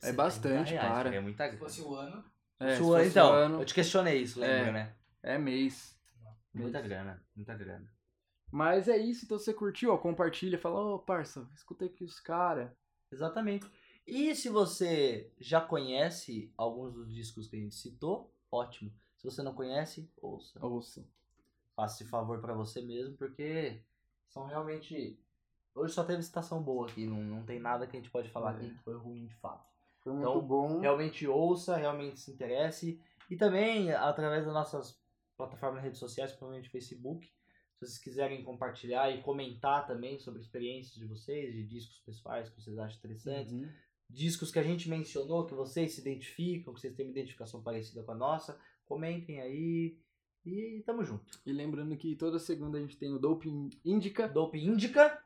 [0.01, 1.15] 70 bastante, reais, cara.
[1.15, 1.59] É muita Se grana.
[1.65, 2.23] fosse o ano,
[2.61, 4.73] É, se Sua- fosse então, o ano, eu te questionei isso, lembra, É.
[4.73, 4.95] né?
[5.23, 5.97] é mês.
[6.55, 6.89] Muita Mês.
[6.91, 7.87] grana, muita grana.
[8.51, 12.21] Mas é isso, então se você curtiu, ó, compartilha, fala, ô parça, escuta aqui os
[12.21, 12.71] caras.
[13.11, 13.67] Exatamente.
[14.07, 18.93] E se você já conhece alguns dos discos que a gente citou, ótimo.
[19.17, 20.65] Se você não conhece, ouça.
[20.65, 21.05] Ouça.
[21.75, 23.83] Faça esse favor pra você mesmo, porque
[24.29, 25.19] são realmente.
[25.75, 28.53] Hoje só teve citação boa aqui, não, não tem nada que a gente pode falar
[28.55, 28.57] É.
[28.57, 29.67] aqui que foi ruim de fato.
[30.01, 30.81] Foi Então, muito bom.
[30.81, 33.03] Realmente ouça, realmente se interesse.
[33.29, 34.99] E também, através das nossas
[35.37, 37.31] plataformas redes sociais, principalmente Facebook,
[37.79, 42.61] se vocês quiserem compartilhar e comentar também sobre experiências de vocês, de discos pessoais que
[42.61, 43.69] vocês acham interessantes, Uhum.
[44.09, 48.03] discos que a gente mencionou, que vocês se identificam, que vocês têm uma identificação parecida
[48.03, 49.99] com a nossa, comentem aí.
[50.45, 51.41] E tamo junto.
[51.45, 53.49] E lembrando que toda segunda a gente tem o Dope
[53.85, 54.29] Indica.
[54.29, 55.21] Dope Indica,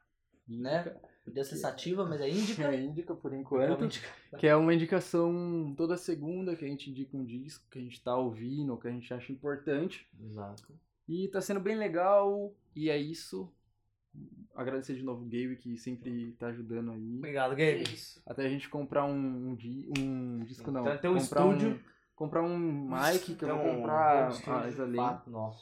[0.49, 0.97] né?
[1.23, 2.75] Podia ser sativa, mas é Indica.
[2.75, 3.85] É Indica por porque é enquanto.
[3.85, 4.09] indica-
[4.39, 8.03] Que é uma indicação toda segunda que a gente indica um disco que a gente
[8.03, 10.09] tá ouvindo, ou que a gente acha importante.
[10.19, 10.73] Exato.
[11.13, 12.55] E tá sendo bem legal.
[12.75, 13.53] E é isso.
[14.55, 17.17] Agradecer de novo o Gabe que sempre tá ajudando aí.
[17.19, 17.93] Obrigado, é Gabe.
[17.95, 18.23] isso.
[18.25, 19.57] Até a gente comprar um, um,
[19.99, 20.83] um disco, não.
[20.83, 21.85] Então, tem um comprar estúdio.
[22.15, 24.97] comprar um mic que eu vou Então, comprar um mais além.
[24.97, 25.57] fato.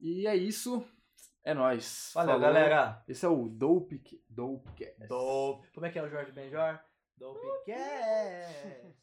[0.00, 0.84] E é isso.
[1.44, 2.10] É nóis.
[2.14, 2.40] Valeu, Falou.
[2.46, 3.02] galera.
[3.06, 4.02] Esse é o Dope.
[4.28, 5.06] Dopecast.
[5.08, 5.68] Dope.
[5.72, 6.80] Como é que é o Jorge Benjor?
[7.16, 8.94] Dopecast.